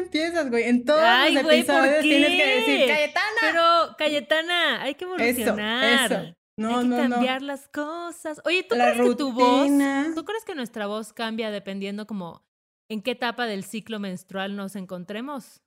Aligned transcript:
Empiezas, 0.00 0.50
güey. 0.50 0.64
En 0.64 0.84
todos 0.84 1.00
Ay, 1.02 1.34
los 1.34 1.44
güey, 1.44 1.62
¿por 1.64 1.76
episodios 1.76 2.02
tienes 2.02 2.28
que 2.30 2.46
decir, 2.56 2.88
Cayetana. 2.88 3.36
Pero, 3.40 3.96
Cayetana, 3.98 4.82
hay 4.82 4.94
que 4.94 5.04
evolucionar. 5.04 6.12
eso. 6.12 6.34
No, 6.56 6.78
hay 6.78 6.82
que 6.82 6.88
no, 6.88 7.08
no. 7.08 7.14
cambiar 7.16 7.42
las 7.42 7.68
cosas. 7.68 8.40
Oye, 8.44 8.62
¿tú 8.64 8.74
La 8.76 8.92
crees 8.92 9.08
que 9.08 9.14
tu 9.16 9.32
voz, 9.32 9.68
tú 10.14 10.24
crees 10.24 10.44
que 10.44 10.54
nuestra 10.54 10.86
voz 10.86 11.12
cambia 11.12 11.50
dependiendo 11.50 12.06
como 12.06 12.44
en 12.90 13.02
qué 13.02 13.12
etapa 13.12 13.46
del 13.46 13.64
ciclo 13.64 13.98
menstrual 13.98 14.56
nos 14.56 14.76
encontremos? 14.76 15.62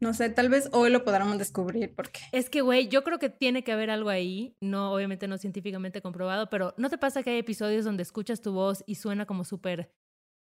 No 0.00 0.12
sé, 0.12 0.28
tal 0.28 0.48
vez 0.48 0.68
hoy 0.72 0.90
lo 0.90 1.04
podamos 1.04 1.38
descubrir 1.38 1.94
porque 1.94 2.20
Es 2.32 2.50
que, 2.50 2.60
güey, 2.60 2.88
yo 2.88 3.04
creo 3.04 3.18
que 3.18 3.30
tiene 3.30 3.64
que 3.64 3.72
haber 3.72 3.90
algo 3.90 4.10
ahí, 4.10 4.56
no, 4.60 4.92
obviamente 4.92 5.28
no 5.28 5.38
científicamente 5.38 6.02
comprobado, 6.02 6.50
pero 6.50 6.74
¿no 6.76 6.90
te 6.90 6.98
pasa 6.98 7.22
que 7.22 7.30
hay 7.30 7.38
episodios 7.38 7.84
donde 7.84 8.02
escuchas 8.02 8.42
tu 8.42 8.52
voz 8.52 8.84
y 8.86 8.96
suena 8.96 9.24
como 9.24 9.44
súper 9.44 9.92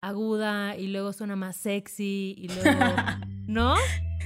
aguda 0.03 0.75
y 0.77 0.87
luego 0.87 1.13
suena 1.13 1.35
más 1.35 1.55
sexy 1.55 2.33
y 2.35 2.47
luego, 2.47 2.79
¿no? 3.47 3.75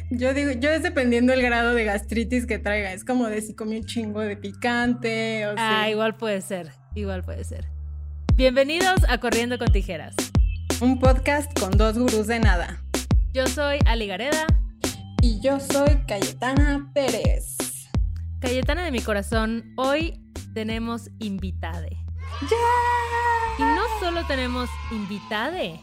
yo 0.10 0.34
digo, 0.34 0.52
yo 0.54 0.70
es 0.70 0.82
dependiendo 0.84 1.34
el 1.34 1.42
grado 1.42 1.74
de 1.74 1.84
gastritis 1.84 2.46
que 2.46 2.58
traiga. 2.60 2.94
Es 2.94 3.04
como 3.04 3.28
de 3.28 3.42
si 3.42 3.54
comí 3.54 3.78
un 3.78 3.84
chingo 3.84 4.22
de 4.22 4.38
picante 4.38 5.46
o 5.48 5.56
Ah, 5.58 5.90
igual 5.90 6.16
puede 6.16 6.40
ser, 6.42 6.72
igual 6.96 7.24
puede 7.24 7.44
ser. 7.44 7.66
Bienvenidos 8.36 9.02
a 9.10 9.20
Corriendo 9.20 9.58
con 9.58 9.68
Tijeras. 9.74 10.16
un 10.82 10.98
podcast 11.00 11.52
con 11.60 11.72
dos 11.72 11.98
gurús 11.98 12.28
de 12.28 12.40
nada. 12.40 12.82
Yo 13.34 13.46
soy 13.48 13.80
Ali 13.86 14.08
Gareda, 14.08 14.48
Y 15.22 15.42
yo 15.42 15.60
soy 15.60 15.98
Cayetana 16.08 16.90
Pérez. 16.94 17.58
Cayetana 18.40 18.86
de 18.86 18.92
mi 18.92 19.02
corazón. 19.02 19.74
Hoy 19.76 20.22
tenemos 20.54 21.10
invitade. 21.20 21.98
Y 23.58 23.62
no 23.64 23.84
solo 24.00 24.26
tenemos 24.28 24.70
invitade, 24.92 25.80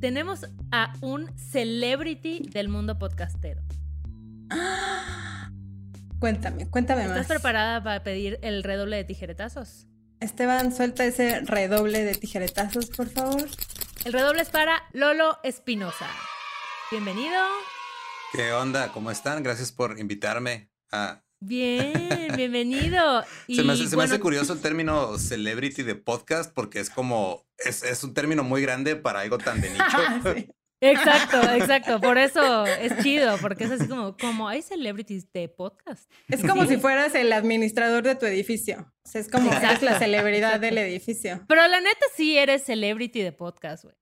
tenemos 0.00 0.46
a 0.70 0.92
un 1.00 1.30
celebrity 1.38 2.40
del 2.50 2.68
mundo 2.68 2.98
podcastero. 2.98 3.62
Cuéntame, 6.18 6.68
cuéntame 6.70 7.02
¿Estás 7.02 7.18
más. 7.18 7.26
preparada 7.26 7.82
para 7.82 8.02
pedir 8.02 8.38
el 8.42 8.62
redoble 8.62 8.96
de 8.96 9.04
tijeretazos? 9.04 9.86
Esteban, 10.20 10.74
suelta 10.74 11.04
ese 11.04 11.40
redoble 11.40 12.02
de 12.04 12.14
tijeretazos, 12.14 12.86
por 12.86 13.08
favor. 13.10 13.46
El 14.06 14.12
redoble 14.12 14.40
es 14.42 14.48
para 14.48 14.82
Lolo 14.92 15.38
Espinosa. 15.42 16.06
Bienvenido. 16.90 17.38
¿Qué 18.32 18.52
onda? 18.52 18.90
¿Cómo 18.92 19.10
están? 19.10 19.42
Gracias 19.42 19.70
por 19.72 19.98
invitarme. 19.98 20.70
a- 20.92 21.22
Bien, 21.46 21.92
bienvenido. 22.36 23.22
Y, 23.46 23.56
se 23.56 23.64
me, 23.64 23.74
hace, 23.74 23.86
se 23.86 23.96
me 23.98 24.04
hace 24.04 24.12
bueno, 24.12 24.22
curioso 24.22 24.54
el 24.54 24.60
término 24.62 25.18
celebrity 25.18 25.82
de 25.82 25.94
podcast 25.94 26.50
porque 26.54 26.80
es 26.80 26.88
como, 26.88 27.44
es, 27.58 27.82
es 27.82 28.02
un 28.02 28.14
término 28.14 28.42
muy 28.42 28.62
grande 28.62 28.96
para 28.96 29.20
algo 29.20 29.36
tan 29.36 29.60
de 29.60 29.70
nicho. 29.70 29.84
Sí. 30.34 30.48
Exacto, 30.80 31.40
exacto. 31.54 32.00
Por 32.00 32.18
eso 32.18 32.66
es 32.66 33.02
chido, 33.02 33.38
porque 33.38 33.64
es 33.64 33.70
así 33.70 33.88
como, 33.88 34.16
como 34.16 34.48
hay 34.48 34.60
celebrities 34.60 35.30
de 35.32 35.48
podcast. 35.48 36.10
Es 36.28 36.42
como 36.42 36.66
si 36.66 36.76
fueras 36.76 37.14
el 37.14 37.32
administrador 37.32 38.02
de 38.02 38.16
tu 38.16 38.26
edificio. 38.26 38.92
O 39.06 39.08
sea, 39.08 39.20
es 39.20 39.30
como 39.30 39.50
eres 39.50 39.62
la 39.62 39.72
Exacto. 39.72 39.98
celebridad 39.98 40.60
del 40.60 40.76
edificio. 40.76 41.42
Pero 41.48 41.66
la 41.68 41.80
neta 41.80 42.06
sí 42.16 42.36
eres 42.36 42.64
celebrity 42.64 43.22
de 43.22 43.32
podcast, 43.32 43.84
güey. 43.84 43.96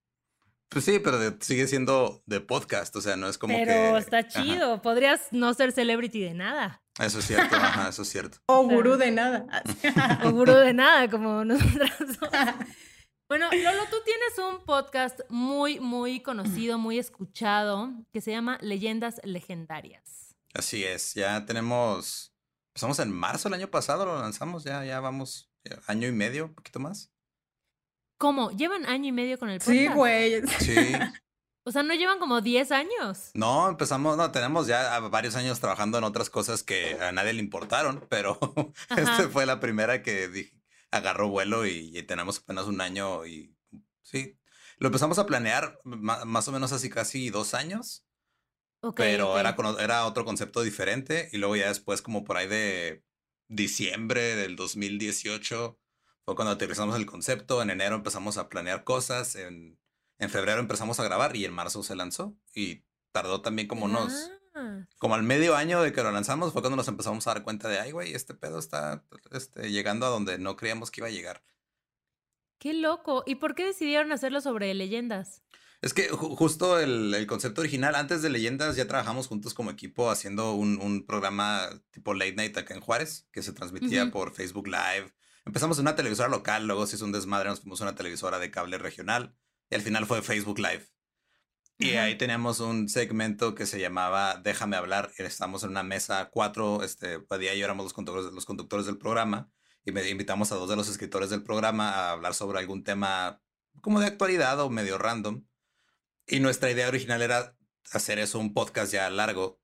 Pues 0.72 0.84
sí, 0.84 0.99
pero 1.00 1.19
de- 1.19 1.37
sigue 1.44 1.66
siendo 1.69 2.22
de 2.27 2.41
podcast, 2.41 2.94
o 2.97 3.00
sea, 3.00 3.16
no 3.16 3.28
es 3.28 3.37
como 3.38 3.55
Pero 3.55 3.72
que... 3.94 3.99
está 3.99 4.19
Ajá. 4.19 4.28
chido. 4.28 4.81
Podrías 4.83 5.21
no 5.31 5.53
ser 5.55 5.72
celebrity 5.72 6.21
de 6.22 6.34
nada. 6.34 6.83
Eso 6.99 7.19
es 7.19 7.27
cierto, 7.27 7.56
ajá, 7.56 7.88
eso 7.91 8.03
es 8.03 8.09
cierto. 8.09 8.38
O 8.47 8.62
gurú 8.65 8.97
de 8.97 9.11
nada. 9.11 9.47
O 10.25 10.31
gurú 10.31 10.55
de 10.55 10.72
nada, 10.72 11.11
como 11.11 11.44
nosotras. 11.44 11.93
somos. 11.99 12.55
Bueno, 13.28 13.49
Lolo, 13.50 13.84
tú 13.91 13.97
tienes 14.05 14.38
un 14.38 14.65
podcast 14.65 15.21
muy, 15.31 15.81
muy 15.81 16.21
conocido, 16.21 16.78
muy 16.78 16.99
escuchado, 16.99 17.91
que 18.12 18.21
se 18.21 18.31
llama 18.31 18.59
Leyendas 18.61 19.21
Legendarias. 19.25 20.34
Así 20.55 20.84
es, 20.84 21.15
ya 21.15 21.44
tenemos... 21.47 22.34
Empezamos 22.75 22.99
en 23.00 23.11
marzo 23.12 23.49
el 23.49 23.55
año 23.55 23.71
pasado, 23.71 24.06
lo 24.06 24.19
lanzamos, 24.21 24.65
ya, 24.65 24.82
ya 24.84 25.00
vamos 25.00 25.50
año 25.87 26.09
y 26.09 26.12
medio, 26.12 26.47
un 26.47 26.55
poquito 26.55 26.81
más. 26.81 27.12
¿Cómo? 28.22 28.53
¿Llevan 28.53 28.87
año 28.87 29.09
y 29.09 29.12
medio 29.12 29.37
con 29.37 29.50
el 29.50 29.59
podcast? 29.59 29.77
Sí, 29.77 29.88
güey. 29.88 30.47
Sí. 30.60 30.75
O 31.65 31.71
sea, 31.71 31.84
¿no 31.84 31.94
llevan 31.94 32.19
como 32.19 32.41
10 32.41 32.72
años? 32.72 33.31
No, 33.34 33.69
empezamos, 33.69 34.16
no, 34.16 34.33
tenemos 34.33 34.66
ya 34.66 34.99
varios 34.99 35.37
años 35.37 35.60
trabajando 35.60 35.97
en 35.97 36.03
otras 36.03 36.28
cosas 36.28 36.65
que 36.65 36.99
a 37.00 37.12
nadie 37.12 37.34
le 37.34 37.38
importaron, 37.41 38.05
pero 38.11 38.37
esta 38.97 39.28
fue 39.28 39.47
la 39.47 39.61
primera 39.61 40.03
que 40.03 40.27
dije, 40.27 40.61
agarró 40.91 41.28
vuelo 41.28 41.65
y, 41.65 41.97
y 41.97 42.03
tenemos 42.03 42.41
apenas 42.41 42.66
un 42.66 42.81
año 42.81 43.25
y 43.27 43.55
sí, 44.03 44.37
lo 44.78 44.88
empezamos 44.88 45.21
a 45.21 45.27
planear 45.27 45.78
más 45.84 46.49
o 46.49 46.50
menos 46.50 46.72
así 46.72 46.91
casi 46.91 47.31
dos 47.31 47.55
años, 47.55 48.05
Ok, 48.81 48.97
pero. 48.97 49.38
Era, 49.38 49.55
con- 49.55 49.78
era 49.78 50.05
otro 50.06 50.25
concepto 50.25 50.62
diferente 50.62 51.28
y 51.31 51.37
luego 51.38 51.55
ya 51.55 51.69
después 51.69 52.03
como 52.03 52.25
por 52.25 52.38
ahí 52.38 52.49
de 52.49 53.05
diciembre 53.47 54.34
del 54.34 54.56
2018 54.56 55.78
fue 56.25 56.34
cuando 56.37 56.53
aterrizamos 56.53 56.97
el 56.97 57.06
concepto, 57.06 57.62
en 57.62 57.71
enero 57.71 57.97
empezamos 57.97 58.38
a 58.38 58.49
planear 58.49 58.84
cosas, 58.84 59.34
en, 59.37 59.78
en 60.19 60.31
febrero 60.31 60.60
empezamos 60.60 61.00
a 61.00 61.05
grabar 61.05 61.34
y 61.37 61.44
en 61.44 61.53
marzo 61.53 61.83
se 61.83 61.97
lanzó 61.97 62.37
y 62.55 62.84
tardó 63.12 63.43
también 63.43 63.69
como 63.69 63.84
unos, 63.87 64.12
Ah, 64.55 64.87
como 64.99 65.15
al 65.15 65.22
medio 65.22 65.56
año 65.56 65.81
de 65.81 65.93
que 65.94 66.03
lo 66.03 66.12
lanzamos 66.12 66.53
fue 66.53 66.61
cuando 66.61 66.77
nos 66.77 66.87
empezamos 66.88 67.27
a 67.27 67.32
dar 67.32 67.43
cuenta 67.43 67.69
de, 67.69 67.81
ay 67.81 67.91
güey, 67.91 68.12
este 68.12 68.34
pedo 68.34 68.59
está 68.59 69.03
este, 69.31 69.71
llegando 69.71 70.05
a 70.05 70.11
donde 70.11 70.37
no 70.38 70.56
creíamos 70.56 70.91
que 70.91 71.00
iba 71.00 71.09
a 71.09 71.11
llegar. 71.11 71.43
qué 72.59 72.75
loco. 72.75 73.25
¿Y 73.27 73.37
por 73.37 73.55
qué 73.55 73.65
decidieron 73.66 74.12
hacerlo 74.12 74.41
sobre 74.43 74.72
leyendas? 74.75 75.43
Es 75.81 75.94
que 75.94 76.11
ju- 76.11 76.37
justo 76.37 76.78
el, 76.78 77.12
el 77.15 77.27
concepto 77.27 77.61
original, 77.62 77.94
antes 77.97 78.22
de 78.22 78.31
Leyendas, 78.31 78.77
ya 78.77 78.87
trabajamos 78.87 79.27
juntos 79.27 79.53
como 79.55 79.71
equipo 79.71 80.11
haciendo 80.11 80.53
un, 80.53 80.78
un 80.81 81.05
programa 81.06 81.69
tipo 81.91 82.15
Late 82.15 82.34
Night 82.34 82.56
acá 82.56 82.75
en 82.75 82.81
Juárez, 82.81 83.27
que 83.32 83.43
se 83.43 83.53
transmitía 83.53 84.11
por 84.12 84.32
Facebook 84.32 84.69
Live. 84.69 85.12
Empezamos 85.45 85.79
en 85.79 85.83
una 85.83 85.97
televisora 85.97 86.29
local, 86.29 86.67
luego 86.67 86.87
se 86.87 86.97
hizo 86.97 87.05
un 87.05 87.13
desmadre, 87.13 87.49
nos 87.49 87.61
fuimos 87.61 87.81
a 87.81 87.85
una 87.85 87.95
televisora 87.95 88.39
de 88.39 88.51
cable 88.51 88.79
regional 88.79 89.35
y 89.71 89.75
al 89.75 89.83
final 89.83 90.07
fue 90.07 90.23
Facebook 90.23 90.59
Live. 90.59 90.87
Y 91.79 91.95
Ajá. 91.95 92.05
ahí 92.05 92.17
teníamos 92.17 92.61
un 92.61 92.89
segmento 92.89 93.55
que 93.55 93.67
se 93.67 93.81
llamaba 93.81 94.37
Déjame 94.37 94.77
hablar. 94.77 95.11
Estamos 95.19 95.65
en 95.65 95.71
una 95.71 95.83
mesa, 95.83 96.31
cuatro, 96.31 96.85
este, 96.85 97.19
Padilla 97.19 97.55
y 97.55 97.59
yo 97.59 97.65
éramos 97.65 97.85
los 97.85 97.93
conductores, 97.93 98.33
los 98.33 98.45
conductores 98.45 98.87
del 98.87 98.99
programa 98.99 99.51
y 99.85 99.93
me 99.93 100.09
invitamos 100.09 100.53
a 100.53 100.57
dos 100.57 100.69
de 100.69 100.77
los 100.77 100.89
escritores 100.89 101.31
del 101.31 101.43
programa 101.43 101.91
a 101.91 102.13
hablar 102.13 102.35
sobre 102.35 102.59
algún 102.59 102.85
tema 102.85 103.43
como 103.81 104.01
de 104.01 104.07
actualidad 104.07 104.61
o 104.61 104.71
medio 104.71 104.99
random. 104.99 105.45
Y 106.27 106.41
nuestra 106.41 106.71
idea 106.71 106.89
original 106.89 107.21
era 107.21 107.57
hacer 107.91 108.19
eso, 108.19 108.39
un 108.39 108.55
podcast 108.55 108.93
ya 108.93 109.11
largo. 109.11 109.61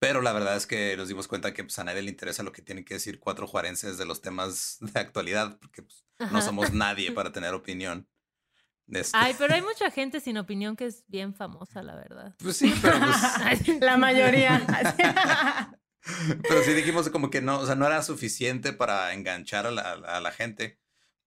Pero 0.00 0.22
la 0.22 0.32
verdad 0.32 0.56
es 0.56 0.66
que 0.66 0.96
nos 0.96 1.08
dimos 1.08 1.28
cuenta 1.28 1.52
que 1.52 1.62
pues, 1.62 1.78
a 1.78 1.84
nadie 1.84 2.00
le 2.00 2.10
interesa 2.10 2.42
lo 2.42 2.52
que 2.52 2.62
tienen 2.62 2.86
que 2.86 2.94
decir 2.94 3.20
cuatro 3.20 3.46
juarenses 3.46 3.98
de 3.98 4.06
los 4.06 4.22
temas 4.22 4.78
de 4.80 4.98
actualidad, 4.98 5.58
porque 5.60 5.82
pues, 5.82 6.04
no 6.32 6.40
somos 6.42 6.72
nadie 6.72 7.12
para 7.12 7.32
tener 7.32 7.52
opinión. 7.54 8.08
Este, 8.88 9.16
Ay, 9.16 9.36
pero 9.38 9.54
hay 9.54 9.62
mucha 9.62 9.90
gente 9.90 10.18
sin 10.18 10.38
opinión 10.38 10.74
que 10.74 10.86
es 10.86 11.04
bien 11.06 11.34
famosa, 11.34 11.82
la 11.82 11.94
verdad. 11.94 12.34
Pues 12.38 12.56
sí, 12.56 12.74
pero 12.80 12.98
pues, 12.98 13.68
La 13.80 13.96
mayoría. 13.96 14.66
Pero 16.48 16.64
sí 16.64 16.72
dijimos 16.72 17.10
como 17.10 17.28
que 17.28 17.42
no, 17.42 17.60
o 17.60 17.66
sea, 17.66 17.74
no 17.74 17.86
era 17.86 18.02
suficiente 18.02 18.72
para 18.72 19.12
enganchar 19.12 19.66
a 19.66 19.70
la, 19.70 19.92
a 19.92 20.20
la 20.20 20.32
gente. 20.32 20.80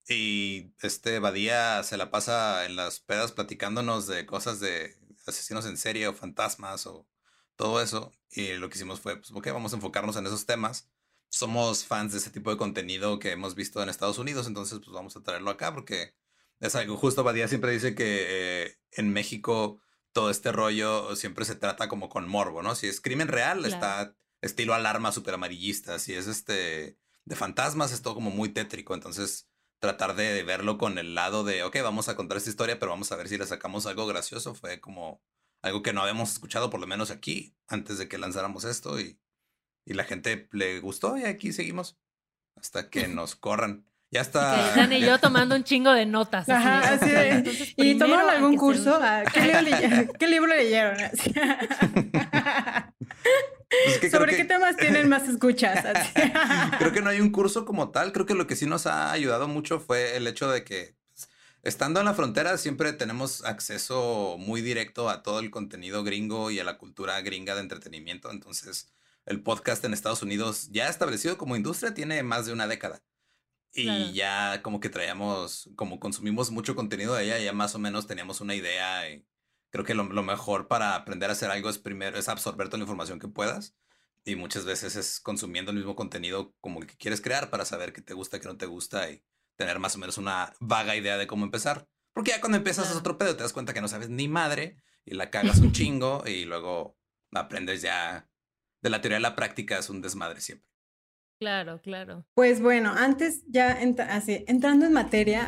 Y 0.09 0.73
este 0.81 1.19
Badía 1.19 1.83
se 1.83 1.95
la 1.95 2.09
pasa 2.09 2.65
en 2.65 2.75
las 2.75 2.99
pedas 2.99 3.31
platicándonos 3.31 4.07
de 4.07 4.25
cosas 4.25 4.59
de 4.59 4.97
asesinos 5.27 5.67
en 5.67 5.77
serie 5.77 6.07
o 6.07 6.13
fantasmas 6.13 6.87
o 6.87 7.07
todo 7.55 7.81
eso. 7.81 8.11
Y 8.31 8.53
lo 8.53 8.69
que 8.69 8.75
hicimos 8.75 8.99
fue, 8.99 9.17
pues, 9.17 9.31
ok, 9.31 9.47
vamos 9.47 9.73
a 9.73 9.75
enfocarnos 9.75 10.15
en 10.15 10.25
esos 10.25 10.45
temas. 10.45 10.89
Somos 11.29 11.85
fans 11.85 12.11
de 12.11 12.19
ese 12.19 12.29
tipo 12.29 12.51
de 12.51 12.57
contenido 12.57 13.19
que 13.19 13.31
hemos 13.31 13.55
visto 13.55 13.81
en 13.81 13.89
Estados 13.89 14.19
Unidos, 14.19 14.47
entonces 14.47 14.79
pues 14.79 14.91
vamos 14.91 15.15
a 15.15 15.23
traerlo 15.23 15.49
acá 15.49 15.73
porque 15.73 16.13
es 16.59 16.75
algo, 16.75 16.95
justo 16.95 17.23
Badía 17.23 17.47
siempre 17.47 17.71
dice 17.71 17.95
que 17.95 18.25
eh, 18.65 18.77
en 18.91 19.11
México 19.11 19.81
todo 20.11 20.29
este 20.29 20.51
rollo 20.51 21.15
siempre 21.15 21.43
se 21.45 21.55
trata 21.55 21.89
como 21.89 22.07
con 22.07 22.27
morbo, 22.29 22.61
¿no? 22.61 22.75
Si 22.75 22.87
es 22.87 23.01
crimen 23.01 23.27
real, 23.29 23.59
Claro. 23.59 23.73
está 23.73 24.15
estilo 24.41 24.73
alarma 24.75 25.11
super 25.11 25.33
amarillista. 25.33 25.97
Si 25.99 26.13
es 26.13 26.27
este 26.27 26.97
de 27.25 27.35
fantasmas, 27.35 27.91
es 27.91 28.01
todo 28.03 28.13
como 28.13 28.29
muy 28.29 28.49
tétrico. 28.49 28.93
Entonces, 28.93 29.49
tratar 29.79 30.15
de 30.15 30.43
verlo 30.43 30.77
con 30.77 30.97
el 30.99 31.15
lado 31.15 31.43
de, 31.43 31.63
ok, 31.63 31.77
vamos 31.81 32.09
a 32.09 32.15
contar 32.15 32.37
esta 32.37 32.49
historia, 32.51 32.77
pero 32.79 32.91
vamos 32.91 33.11
a 33.11 33.15
ver 33.15 33.27
si 33.27 33.37
le 33.37 33.45
sacamos 33.47 33.85
algo 33.87 34.05
gracioso. 34.05 34.53
Fue 34.53 34.79
como 34.79 35.21
algo 35.63 35.81
que 35.81 35.93
no 35.93 36.01
habíamos 36.01 36.31
escuchado, 36.31 36.69
por 36.69 36.79
lo 36.79 36.87
menos 36.87 37.09
aquí, 37.09 37.55
antes 37.67 37.97
de 37.97 38.07
que 38.07 38.17
lanzáramos 38.17 38.65
esto. 38.65 38.99
Y, 38.99 39.17
y 39.85 39.93
la 39.93 40.03
gente 40.03 40.47
le 40.51 40.79
gustó 40.79 41.17
y 41.17 41.23
aquí 41.23 41.51
seguimos 41.53 41.97
hasta 42.55 42.89
que 42.89 43.07
nos 43.07 43.35
corran. 43.35 43.85
Ya 44.11 44.21
está. 44.21 44.75
Dan 44.75 44.93
y 44.93 45.01
yo 45.01 45.17
tomando 45.21 45.55
un 45.55 45.63
chingo 45.63 45.91
de 45.91 46.05
notas. 46.05 46.47
Ajá, 46.47 46.93
así 46.93 47.09
de, 47.09 47.73
¿Y 47.77 47.97
tomaron 47.99 48.29
algún 48.29 48.57
curso? 48.57 48.99
¿Qué, 49.33 49.41
libro 49.41 50.13
¿Qué, 50.19 50.27
libro 50.27 50.47
leyeron? 50.53 50.97
Pues 53.99 54.11
¿Sobre 54.11 54.35
qué 54.35 54.45
temas 54.45 54.77
tienen 54.77 55.09
más 55.09 55.27
escuchas? 55.27 55.83
creo 56.77 56.91
que 56.91 57.01
no 57.01 57.09
hay 57.09 57.21
un 57.21 57.31
curso 57.31 57.65
como 57.65 57.89
tal. 57.89 58.11
Creo 58.11 58.27
que 58.27 58.35
lo 58.35 58.45
que 58.45 58.55
sí 58.55 58.67
nos 58.67 58.85
ha 58.85 59.11
ayudado 59.11 59.47
mucho 59.47 59.79
fue 59.79 60.15
el 60.15 60.27
hecho 60.27 60.51
de 60.51 60.63
que 60.63 60.95
estando 61.63 61.99
en 61.99 62.05
la 62.05 62.13
frontera 62.13 62.57
siempre 62.57 62.93
tenemos 62.93 63.43
acceso 63.45 64.35
muy 64.37 64.61
directo 64.61 65.09
a 65.09 65.23
todo 65.23 65.39
el 65.39 65.49
contenido 65.49 66.03
gringo 66.03 66.51
y 66.51 66.59
a 66.59 66.63
la 66.63 66.77
cultura 66.77 67.19
gringa 67.21 67.55
de 67.55 67.61
entretenimiento. 67.61 68.29
Entonces, 68.29 68.93
el 69.25 69.41
podcast 69.41 69.83
en 69.85 69.93
Estados 69.93 70.21
Unidos 70.21 70.69
ya 70.71 70.89
establecido 70.89 71.37
como 71.37 71.55
industria 71.55 71.93
tiene 71.93 72.21
más 72.23 72.45
de 72.45 72.53
una 72.53 72.67
década. 72.67 73.03
Y 73.75 74.13
ya 74.13 74.61
como 74.61 74.79
que 74.79 74.89
traíamos, 74.89 75.69
como 75.75 75.99
consumimos 75.99 76.51
mucho 76.51 76.75
contenido 76.75 77.15
de 77.15 77.23
ella, 77.25 77.39
ya 77.39 77.53
más 77.53 77.73
o 77.73 77.79
menos 77.79 78.05
teníamos 78.05 78.39
una 78.39 78.53
idea. 78.53 79.09
Y 79.09 79.25
creo 79.71 79.83
que 79.83 79.95
lo, 79.95 80.05
mejor 80.05 80.67
para 80.67 80.95
aprender 80.95 81.29
a 81.29 81.33
hacer 81.33 81.49
algo 81.49 81.69
es 81.69 81.79
primero, 81.79 82.19
es 82.19 82.29
absorber 82.29 82.67
toda 82.67 82.77
la 82.79 82.83
información 82.83 83.19
que 83.19 83.27
puedas. 83.27 83.75
Y 84.25 84.35
muchas 84.35 84.65
veces 84.65 84.95
es 84.95 85.19
consumiendo 85.19 85.71
el 85.71 85.77
mismo 85.77 85.95
contenido 85.95 86.53
como 86.61 86.81
el 86.81 86.87
que 86.87 86.97
quieres 86.97 87.19
crear 87.19 87.49
para 87.49 87.65
saber 87.65 87.93
qué 87.93 88.01
te 88.01 88.13
gusta, 88.13 88.39
qué 88.39 88.47
no 88.47 88.57
te 88.57 88.67
gusta 88.67 89.09
y 89.09 89.23
tener 89.55 89.79
más 89.79 89.95
o 89.95 89.99
menos 89.99 90.17
una 90.17 90.53
vaga 90.59 90.95
idea 90.95 91.17
de 91.17 91.27
cómo 91.27 91.45
empezar. 91.45 91.87
Porque 92.13 92.31
ya 92.31 92.41
cuando 92.41 92.57
empiezas 92.57 92.89
es 92.89 92.95
otro 92.95 93.17
pedo, 93.17 93.35
te 93.35 93.43
das 93.43 93.53
cuenta 93.53 93.73
que 93.73 93.81
no 93.81 93.87
sabes 93.87 94.09
ni 94.09 94.27
madre 94.27 94.77
y 95.05 95.15
la 95.15 95.29
cagas 95.29 95.59
un 95.59 95.71
chingo 95.73 96.23
y 96.25 96.45
luego 96.45 96.97
aprendes 97.33 97.81
ya 97.81 98.29
de 98.81 98.89
la 98.89 99.01
teoría 99.01 99.17
a 99.17 99.21
la 99.21 99.35
práctica 99.35 99.79
es 99.79 99.89
un 99.89 100.01
desmadre 100.01 100.41
siempre. 100.41 100.67
Claro, 101.39 101.81
claro. 101.81 102.25
Pues 102.35 102.61
bueno, 102.61 102.93
antes 102.95 103.43
ya 103.47 103.77
así, 104.09 104.45
entrando 104.47 104.85
en 104.85 104.93
materia. 104.93 105.45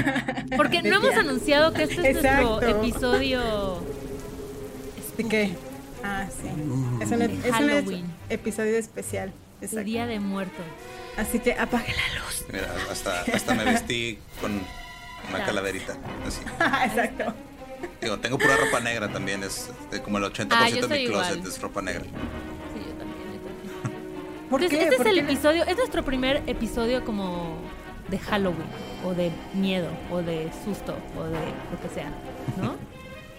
Porque 0.56 0.82
no 0.82 0.96
hemos 0.96 1.16
anunciado 1.16 1.72
que 1.72 1.84
este 1.84 2.10
es 2.10 2.22
nuestro 2.22 2.62
episodio. 2.62 3.80
¿De 5.16 5.28
qué? 5.28 5.54
Ah, 6.04 6.26
sí. 6.30 6.48
Es 7.00 7.10
un, 7.10 7.22
es 7.22 8.02
episodio 8.28 8.76
especial. 8.76 9.32
El 9.60 9.84
Día 9.84 10.06
de 10.06 10.20
Muertos. 10.20 10.64
Así 11.18 11.40
que 11.40 11.52
apague 11.52 11.92
la 11.92 12.20
luz. 12.20 12.44
Mira, 12.52 12.74
hasta, 12.90 13.22
hasta 13.22 13.54
me 13.54 13.64
vestí 13.64 14.18
con 14.40 14.62
una 15.28 15.44
calaverita. 15.44 15.96
Así. 16.24 16.40
Exacto. 16.84 17.34
Digo, 18.00 18.18
tengo 18.18 18.38
pura 18.38 18.56
ropa 18.56 18.80
negra 18.80 19.12
también. 19.12 19.42
Es 19.42 19.68
como 20.04 20.18
el 20.18 20.24
80% 20.24 20.48
ah, 20.50 20.70
de 20.70 20.88
mi 20.88 21.06
closet 21.06 21.44
es 21.44 21.60
ropa 21.60 21.82
negra. 21.82 22.04
¿Por 24.50 24.60
qué? 24.60 24.84
Este 24.84 24.94
es 24.94 25.06
el 25.06 25.18
episodio, 25.18 25.64
es 25.64 25.76
nuestro 25.76 26.04
primer 26.04 26.44
episodio 26.46 27.04
como 27.04 27.58
de 28.08 28.18
Halloween, 28.18 28.68
o 29.04 29.12
de 29.12 29.30
miedo, 29.54 29.90
o 30.10 30.22
de 30.22 30.50
susto, 30.64 30.96
o 31.18 31.24
de 31.24 31.38
lo 31.70 31.78
que 31.82 31.88
sea, 31.92 32.10
¿no? 32.56 32.76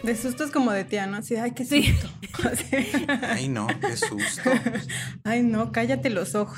De 0.04 0.16
susto 0.16 0.46
es 0.46 0.52
como 0.52 0.72
de 0.72 0.86
tía, 0.86 1.08
¿no? 1.08 1.18
Así, 1.18 1.36
ay, 1.36 1.52
qué 1.52 1.66
susto. 1.66 2.08
ay, 3.22 3.50
no, 3.50 3.68
qué 3.68 3.98
susto. 3.98 4.50
ay, 5.26 5.44
no, 5.44 5.74
cállate 5.74 6.10
los 6.10 6.36
ojos. 6.36 6.58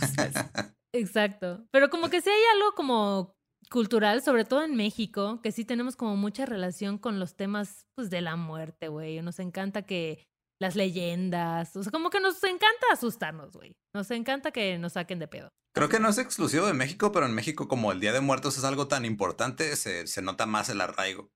Exacto. 0.93 1.65
Pero 1.71 1.89
como 1.89 2.09
que 2.09 2.21
sí 2.21 2.29
hay 2.29 2.41
algo 2.55 2.73
como 2.75 3.35
cultural, 3.69 4.21
sobre 4.21 4.45
todo 4.45 4.63
en 4.63 4.75
México, 4.75 5.39
que 5.41 5.51
sí 5.51 5.65
tenemos 5.65 5.95
como 5.95 6.15
mucha 6.15 6.45
relación 6.45 6.97
con 6.97 7.19
los 7.19 7.35
temas 7.35 7.87
pues 7.95 8.09
de 8.09 8.21
la 8.21 8.35
muerte, 8.35 8.87
güey. 8.87 9.21
Nos 9.21 9.39
encanta 9.39 9.83
que 9.83 10.27
las 10.59 10.75
leyendas. 10.75 11.75
O 11.75 11.83
sea, 11.83 11.91
como 11.91 12.09
que 12.09 12.19
nos 12.19 12.43
encanta 12.43 12.87
asustarnos, 12.91 13.53
güey. 13.53 13.75
Nos 13.93 14.11
encanta 14.11 14.51
que 14.51 14.77
nos 14.77 14.93
saquen 14.93 15.19
de 15.19 15.27
pedo. 15.27 15.49
Creo 15.73 15.89
que 15.89 15.99
no 15.99 16.09
es 16.09 16.17
exclusivo 16.17 16.65
de 16.67 16.73
México, 16.73 17.11
pero 17.11 17.25
en 17.25 17.33
México, 17.33 17.67
como 17.67 17.91
el 17.91 18.01
Día 18.01 18.11
de 18.11 18.19
Muertos 18.19 18.57
es 18.57 18.65
algo 18.65 18.87
tan 18.87 19.05
importante, 19.05 19.75
se, 19.77 20.05
se 20.05 20.21
nota 20.21 20.45
más 20.45 20.69
el 20.69 20.81
arraigo. 20.81 21.31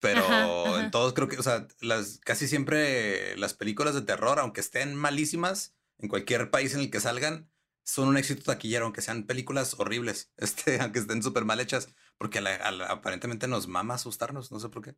Pero 0.00 0.78
en 0.78 0.90
todos 0.90 1.14
creo 1.14 1.28
que, 1.28 1.38
o 1.38 1.42
sea, 1.42 1.66
las, 1.80 2.18
casi 2.18 2.46
siempre 2.46 3.36
las 3.38 3.54
películas 3.54 3.94
de 3.94 4.02
terror, 4.02 4.38
aunque 4.38 4.60
estén 4.60 4.94
malísimas, 4.94 5.74
en 5.98 6.08
cualquier 6.08 6.50
país 6.50 6.74
en 6.74 6.80
el 6.80 6.90
que 6.90 7.00
salgan, 7.00 7.50
son 7.84 8.08
un 8.08 8.16
éxito 8.16 8.42
taquillero, 8.42 8.86
aunque 8.86 9.02
sean 9.02 9.26
películas 9.26 9.76
horribles, 9.78 10.32
este, 10.36 10.80
aunque 10.80 10.98
estén 10.98 11.22
súper 11.22 11.44
mal 11.44 11.60
hechas, 11.60 11.88
porque 12.18 12.40
aparentemente 12.88 13.46
nos 13.46 13.68
mama 13.68 13.94
asustarnos, 13.94 14.50
no 14.50 14.58
sé 14.58 14.68
por 14.68 14.82
qué 14.82 14.96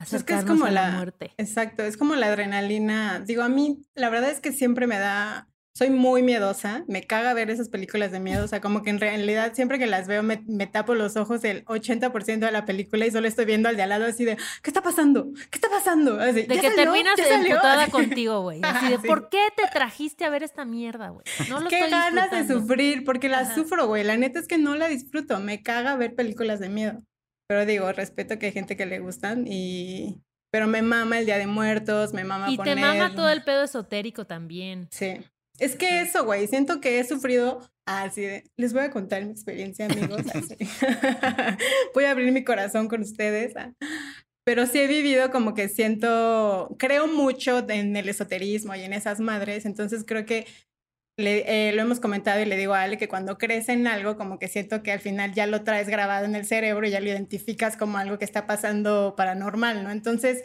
es 0.00 0.24
que 0.24 0.34
es 0.34 0.44
como 0.44 0.66
la, 0.68 0.92
muerte. 0.92 1.32
Exacto, 1.36 1.82
es 1.82 1.96
como 1.96 2.14
la 2.14 2.26
adrenalina. 2.26 3.20
Digo, 3.20 3.42
a 3.42 3.48
mí 3.48 3.82
la 3.94 4.08
verdad 4.08 4.30
es 4.30 4.40
que 4.40 4.52
siempre 4.52 4.86
me 4.86 4.98
da, 4.98 5.49
soy 5.72 5.90
muy 5.90 6.22
miedosa, 6.22 6.84
me 6.88 7.04
caga 7.04 7.32
ver 7.32 7.48
esas 7.48 7.68
películas 7.68 8.10
de 8.10 8.20
miedo, 8.20 8.44
o 8.44 8.48
sea, 8.48 8.60
como 8.60 8.82
que 8.82 8.90
en 8.90 9.00
realidad 9.00 9.54
siempre 9.54 9.78
que 9.78 9.86
las 9.86 10.08
veo 10.08 10.22
me, 10.22 10.36
tapo 10.66 10.94
los 10.94 11.16
ojos 11.16 11.44
el 11.44 11.64
80% 11.64 12.40
de 12.40 12.50
la 12.50 12.66
película 12.66 13.06
y 13.06 13.10
solo 13.10 13.28
estoy 13.28 13.44
viendo 13.44 13.68
al 13.68 13.76
de 13.76 13.82
al 13.82 13.88
lado 13.88 14.06
así 14.06 14.24
de, 14.24 14.36
¿qué 14.36 14.70
está 14.70 14.82
pasando? 14.82 15.32
¿Qué 15.50 15.58
está 15.58 15.68
pasando? 15.68 16.20
Así, 16.20 16.42
de 16.42 16.58
que 16.58 16.70
terminas 16.70 17.18
emputada 17.18 17.86
contigo, 17.90 18.42
güey. 18.42 18.60
Así 18.62 18.88
de, 18.88 18.98
¿por 18.98 19.28
qué 19.28 19.46
te 19.56 19.62
trajiste 19.72 20.24
a 20.24 20.30
ver 20.30 20.42
esta 20.42 20.64
mierda, 20.64 21.10
güey? 21.10 21.24
No 21.48 21.60
lo 21.60 21.70
Qué 21.70 21.88
ganas 21.88 22.30
de 22.30 22.46
sufrir, 22.46 23.04
porque 23.04 23.28
la 23.28 23.54
sufro, 23.54 23.86
güey. 23.86 24.02
La 24.02 24.16
neta 24.16 24.40
es 24.40 24.48
que 24.48 24.58
no 24.58 24.74
la 24.74 24.88
disfruto, 24.88 25.38
me 25.38 25.62
caga 25.62 25.96
ver 25.96 26.14
películas 26.14 26.60
de 26.60 26.68
miedo. 26.68 27.02
Pero 27.48 27.64
digo, 27.64 27.90
respeto 27.92 28.38
que 28.38 28.46
hay 28.46 28.52
gente 28.52 28.76
que 28.76 28.86
le 28.86 28.98
gustan 28.98 29.44
y... 29.46 30.20
Pero 30.52 30.66
me 30.66 30.82
mama 30.82 31.20
el 31.20 31.26
Día 31.26 31.38
de 31.38 31.46
Muertos, 31.46 32.12
me 32.12 32.24
mama 32.24 32.50
Y 32.50 32.58
te 32.58 32.74
mama 32.74 33.14
todo 33.14 33.30
el 33.30 33.44
pedo 33.44 33.62
esotérico 33.62 34.26
también. 34.26 34.88
Sí. 34.90 35.20
Es 35.60 35.76
que 35.76 36.00
eso, 36.00 36.24
güey, 36.24 36.46
siento 36.48 36.80
que 36.80 36.98
he 36.98 37.04
sufrido 37.04 37.60
así 37.84 38.22
de... 38.22 38.44
Les 38.56 38.72
voy 38.72 38.82
a 38.82 38.90
contar 38.90 39.24
mi 39.24 39.30
experiencia, 39.30 39.86
amigos. 39.86 40.22
voy 41.94 42.04
a 42.04 42.10
abrir 42.10 42.32
mi 42.32 42.44
corazón 42.44 42.88
con 42.88 43.02
ustedes. 43.02 43.54
Ah. 43.56 43.72
Pero 44.44 44.66
sí 44.66 44.78
he 44.80 44.86
vivido 44.86 45.30
como 45.30 45.54
que 45.54 45.68
siento, 45.68 46.74
creo 46.78 47.06
mucho 47.06 47.64
en 47.68 47.94
el 47.94 48.08
esoterismo 48.08 48.74
y 48.74 48.80
en 48.80 48.94
esas 48.94 49.20
madres, 49.20 49.66
entonces 49.66 50.02
creo 50.06 50.24
que 50.24 50.46
le, 51.18 51.68
eh, 51.68 51.72
lo 51.72 51.82
hemos 51.82 52.00
comentado 52.00 52.40
y 52.40 52.46
le 52.46 52.56
digo 52.56 52.72
a 52.72 52.82
Ale 52.82 52.96
que 52.96 53.08
cuando 53.08 53.36
crees 53.36 53.68
en 53.68 53.86
algo, 53.86 54.16
como 54.16 54.38
que 54.38 54.48
siento 54.48 54.82
que 54.82 54.92
al 54.92 55.00
final 55.00 55.34
ya 55.34 55.46
lo 55.46 55.62
traes 55.62 55.88
grabado 55.88 56.24
en 56.24 56.34
el 56.34 56.46
cerebro 56.46 56.86
y 56.86 56.90
ya 56.90 57.00
lo 57.00 57.08
identificas 57.08 57.76
como 57.76 57.98
algo 57.98 58.18
que 58.18 58.24
está 58.24 58.46
pasando 58.46 59.14
paranormal, 59.16 59.84
¿no? 59.84 59.90
Entonces, 59.90 60.42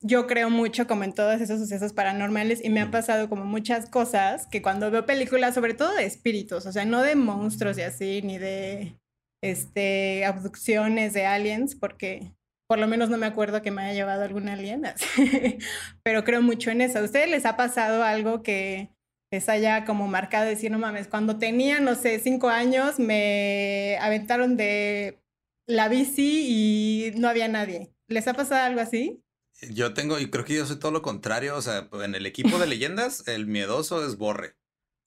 yo 0.00 0.26
creo 0.26 0.50
mucho 0.50 0.86
como 0.86 1.04
en 1.04 1.12
todos 1.12 1.40
esos 1.40 1.58
sucesos 1.58 1.92
paranormales 1.92 2.64
y 2.64 2.70
me 2.70 2.80
han 2.80 2.90
pasado 2.90 3.28
como 3.28 3.44
muchas 3.44 3.88
cosas 3.88 4.46
que 4.46 4.62
cuando 4.62 4.90
veo 4.90 5.06
películas, 5.06 5.54
sobre 5.54 5.74
todo 5.74 5.94
de 5.94 6.04
espíritus, 6.04 6.66
o 6.66 6.72
sea, 6.72 6.84
no 6.84 7.02
de 7.02 7.16
monstruos 7.16 7.78
y 7.78 7.82
así, 7.82 8.22
ni 8.22 8.38
de 8.38 8.96
este, 9.42 10.24
abducciones 10.24 11.14
de 11.14 11.26
aliens, 11.26 11.74
porque 11.74 12.32
por 12.68 12.78
lo 12.78 12.86
menos 12.86 13.08
no 13.10 13.18
me 13.18 13.26
acuerdo 13.26 13.62
que 13.62 13.70
me 13.70 13.82
haya 13.82 13.94
llevado 13.94 14.22
algún 14.22 14.48
alien, 14.48 14.82
pero 16.04 16.24
creo 16.24 16.42
mucho 16.42 16.70
en 16.70 16.82
eso. 16.82 16.98
¿A 16.98 17.02
ustedes 17.02 17.28
les 17.28 17.46
ha 17.46 17.56
pasado 17.56 18.04
algo 18.04 18.42
que 18.42 18.90
les 19.32 19.48
haya 19.48 19.84
como 19.84 20.06
marcado 20.06 20.46
decir, 20.46 20.70
no 20.70 20.78
mames, 20.78 21.08
cuando 21.08 21.38
tenía, 21.38 21.80
no 21.80 21.94
sé, 21.94 22.18
cinco 22.18 22.48
años, 22.48 22.98
me 22.98 23.98
aventaron 24.00 24.56
de 24.56 25.20
la 25.66 25.88
bici 25.88 27.10
y 27.12 27.18
no 27.18 27.28
había 27.28 27.48
nadie. 27.48 27.92
¿Les 28.08 28.26
ha 28.26 28.34
pasado 28.34 28.64
algo 28.64 28.80
así? 28.80 29.22
Yo 29.60 29.92
tengo, 29.92 30.18
y 30.18 30.30
creo 30.30 30.44
que 30.44 30.54
yo 30.54 30.66
soy 30.66 30.78
todo 30.78 30.92
lo 30.92 31.02
contrario, 31.02 31.56
o 31.56 31.62
sea, 31.62 31.88
en 31.92 32.14
el 32.14 32.26
equipo 32.26 32.58
de 32.58 32.66
leyendas, 32.66 33.26
el 33.26 33.46
miedoso 33.46 34.06
es 34.06 34.16
Borre. 34.16 34.56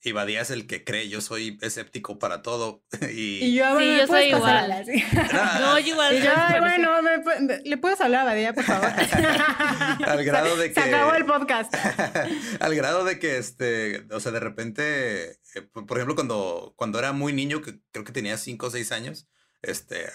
Y 0.04 0.10
Badía 0.10 0.40
es 0.40 0.50
el 0.50 0.66
que 0.66 0.82
cree, 0.82 1.08
yo 1.08 1.20
soy 1.20 1.58
escéptico 1.62 2.18
para 2.18 2.42
todo. 2.42 2.82
Y, 3.12 3.54
yo, 3.54 3.78
sí, 3.78 3.96
yo 3.96 4.06
soy 4.06 4.24
igual. 4.24 4.84
no, 5.60 5.78
yo 5.78 5.92
igual. 5.92 6.16
Y 6.16 6.22
yo, 6.22 6.30
bueno, 6.60 6.90
¿le 7.64 7.76
puedes 7.78 8.00
hablar 8.00 8.22
a 8.22 8.24
Badía, 8.24 8.52
por 8.52 8.64
favor? 8.64 8.88
al 10.06 10.24
grado 10.24 10.56
de 10.56 10.68
que... 10.68 10.74
Se 10.74 10.88
acabó 10.88 11.14
el 11.14 11.24
podcast. 11.24 11.74
al 12.60 12.74
grado 12.74 13.04
de 13.04 13.18
que, 13.18 13.38
este, 13.38 14.04
o 14.10 14.18
sea, 14.18 14.32
de 14.32 14.40
repente, 14.40 15.30
eh, 15.54 15.62
por 15.72 15.96
ejemplo, 15.96 16.16
cuando, 16.16 16.74
cuando 16.76 16.98
era 16.98 17.12
muy 17.12 17.32
niño, 17.32 17.62
que 17.62 17.78
creo 17.92 18.04
que 18.04 18.12
tenía 18.12 18.36
cinco 18.36 18.66
o 18.66 18.70
seis 18.70 18.90
años, 18.90 19.28
este, 19.62 20.06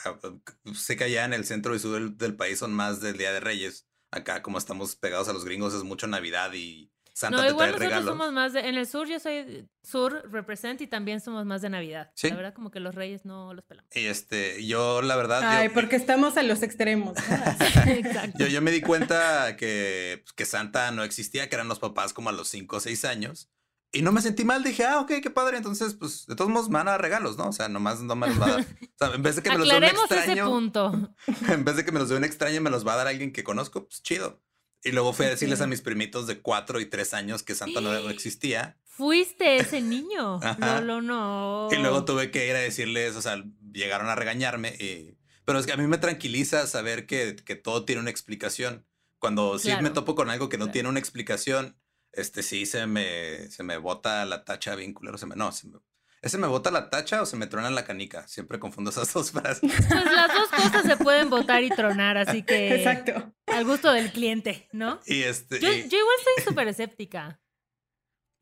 sé 0.76 0.98
que 0.98 1.06
allá 1.06 1.24
en 1.24 1.34
el 1.34 1.46
centro 1.46 1.74
y 1.74 1.80
sur 1.80 1.94
del, 1.94 2.18
del 2.18 2.36
país 2.36 2.60
son 2.60 2.74
más 2.74 3.00
del 3.00 3.18
Día 3.18 3.32
de 3.32 3.40
Reyes. 3.40 3.87
Acá, 4.12 4.42
como 4.42 4.58
estamos 4.58 4.96
pegados 4.96 5.28
a 5.28 5.34
los 5.34 5.44
gringos, 5.44 5.74
es 5.74 5.84
mucho 5.84 6.08
Navidad 6.08 6.54
y 6.54 6.92
Santa 7.18 7.42
no, 7.42 7.50
igual 7.50 7.72
nosotros 7.72 8.06
somos 8.06 8.32
más 8.32 8.54
de, 8.54 8.60
en 8.60 8.76
el 8.76 8.86
sur 8.86 9.08
yo 9.08 9.20
soy 9.20 9.68
sur 9.82 10.30
represent 10.32 10.82
y 10.82 10.88
también 10.88 11.20
somos 11.20 11.48
más 11.48 11.64
de 11.64 11.70
Navidad. 11.72 12.12
¿Sí? 12.14 12.30
La 12.30 12.36
verdad 12.36 12.54
como 12.54 12.70
que 12.70 12.80
los 12.80 12.94
reyes 12.94 13.26
no 13.26 13.56
los 13.56 13.66
pelamos. 13.66 13.90
Y 13.96 14.06
este, 14.06 14.64
yo 14.68 15.02
la 15.02 15.16
verdad. 15.16 15.42
Ay, 15.44 15.70
porque 15.70 15.96
estamos 15.96 16.38
a 16.38 16.44
los 16.44 16.62
extremos. 16.62 17.18
Exacto. 17.88 18.38
Yo, 18.38 18.46
yo 18.46 18.62
me 18.62 18.70
di 18.70 18.82
cuenta 18.82 19.56
que, 19.58 20.22
pues, 20.24 20.34
que 20.34 20.46
Santa 20.46 20.92
no 20.92 21.04
existía, 21.04 21.50
que 21.50 21.56
eran 21.56 21.68
los 21.68 21.80
papás 21.80 22.14
como 22.14 22.30
a 22.30 22.34
los 22.34 22.50
5 22.50 22.76
o 22.76 22.80
6 22.80 23.06
años. 23.06 23.50
Y 23.92 24.02
no 24.02 24.12
me 24.12 24.22
sentí 24.22 24.44
mal, 24.44 24.64
dije, 24.64 24.84
ah, 24.84 25.00
ok, 25.00 25.14
qué 25.22 25.30
padre. 25.30 25.58
Entonces, 25.58 25.94
pues, 25.94 26.26
de 26.28 26.36
todos 26.36 26.52
modos 26.52 26.70
me 26.70 26.76
van 26.76 26.88
a 26.90 26.92
dar 26.92 27.02
regalos, 27.02 27.38
¿no? 27.38 27.48
O 27.48 27.54
sea, 27.54 27.70
nomás 27.70 28.02
no 28.02 28.16
me 28.16 28.28
los 28.28 28.42
va 28.42 28.46
a 28.46 28.52
dar. 28.52 28.66
O 29.00 29.06
sea, 29.06 29.14
en 29.14 29.22
vez 29.22 29.36
de 29.36 29.44
que 29.44 29.50
me 29.52 29.60
los 29.60 29.70
dé 29.70 29.78
un 29.78 29.84
extraño. 29.84 30.44
Ese 30.44 30.44
punto. 30.44 31.14
En 31.50 31.64
vez 31.64 31.76
de 31.76 31.86
que 31.86 31.92
me 31.92 32.00
los 32.00 32.10
dé 32.10 32.16
un 32.16 32.24
extraño, 32.24 32.62
me 32.62 32.70
los 32.70 32.86
va 32.86 32.94
a 32.94 32.98
dar 32.98 33.08
alguien 33.08 33.32
que 33.32 33.44
conozco, 33.44 33.88
pues 33.88 34.02
chido. 34.02 34.42
Y 34.84 34.92
luego 34.92 35.14
fui 35.14 35.26
a 35.26 35.30
decirles 35.30 35.62
a 35.62 35.68
mis 35.68 35.82
primitos 35.82 36.28
de 36.28 36.40
cuatro 36.40 36.80
y 36.80 36.86
tres 36.86 37.14
años 37.14 37.44
que 37.44 37.56
Santa 37.56 37.82
no 37.82 37.94
existía. 38.10 38.78
Fuiste 38.84 39.58
ese 39.58 39.82
niño. 39.82 40.40
No, 40.58 40.82
no, 40.82 41.02
no. 41.02 41.70
Y 41.72 41.76
luego 41.78 42.04
tuve 42.06 42.32
que 42.32 42.48
ir 42.48 42.56
a 42.56 42.60
decirles, 42.60 43.16
o 43.16 43.22
sea, 43.22 43.44
llegaron 43.72 44.10
a 44.10 44.16
regañarme. 44.16 44.70
Y... 44.80 45.18
Pero 45.46 45.60
es 45.60 45.66
que 45.66 45.74
a 45.74 45.78
mí 45.78 45.86
me 45.88 45.98
tranquiliza 45.98 46.66
saber 46.68 47.06
que, 47.06 47.36
que 47.36 47.56
todo 47.56 47.86
tiene 47.86 48.02
una 48.02 48.10
explicación. 48.10 48.86
Cuando 49.20 49.60
sí 49.60 49.72
me 49.82 49.90
topo 49.90 50.16
con 50.16 50.30
algo 50.30 50.50
que 50.50 50.58
no 50.58 50.72
tiene 50.72 50.90
una 50.90 51.00
explicación, 51.00 51.78
este 52.18 52.44
sí 52.44 52.66
se 52.66 52.88
me, 52.88 53.50
se 53.50 53.64
me 53.64 53.78
bota 53.78 54.26
la 54.26 54.44
tacha 54.44 54.76
vínculo. 54.76 55.18
Se 55.18 55.26
me, 55.26 55.36
no, 55.36 55.52
se 55.52 55.68
me, 55.68 55.78
¿Ese 56.22 56.38
me 56.38 56.48
bota 56.48 56.72
la 56.72 56.90
tacha 56.90 57.22
o 57.22 57.26
se 57.26 57.38
me 57.38 57.48
trona 57.48 57.70
la 57.70 57.86
canica? 57.86 58.28
Siempre 58.28 58.60
confundo 58.60 58.90
esas 58.90 59.14
dos 59.14 59.32
frases. 59.32 59.60
Pues 59.88 59.90
las 59.90 60.28
dos 60.34 60.50
cosas 60.50 60.84
se 60.86 60.98
pueden 60.98 61.30
botar 61.30 61.64
y 61.64 61.70
tronar, 61.70 62.18
así 62.18 62.44
que. 62.44 62.76
Exacto. 62.76 63.34
Al 63.46 63.66
gusto 63.66 63.92
del 63.92 64.12
cliente, 64.12 64.68
¿no? 64.72 65.00
Y 65.06 65.24
este. 65.24 65.60
Yo, 65.60 65.70
yo 65.70 65.98
igual 65.98 66.16
soy 66.24 66.44
súper 66.44 66.68
escéptica. 66.68 67.40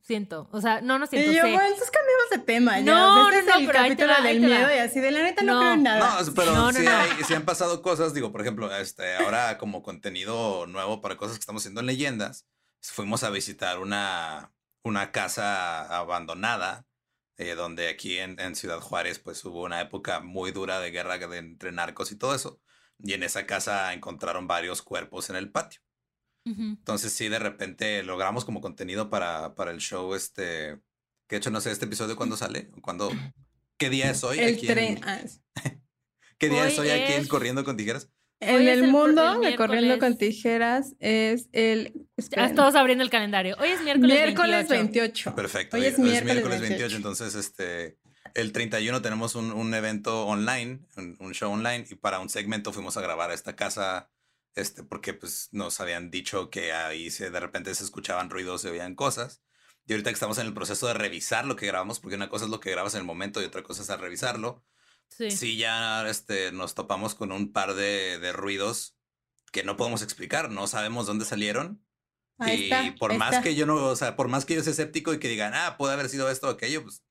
Siento. 0.02 0.48
O 0.52 0.62
sea, 0.62 0.82
no, 0.82 1.00
no 1.00 1.08
siento. 1.08 1.32
Y 1.32 1.36
yo, 1.36 1.42
bueno, 1.42 1.62
entonces 1.64 1.92
cambiamos 1.92 2.30
de 2.32 2.38
tema. 2.40 2.80
Ya. 2.80 2.86
No, 2.86 3.30
este 3.30 3.50
no, 3.50 3.56
es 3.58 3.62
el 3.62 3.72
capítulo 3.72 4.14
del 4.24 4.40
miedo 4.40 4.74
y 4.74 4.78
así 4.78 5.00
de 5.00 5.12
la 5.12 5.24
neta 5.24 5.44
no, 5.44 5.60
creo 5.60 5.74
en 5.74 5.84
nada. 5.84 6.22
No, 6.22 6.34
pero 6.34 6.72
sí, 6.72 6.86
hay, 6.86 7.24
sí, 7.24 7.34
han 7.34 7.44
pasado 7.44 7.82
cosas. 7.82 8.14
Digo, 8.14 8.32
por 8.32 8.42
ejemplo, 8.42 8.74
este, 8.76 9.16
ahora 9.16 9.58
como 9.58 9.82
contenido 9.82 10.68
nuevo 10.68 11.02
para 11.02 11.18
cosas 11.18 11.38
que 11.38 11.42
estamos 11.42 11.64
haciendo 11.64 11.82
en 11.82 11.88
leyendas, 11.88 12.46
fuimos 12.82 13.24
a 13.24 13.30
visitar 13.30 13.80
una, 13.80 14.54
una 14.84 15.12
casa 15.12 15.98
abandonada 15.98 16.86
eh, 17.38 17.56
donde 17.56 17.90
aquí 17.90 18.18
en, 18.18 18.40
en, 18.40 18.56
Ciudad 18.56 18.80
Juárez 18.80 19.20
pues 19.20 19.44
hubo 19.44 19.64
una 19.64 19.82
época 19.82 20.22
muy 20.22 20.52
dura 20.52 20.80
de 20.80 20.92
guerra 20.92 21.18
de, 21.18 21.38
entre 21.38 21.72
narcos 21.72 22.12
y 22.12 22.18
todo 22.18 22.34
eso. 22.34 22.62
Y 23.00 23.14
en 23.14 23.24
esa 23.24 23.46
casa 23.46 23.94
encontraron 23.94 24.48
varios 24.48 24.82
cuerpos 24.82 25.30
en 25.30 25.36
el 25.36 25.52
patio. 25.52 25.82
Entonces 26.46 27.12
sí, 27.12 27.28
de 27.28 27.40
repente 27.40 28.04
logramos 28.04 28.46
como 28.46 28.62
contenido 28.62 29.10
para, 29.10 29.56
para 29.56 29.72
el 29.72 29.80
show 29.80 30.14
este... 30.14 30.80
Que 31.28 31.36
de 31.36 31.38
hecho 31.38 31.50
no 31.50 31.60
sé 31.60 31.72
este 31.72 31.86
episodio 31.86 32.16
cuándo 32.16 32.38
sale, 32.38 32.70
cuándo... 32.82 33.10
¿Qué 33.78 33.90
día 33.90 34.12
es 34.12 34.24
hoy? 34.24 34.40
El 34.40 34.60
tren. 34.62 35.02
Ah, 35.06 35.22
¿Qué 36.38 36.50
día 36.50 36.68
es 36.68 36.78
hoy 36.78 36.90
aquí 36.90 37.14
en 37.14 37.28
Corriendo 37.28 37.64
con 37.64 37.78
Tijeras? 37.78 38.12
En 38.40 38.68
el, 38.68 38.88
mundo 38.88 39.40
de 39.40 39.56
Corriendo 39.56 39.98
con 39.98 40.18
Tijeras 40.18 40.94
es 41.00 41.48
el. 41.54 42.08
Todos 42.56 42.76
abriendo 42.76 43.04
el 43.04 43.10
calendario. 43.10 43.56
Hoy 43.60 43.70
es 43.70 43.82
miércoles, 43.82 44.18
miércoles 44.18 44.68
28. 44.68 45.36
Perfecto. 45.36 45.78
Hoy, 45.78 45.86
es, 45.86 45.98
miércoles, 45.98 46.62
28. 46.62 46.96
Entonces, 46.96 47.36
este. 47.36 47.98
El 48.34 48.52
31 48.52 49.02
tenemos 49.02 49.36
un, 49.36 49.54
un 49.54 49.74
evento 49.74 50.28
online, 50.28 50.82
un, 50.98 51.34
show 51.34 51.54
online, 51.54 51.86
y 51.90 51.96
para 51.96 52.20
un 52.20 52.28
segmento 52.28 52.74
fuimos 52.74 52.98
a 52.98 53.02
grabar 53.02 53.32
a 53.32 53.34
esta 53.34 53.56
casa, 53.56 54.12
este, 54.56 54.84
porque 54.84 55.14
pues 55.14 55.48
nos 55.54 55.80
habían 55.80 56.12
dicho 56.12 56.50
que 56.50 56.74
ahí 56.74 57.12
se, 57.12 57.30
de 57.30 57.40
repente 57.40 57.74
se 57.74 57.86
escuchaban 57.86 58.30
ruidos, 58.30 58.62
se 58.62 58.70
oían 58.70 58.94
cosas. 58.94 59.42
Y 59.88 59.94
ahorita 59.94 60.10
que 60.10 60.16
estamos 60.16 60.38
en 60.38 60.48
el 60.48 60.54
proceso 60.54 60.88
de 60.88 60.96
revisar 60.96 61.46
lo 61.46 61.56
que 61.56 61.68
grabamos, 61.68 62.02
porque 62.02 62.18
una 62.18 62.28
cosa 62.28 62.44
es 62.44 62.52
lo 62.52 62.60
que 62.60 62.72
grabas 62.72 62.94
en 62.96 63.02
el 63.02 63.06
momento 63.06 63.42
y 63.42 63.46
otra 63.46 63.64
cosa 63.64 63.84
es 63.84 63.90
a 63.90 63.96
revisarlo 63.96 64.66
Sí. 65.10 65.58
ya 65.58 66.08
este, 66.10 66.52
nos 66.52 66.76
topamos 66.76 67.16
con 67.16 67.32
un 67.32 67.54
par 67.54 67.74
de, 67.74 68.20
de, 68.20 68.34
ruidos 68.34 68.98
que 69.52 69.64
no 69.64 69.78
podemos 69.78 70.02
explicar, 70.02 70.52
no 70.52 70.68
sabemos 70.68 71.06
dónde 71.06 71.26
salieron. 71.26 71.82
y 72.46 72.92
por 73.00 73.18
más 73.18 73.42
que 73.42 73.56
yo 73.56 73.66
no, 73.66 73.76
o 73.76 73.96
sea, 73.96 74.18
por 74.18 74.28
más 74.28 74.44
que 74.44 74.56
yo 74.56 74.64
sea 74.64 74.72
escéptico 74.72 75.14
y 75.14 75.20
que 75.20 75.30
digan, 75.30 75.54
ah, 75.54 75.78
puede 75.78 75.94
haber 75.94 76.10
sido 76.10 76.30
esto 76.30 76.48
o 76.48 76.52
aquello, 76.52 76.84
pues 76.84 77.04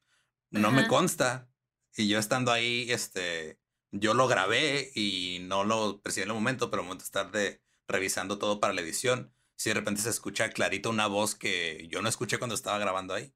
no 0.50 0.70
me 0.70 0.86
consta. 0.86 1.48
Y 1.96 2.08
yo 2.08 2.18
estando 2.18 2.52
ahí, 2.52 2.90
este, 2.90 3.58
yo 3.90 4.14
lo 4.14 4.26
grabé 4.26 4.90
y 4.94 5.38
no 5.42 5.64
lo 5.64 6.00
percibí 6.02 6.24
en 6.24 6.30
el 6.30 6.34
momento, 6.34 6.70
pero 6.70 6.82
al 6.82 6.88
momento 6.88 7.04
de 7.04 7.06
estar 7.06 7.30
de, 7.30 7.62
revisando 7.86 8.38
todo 8.38 8.60
para 8.60 8.74
la 8.74 8.80
edición, 8.80 9.32
si 9.56 9.70
de 9.70 9.74
repente 9.74 10.02
se 10.02 10.10
escucha 10.10 10.50
clarito 10.50 10.90
una 10.90 11.06
voz 11.06 11.34
que 11.34 11.86
yo 11.90 12.02
no 12.02 12.08
escuché 12.08 12.38
cuando 12.38 12.54
estaba 12.54 12.78
grabando 12.78 13.14
ahí. 13.14 13.32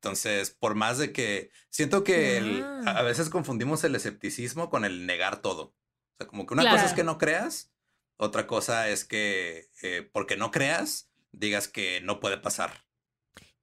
Entonces, 0.00 0.52
por 0.52 0.76
más 0.76 0.98
de 0.98 1.12
que 1.12 1.50
siento 1.70 2.04
que 2.04 2.64
a, 2.86 3.02
veces 3.02 3.30
confundimos 3.30 3.82
el 3.82 3.96
escepticismo 3.96 4.70
con 4.70 4.84
el 4.84 5.06
negar 5.06 5.42
todo. 5.42 5.62
O 5.62 6.16
sea, 6.18 6.28
como 6.28 6.46
que 6.46 6.54
una 6.54 6.70
cosa 6.70 6.86
es 6.86 6.92
que 6.92 7.02
no 7.02 7.18
creas, 7.18 7.72
otra 8.16 8.46
cosa 8.46 8.88
es 8.88 9.04
que 9.04 9.70
eh, 9.82 10.08
porque 10.12 10.36
no 10.36 10.52
creas, 10.52 11.10
digas 11.32 11.66
que 11.66 12.00
no 12.00 12.20
puede 12.20 12.38
pasar. 12.38 12.84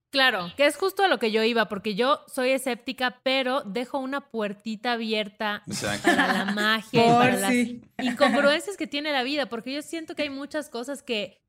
Claro, 0.09 0.51
que 0.57 0.65
es 0.65 0.75
justo 0.75 1.03
a 1.03 1.07
lo 1.07 1.19
que 1.19 1.31
yo 1.31 1.43
iba, 1.43 1.69
porque 1.69 1.95
yo 1.95 2.21
soy 2.27 2.51
escéptica, 2.51 3.21
pero 3.23 3.61
dejo 3.61 3.97
una 3.97 4.29
puertita 4.29 4.93
abierta 4.93 5.63
para 6.03 6.33
la 6.33 6.45
magia 6.53 7.05
y 7.05 7.09
para 7.09 7.35
las 7.35 7.53
incongruencias 8.01 8.75
que 8.77 8.87
tiene 8.87 9.11
la 9.11 9.23
vida, 9.23 9.47
porque 9.47 9.73
yo 9.73 9.81
siento 9.81 10.15
que 10.15 10.23
hay 10.23 10.29
muchas 10.29 10.69
cosas 10.69 11.01
que 11.01 11.44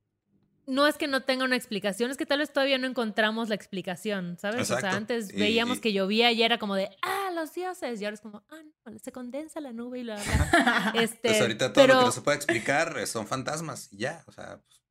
no 0.66 0.86
es 0.86 0.96
que 0.96 1.06
no 1.06 1.22
tenga 1.22 1.44
una 1.44 1.56
explicación, 1.56 2.10
es 2.10 2.16
que 2.16 2.26
tal 2.26 2.40
vez 2.40 2.52
todavía 2.52 2.76
no 2.78 2.86
encontramos 2.86 3.48
la 3.48 3.54
explicación, 3.54 4.36
¿sabes? 4.38 4.70
O 4.70 4.78
sea, 4.78 4.92
antes 4.92 5.32
veíamos 5.32 5.80
que 5.80 5.92
llovía 5.92 6.32
y 6.32 6.42
era 6.42 6.58
como 6.58 6.74
de, 6.74 6.90
ah, 7.02 7.30
los 7.34 7.54
dioses, 7.54 8.00
y 8.00 8.04
ahora 8.04 8.14
es 8.14 8.20
como, 8.20 8.44
ah, 8.50 8.62
no, 8.84 8.98
se 8.98 9.12
condensa 9.12 9.60
la 9.60 9.72
nube 9.72 10.00
y 10.00 10.04
la... 10.04 10.16
este, 10.94 11.28
pues 11.28 11.40
ahorita 11.40 11.72
todo 11.72 11.86
lo 11.86 11.98
que 11.98 12.04
no 12.06 12.12
se 12.12 12.20
puede 12.22 12.36
explicar 12.36 12.98
eh, 12.98 13.06
son 13.06 13.26
fantasmas, 13.26 13.92
y 13.92 13.98
ya, 13.98 14.24
o 14.26 14.32
sea, 14.32 14.60
pues, 14.60 14.82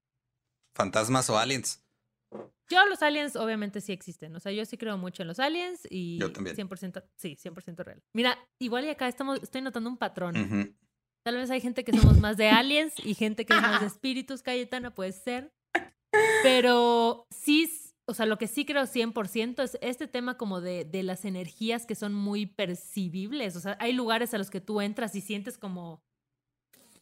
fantasmas 0.74 1.30
o 1.30 1.38
aliens. 1.38 1.82
Yo 2.68 2.84
los 2.88 3.04
aliens 3.04 3.36
obviamente 3.36 3.80
sí 3.82 3.92
existen, 3.92 4.36
o 4.36 4.40
sea, 4.40 4.52
yo 4.52 4.66
sí 4.66 4.78
creo 4.78 4.98
mucho 4.98 5.22
en 5.22 5.28
los 5.28 5.40
aliens 5.40 5.82
y 5.90 6.18
yo 6.20 6.32
también. 6.32 6.56
100%, 6.56 7.04
sí, 7.16 7.38
100% 7.42 7.84
real. 7.84 8.02
Mira, 8.14 8.40
igual 8.60 8.86
y 8.86 8.90
acá 8.90 9.08
estamos, 9.08 9.44
estoy 9.44 9.62
notando 9.62 9.90
un 9.90 9.98
patrón. 9.98 10.76
Tal 11.24 11.38
vez 11.38 11.50
hay 11.50 11.60
gente 11.60 11.84
que 11.84 11.92
somos 11.98 12.20
más 12.20 12.38
de 12.38 12.50
aliens 12.50 12.94
y 13.04 13.14
gente 13.16 13.46
que 13.46 13.54
es 13.54 13.62
más 13.62 13.82
de 13.82 13.88
espíritus, 13.88 14.42
Cayetana, 14.42 14.94
puede 14.94 15.12
ser. 15.12 15.52
Pero 16.46 17.28
sí, 17.30 17.70
o 18.06 18.14
sea, 18.14 18.26
lo 18.26 18.38
que 18.38 18.48
sí 18.48 18.66
creo 18.66 18.84
100% 18.84 19.64
es 19.64 19.78
este 19.82 20.08
tema 20.08 20.38
como 20.38 20.62
de, 20.62 20.86
de, 20.86 21.04
las 21.04 21.26
energías 21.26 21.86
que 21.86 21.96
son 21.96 22.14
muy 22.14 22.46
percibibles. 22.46 23.56
O 23.56 23.60
sea, 23.60 23.78
hay 23.80 23.94
lugares 23.94 24.34
a 24.34 24.38
los 24.38 24.50
que 24.50 24.62
tú 24.62 24.82
entras 24.82 25.16
y 25.16 25.22
sientes 25.22 25.58
como, 25.58 26.04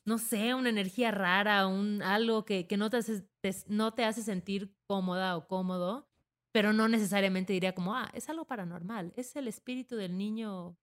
no 0.06 0.18
sé, 0.18 0.54
una 0.54 0.70
energía 0.70 1.12
rara, 1.12 1.68
un, 1.68 2.02
algo 2.02 2.46
que, 2.46 2.68
que 2.68 2.78
no, 2.78 2.90
te 2.90 2.98
hace, 2.98 3.28
no 3.68 3.94
te 3.94 4.06
hace 4.06 4.24
sentir 4.24 4.74
cómoda 4.88 5.36
o 5.36 5.48
cómodo, 5.48 6.08
pero 6.54 6.72
no 6.72 6.88
necesariamente 6.88 7.54
diría 7.54 7.76
como, 7.76 7.96
ah, 7.96 8.10
es 8.14 8.30
algo 8.30 8.46
paranormal, 8.46 9.14
es 9.18 9.36
el 9.36 9.48
espíritu 9.48 9.96
del 9.96 10.18
niño 10.18 10.78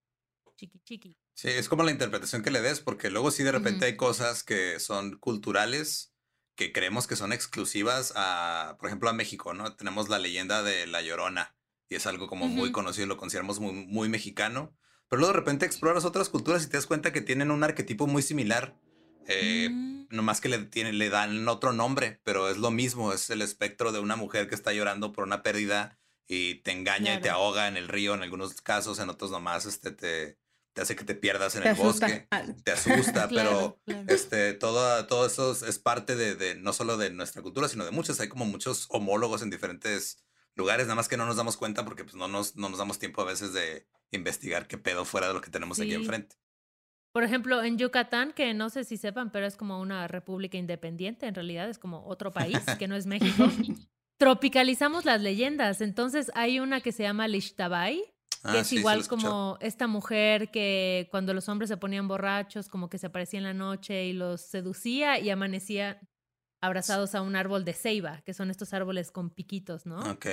chiqui 0.57 0.81
chiqui. 0.81 1.17
Sí, 1.35 1.49
es 1.49 1.69
como 1.69 1.85
la 1.85 1.93
interpretación 1.93 2.43
que 2.43 2.51
le 2.51 2.61
des, 2.61 2.81
porque 2.81 3.09
luego 3.09 3.31
sí 3.31 3.43
de 3.43 3.53
repente 3.53 3.87
hay 3.87 3.97
cosas 3.97 4.45
que 4.45 4.79
son 4.79 5.19
culturales 5.19 6.13
que 6.61 6.73
creemos 6.73 7.07
que 7.07 7.17
son 7.17 7.33
exclusivas 7.33 8.13
a, 8.17 8.77
por 8.79 8.91
ejemplo, 8.91 9.09
a 9.09 9.15
México, 9.15 9.55
¿no? 9.55 9.75
Tenemos 9.77 10.11
la 10.11 10.19
leyenda 10.19 10.63
de 10.63 10.87
La 10.87 11.01
Llorona 11.01 11.57
y 11.89 11.95
es 11.95 12.07
algo 12.07 12.27
como 12.29 12.49
muy 12.49 12.71
conocido, 12.71 13.07
lo 13.07 13.17
consideramos 13.17 13.61
muy, 13.61 13.73
muy 13.73 14.11
mexicano, 14.11 14.77
pero 15.09 15.21
luego 15.21 15.33
de 15.33 15.39
repente 15.39 15.65
exploras 15.65 16.05
otras 16.05 16.29
culturas 16.29 16.63
y 16.63 16.69
te 16.69 16.77
das 16.77 16.85
cuenta 16.85 17.15
que 17.15 17.23
tienen 17.23 17.51
un 17.51 17.65
arquetipo 17.65 18.07
muy 18.07 18.21
similar. 18.21 18.77
Eh, 19.27 19.71
mm. 19.71 20.09
Nomás 20.11 20.43
que 20.43 20.51
le, 20.51 20.59
tiene, 20.59 20.93
le 20.93 21.09
dan 21.09 21.49
otro 21.49 21.73
nombre, 21.73 22.21
pero 22.25 22.51
es 22.51 22.59
lo 22.59 22.71
mismo, 22.71 23.15
es 23.15 23.31
el 23.31 23.41
espectro 23.41 23.91
de 23.91 24.01
una 24.01 24.17
mujer 24.17 24.47
que 24.47 24.55
está 24.55 24.75
llorando 24.75 25.13
por 25.13 25.25
una 25.25 25.43
pérdida 25.43 25.99
y 26.27 26.57
te 26.57 26.73
engaña 26.73 27.15
y 27.15 27.21
te 27.23 27.31
ahoga 27.31 27.69
en 27.69 27.79
el 27.79 27.89
río 27.89 28.13
en 28.13 28.23
algunos 28.23 28.61
casos, 28.61 28.99
en 28.99 29.09
otros 29.09 29.31
nomás 29.31 29.65
este, 29.65 29.93
te, 29.93 30.37
te 30.73 30.83
hace 30.83 30.97
que 30.97 31.05
te 31.05 31.15
pierdas 31.15 31.57
en 31.57 31.67
el 31.67 31.75
bosque, 31.75 32.27
ah. 32.31 32.45
te 32.65 32.73
asusta, 32.73 33.29
pero 33.31 33.81
este 34.09 34.55
todo, 34.55 35.07
todo 35.07 35.27
eso 35.27 35.53
es 35.53 35.79
parte 35.79 36.17
de, 36.17 36.35
de, 36.35 36.55
no 36.55 36.73
solo 36.73 36.97
de 36.97 37.11
nuestra 37.11 37.43
cultura, 37.43 37.69
sino 37.69 37.85
de 37.85 37.91
muchas. 37.91 38.21
Hay 38.21 38.29
como 38.29 38.45
muchos 38.45 38.87
homólogos 38.91 39.43
en 39.43 39.51
diferentes 39.51 40.25
lugares, 40.55 40.87
nada 40.87 40.97
más 40.97 41.09
que 41.09 41.17
no 41.17 41.27
nos 41.27 41.37
damos 41.37 41.57
cuenta 41.57 41.85
porque 41.85 42.05
pues 42.05 42.15
no 42.17 42.29
nos, 42.29 42.57
no 42.57 42.69
nos 42.69 42.79
damos 42.79 42.99
tiempo 42.99 43.23
a 43.23 43.25
veces 43.25 43.53
de 43.53 43.87
investigar 44.11 44.67
qué 44.67 44.79
pedo 44.79 45.05
fuera 45.05 45.29
de 45.29 45.35
lo 45.35 45.41
que 45.41 45.51
tenemos 45.51 45.81
aquí 45.81 45.95
enfrente. 45.95 46.37
Por 47.13 47.25
ejemplo, 47.25 47.63
en 47.63 47.77
Yucatán, 47.77 48.33
que 48.33 48.55
no 48.55 48.71
sé 48.71 48.85
si 48.85 48.97
sepan, 48.97 49.33
pero 49.33 49.47
es 49.47 49.57
como 49.57 49.81
una 49.81 50.07
república 50.07 50.59
independiente, 50.59 51.27
en 51.27 51.35
realidad 51.35 51.69
es 51.69 51.79
como 51.79 52.07
otro 52.07 52.33
país 52.33 52.61
que 52.79 52.87
no 52.87 52.95
es 52.95 53.07
México. 53.07 53.45
Tropicalizamos 54.19 55.05
las 55.05 55.21
leyendas. 55.21 55.81
Entonces 55.81 56.31
hay 56.35 56.61
una 56.61 56.81
que 56.81 56.93
se 56.93 57.03
llama 57.03 57.27
Lishtabay, 57.27 58.15
que 58.43 58.49
ah, 58.49 58.61
es 58.61 58.73
igual 58.73 59.07
como 59.07 59.59
esta 59.61 59.87
mujer 59.87 60.51
que 60.51 61.09
cuando 61.11 61.35
los 61.35 61.49
hombres 61.49 61.69
se 61.69 61.77
ponían 61.77 62.09
borrachos, 62.09 62.69
como 62.69 62.89
que 62.89 62.99
se 62.99 63.09
aparecía 63.09 63.39
en 63.39 63.45
la 63.45 63.55
noche 63.55 64.07
y 64.07 64.13
los 64.13 64.41
seducía 64.41 65.19
y 65.19 65.29
amanecía 65.29 66.01
abrazados 66.63 67.15
a 67.15 67.23
un 67.23 67.37
árbol 67.37 67.65
de 67.65 67.75
ceiba, 67.75 68.23
que 68.23 68.35
son 68.35 68.51
estos 68.51 68.73
árboles 68.73 69.11
con 69.11 69.31
piquitos, 69.31 69.87
¿no? 69.87 69.99
Ok. 70.11 70.27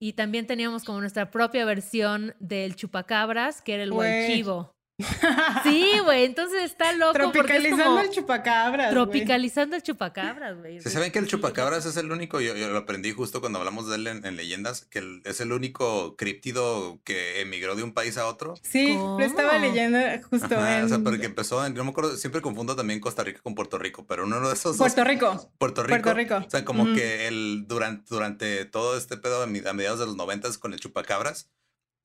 Y 0.00 0.14
también 0.14 0.46
teníamos 0.46 0.84
como 0.84 1.00
nuestra 1.00 1.30
propia 1.30 1.64
versión 1.64 2.34
del 2.38 2.76
chupacabras, 2.76 3.62
que 3.62 3.74
era 3.74 3.82
el 3.82 3.92
huachivo. 3.92 4.74
Sí, 5.62 5.98
güey, 6.04 6.24
entonces 6.24 6.62
está 6.62 6.92
loco. 6.92 7.12
Tropicalizando 7.12 8.00
el 8.00 8.10
chupacabras. 8.10 8.90
Tropicalizando 8.90 9.76
el 9.76 9.82
chupacabras, 9.82 10.58
güey. 10.58 10.80
¿Se 10.80 10.90
saben 10.90 11.12
que 11.12 11.18
el 11.18 11.26
chupacabras 11.26 11.86
es 11.86 11.96
el 11.96 12.10
único? 12.10 12.40
Yo, 12.40 12.54
lo 12.54 12.78
aprendí 12.78 13.12
justo 13.12 13.40
cuando 13.40 13.58
hablamos 13.58 13.88
de 13.88 13.96
él 13.96 14.06
en, 14.06 14.36
leyendas, 14.36 14.86
que 14.86 15.20
es 15.24 15.40
el 15.40 15.52
único 15.52 16.16
criptido 16.16 17.00
que 17.04 17.40
emigró 17.40 17.74
de 17.74 17.82
un 17.82 17.92
país 17.92 18.16
a 18.16 18.26
otro. 18.26 18.54
Sí, 18.62 18.94
lo 18.94 19.20
estaba 19.20 19.58
leyendo 19.58 19.98
justo. 20.30 20.56
O 20.56 20.88
sea, 20.88 20.98
porque 21.02 21.26
empezó, 21.26 21.68
no 21.68 21.84
me 21.84 21.90
acuerdo, 21.90 22.16
siempre 22.16 22.40
confundo 22.40 22.76
también 22.76 23.00
Costa 23.00 23.22
Rica 23.24 23.40
con 23.42 23.54
Puerto 23.54 23.78
Rico, 23.78 24.06
pero 24.06 24.24
uno 24.24 24.46
de 24.46 24.54
esos. 24.54 24.76
Puerto 24.76 25.04
Rico. 25.04 25.50
Puerto 25.58 25.82
Rico. 25.82 26.02
Puerto 26.02 26.14
Rico. 26.14 26.36
O 26.46 26.50
sea, 26.50 26.64
como 26.64 26.92
que 26.94 27.28
el, 27.28 27.64
durante, 27.66 28.04
durante 28.08 28.64
todo 28.64 28.96
este 28.96 29.16
pedo 29.16 29.42
a 29.42 29.46
mediados 29.46 29.98
de 29.98 30.06
los 30.06 30.16
noventas 30.16 30.58
con 30.58 30.72
el 30.72 30.80
chupacabras, 30.80 31.48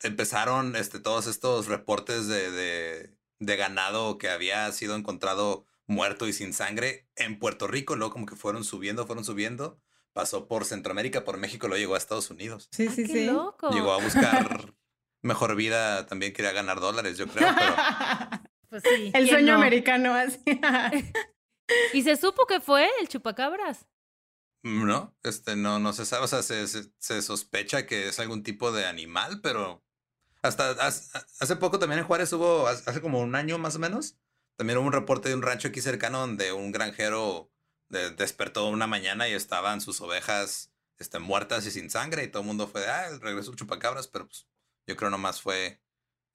empezaron 0.02 0.75
este, 0.75 1.00
todos 1.00 1.28
estos 1.28 1.68
reportes 1.68 2.28
de 2.28 3.16
de 3.40 3.56
ganado 3.56 4.18
que 4.18 4.30
había 4.30 4.72
sido 4.72 4.96
encontrado 4.96 5.66
muerto 5.88 6.28
y 6.28 6.34
sin 6.34 6.54
sangre 6.54 7.08
en 7.16 7.40
Puerto 7.40 7.68
Rico, 7.68 7.96
luego 7.96 8.14
como 8.14 8.25
que 8.25 8.36
fueron 8.36 8.64
subiendo, 8.64 9.06
fueron 9.06 9.25
subiendo, 9.25 9.80
pasó 10.14 10.48
por 10.48 10.66
Centroamérica, 10.66 11.24
por 11.24 11.38
México, 11.38 11.68
luego 11.68 11.80
llegó 11.80 11.96
a 11.96 11.98
Estados 11.98 12.30
Unidos. 12.30 12.70
Sí, 12.72 12.88
sí, 12.90 13.06
sí. 13.06 13.14
Llegó 13.14 13.94
a 13.94 14.02
buscar 14.02 14.74
mejor 15.22 15.56
vida, 15.56 16.06
también 16.06 16.34
quería 16.34 16.52
ganar 16.52 16.80
dólares, 16.80 17.18
yo 17.18 17.28
creo, 17.28 17.54
pero... 17.58 17.75
Pues 18.68 18.82
sí. 18.84 19.12
El 19.14 19.30
sueño 19.30 19.54
americano 19.54 20.16
así. 20.16 20.40
¿Y 21.94 22.02
se 22.02 22.18
supo 22.18 22.48
que 22.48 22.60
fue 22.60 22.90
el 23.00 23.08
chupacabras? 23.08 23.86
Mm, 24.64 24.88
no, 24.88 25.16
este 25.24 25.56
no, 25.56 25.78
no 25.78 25.94
se 25.94 26.04
sabe, 26.04 26.25
o 26.25 26.28
sea, 26.28 26.42
se, 26.42 26.68
se 26.68 27.22
sospecha 27.22 27.86
que 27.86 28.10
es 28.10 28.20
algún 28.20 28.42
tipo 28.42 28.72
de 28.72 28.86
animal, 28.88 29.40
pero 29.42 29.85
hasta 30.48 30.72
hace 30.72 31.56
poco 31.56 31.80
también 31.80 32.00
en 32.00 32.06
Juárez 32.06 32.32
hubo, 32.34 32.68
hace 32.68 33.02
como 33.02 33.20
un 33.20 33.36
año 33.36 33.58
más 33.58 33.75
o 33.75 33.80
menos, 33.80 34.18
también 34.58 34.78
hubo 34.78 34.88
un 34.88 34.94
reporte 34.94 35.30
de 35.30 35.36
un 35.36 35.42
rancho 35.42 35.68
aquí 35.68 35.82
cercano 35.82 36.20
donde 36.20 36.54
un 36.54 36.72
granjero 36.72 37.52
despertó 37.90 38.68
una 38.68 38.88
mañana 38.88 39.28
y 39.28 39.34
estaban 39.34 39.82
sus 39.82 40.02
ovejas 40.02 40.72
este, 40.98 41.20
muertas 41.20 41.66
y 41.66 41.72
sin 41.72 41.90
sangre 41.90 42.24
y 42.24 42.28
todo 42.28 42.42
el 42.42 42.48
mundo 42.48 42.68
fue 42.68 42.82
de, 42.82 42.88
ah, 42.88 43.08
el 43.10 43.22
regreso 43.22 43.52
del 43.52 43.60
chupacabras, 43.60 44.08
pero 44.08 44.28
pues 44.28 44.48
yo 44.88 44.96
creo 44.96 45.10
nomás 45.10 45.42
fue 45.42 45.82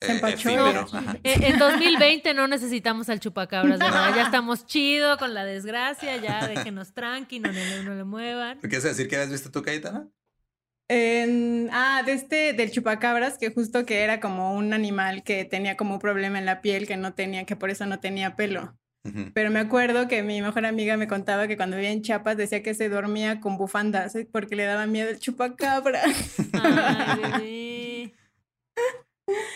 eh, 0.01 0.21
efímero. 0.29 0.87
Eh, 1.25 1.37
en 1.43 1.59
2020 1.59 2.35
no 2.35 2.49
necesitamos 2.49 3.09
al 3.09 3.21
chupacabras, 3.21 3.79
¿verdad? 3.79 4.15
Ya 4.15 4.23
estamos 4.23 4.67
chido 4.67 5.19
con 5.19 5.35
la 5.35 5.45
desgracia, 5.45 6.17
ya 6.17 6.47
déjenos 6.47 6.95
tranqui, 6.95 7.41
no, 7.41 7.51
no, 7.53 7.95
le 7.95 8.05
muevan. 8.05 8.61
¿Qué 8.61 8.69
quieres 8.69 8.85
decir 8.85 9.09
que 9.09 9.17
habías 9.17 9.31
visto 9.31 9.51
tú, 9.51 9.63
Cayetana? 10.91 11.71
ah, 11.73 12.03
de 12.05 12.13
este, 12.13 12.53
del 12.53 12.71
chupacabras, 12.71 13.39
que 13.39 13.51
justo 13.51 13.87
que 13.87 14.03
era 14.03 14.21
como 14.21 14.55
un 14.55 14.73
animal 14.73 15.23
que 15.23 15.45
tenía 15.45 15.77
como 15.77 15.95
un 15.95 16.01
problema 16.01 16.39
en 16.39 16.47
la 16.47 16.61
piel, 16.61 16.87
que 16.87 16.97
no 16.97 17.15
tenía, 17.15 17.45
que 17.45 17.57
por 17.57 17.71
eso 17.71 17.87
no 17.87 18.01
tenía 18.01 18.37
pelo. 18.37 18.77
Pero 19.33 19.51
me 19.51 19.61
acuerdo 19.61 20.09
que 20.09 20.23
mi 20.23 20.43
mejor 20.43 20.67
amiga 20.67 20.99
me 20.99 21.09
contaba 21.09 21.49
que 21.49 21.57
cuando 21.57 21.77
vivía 21.77 21.91
en 21.91 22.03
Chiapas 22.03 22.37
decía 22.37 22.63
que 22.63 22.75
se 22.75 22.91
dormía 22.91 23.41
con 23.41 23.57
bufandas 23.57 24.15
¿eh? 24.15 24.29
porque 24.31 24.57
le 24.57 24.65
daba 24.65 24.87
miedo 24.87 25.09
el 25.09 25.19
chupacabra. 25.19 26.03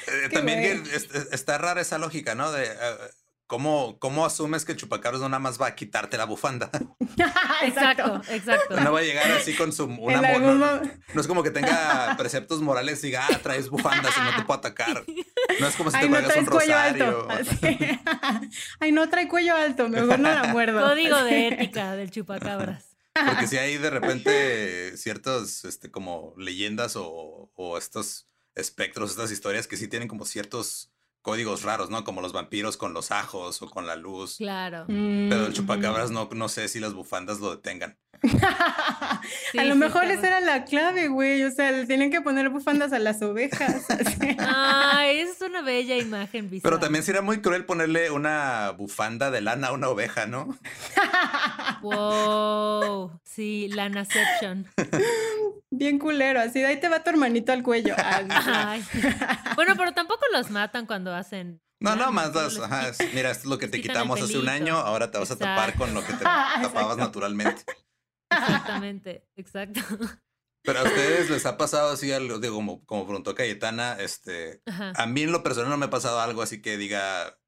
Eh, 0.07 0.29
también 0.33 0.85
está 1.33 1.59
rara 1.59 1.81
esa 1.81 1.99
lógica, 1.99 2.37
¿no? 2.37 2.53
De, 2.53 2.65
eh, 2.65 2.97
¿Cómo, 3.47 3.99
¿Cómo 3.99 4.25
asumes 4.25 4.65
que 4.65 4.73
el 4.73 4.79
chupacabras 4.79 5.21
no 5.21 5.29
nada 5.29 5.39
más 5.39 5.61
va 5.61 5.67
a 5.67 5.75
quitarte 5.75 6.17
la 6.17 6.25
bufanda? 6.25 6.71
exacto, 7.63 8.23
exacto. 8.31 8.81
No 8.81 8.93
va 8.93 9.01
a 9.01 9.03
llegar 9.03 9.31
así 9.33 9.55
con 9.55 9.71
su 9.71 9.85
una 10.01 10.39
no, 10.39 10.59
no, 11.15 11.21
es 11.21 11.27
como 11.27 11.43
que 11.43 11.51
tenga 11.51 12.15
preceptos 12.19 12.63
morales 12.63 13.05
y 13.05 13.09
diga, 13.09 13.27
ah, 13.31 13.39
traes 13.43 13.69
bufandas 13.69 14.17
y 14.17 14.21
no 14.21 14.35
te 14.35 14.43
puedo 14.45 14.59
atacar. 14.59 15.05
No 15.61 15.67
es 15.67 15.77
como 15.77 15.91
si 15.91 16.01
te 16.01 16.09
traigas 16.09 16.37
un 16.39 16.47
rosario. 16.47 17.29
Ay, 18.81 18.93
no 18.93 19.09
trae 19.11 19.29
cuello 19.29 19.55
alto, 19.55 19.91
mejor 19.91 20.19
no 20.19 20.33
la 20.33 20.45
muerdo. 20.45 20.81
Código 20.81 21.23
de 21.25 21.49
ética 21.49 21.97
del 21.97 22.11
chupacabras. 22.11 22.97
Porque 23.27 23.47
si 23.47 23.59
hay 23.59 23.77
de 23.77 23.91
repente 23.91 24.97
ciertos, 24.97 25.67
este, 25.67 25.91
como 25.91 26.35
leyendas 26.39 26.97
o, 26.97 27.51
o 27.55 27.79
estos 27.79 28.27
espectros, 28.55 29.11
estas 29.11 29.31
historias 29.31 29.67
que 29.67 29.77
sí 29.77 29.87
tienen 29.87 30.09
como 30.09 30.25
ciertos 30.25 30.94
códigos 31.25 31.63
raros, 31.63 31.89
¿no? 31.89 32.05
Como 32.05 32.21
los 32.21 32.35
vampiros 32.35 32.77
con 32.77 32.93
los 32.93 33.11
ajos 33.11 33.63
o 33.63 33.71
con 33.71 33.87
la 33.87 33.97
luz. 33.97 34.37
Claro. 34.37 34.85
Pero 34.87 35.47
el 35.47 35.55
chupacabras 35.55 36.11
no, 36.11 36.29
no 36.35 36.51
sé 36.51 36.69
si 36.69 36.81
las 36.81 36.93
bufandas 36.93 37.41
lo 37.41 37.57
detengan. 37.57 37.97
a 39.59 39.65
lo 39.65 39.75
mejor 39.75 40.05
esa 40.05 40.27
era 40.27 40.41
la 40.41 40.65
clave, 40.67 41.09
güey. 41.09 41.43
O 41.45 41.51
sea, 41.51 41.73
le 41.73 41.87
tienen 41.87 42.11
que 42.11 42.21
poner 42.21 42.51
bufandas 42.51 42.93
a 42.93 42.99
las 42.99 43.23
ovejas. 43.23 43.87
Ay, 44.39 45.21
esa 45.21 45.33
es 45.33 45.41
una 45.51 45.63
bella 45.63 45.97
imagen 45.97 46.51
visual. 46.51 46.71
Pero 46.71 46.79
también 46.79 47.03
sería 47.03 47.23
muy 47.23 47.41
cruel 47.41 47.65
ponerle 47.65 48.11
una 48.11 48.73
bufanda 48.73 49.31
de 49.31 49.41
lana 49.41 49.69
a 49.69 49.73
una 49.73 49.89
oveja, 49.89 50.27
¿no? 50.27 50.59
wow. 51.81 53.19
Sí, 53.25 53.69
lanaception. 53.73 54.67
Bien 55.77 55.99
culero, 55.99 56.41
así 56.41 56.61
de 56.61 56.67
ahí 56.67 56.79
te 56.79 56.89
va 56.89 57.03
tu 57.03 57.11
hermanito 57.11 57.53
al 57.53 57.63
cuello. 57.63 57.95
Bueno, 59.57 59.75
pero 59.77 59.93
tampoco 59.93 60.25
los 60.33 60.51
matan 60.51 60.87
cuando 60.87 61.15
hacen. 61.15 61.61
No, 61.81 61.97
no, 61.97 62.13
más 62.13 62.33
das. 62.33 62.59
mira, 63.13 63.31
esto 63.31 63.43
es 63.43 63.47
lo 63.47 63.59
que 63.59 63.69
te 63.69 63.81
quitamos 63.81 64.21
hace 64.21 64.39
un 64.39 64.49
año, 64.49 64.77
ahora 64.77 65.11
te 65.11 65.19
vas 65.19 65.31
a 65.31 65.39
tapar 65.39 65.75
con 65.75 65.95
lo 65.95 66.05
que 66.05 66.13
te 66.13 66.25
tapabas 66.63 66.97
naturalmente. 66.97 67.65
Exactamente, 68.31 69.29
exacto. 69.37 69.81
Pero 70.63 70.81
a 70.81 70.85
ustedes 70.85 71.31
les 71.31 71.45
ha 71.47 71.57
pasado 71.57 71.93
así 71.93 72.11
algo, 72.11 72.39
digo, 72.39 72.55
como, 72.55 72.85
como 72.87 73.05
preguntó 73.05 73.35
Cayetana, 73.35 73.95
este, 74.01 74.63
a 74.67 75.07
mí 75.07 75.23
en 75.23 75.33
lo 75.33 75.43
personal 75.43 75.71
no 75.71 75.77
me 75.77 75.87
ha 75.87 75.91
pasado 75.91 76.21
algo 76.21 76.43
así 76.43 76.63
que 76.63 76.79
diga, 76.79 77.39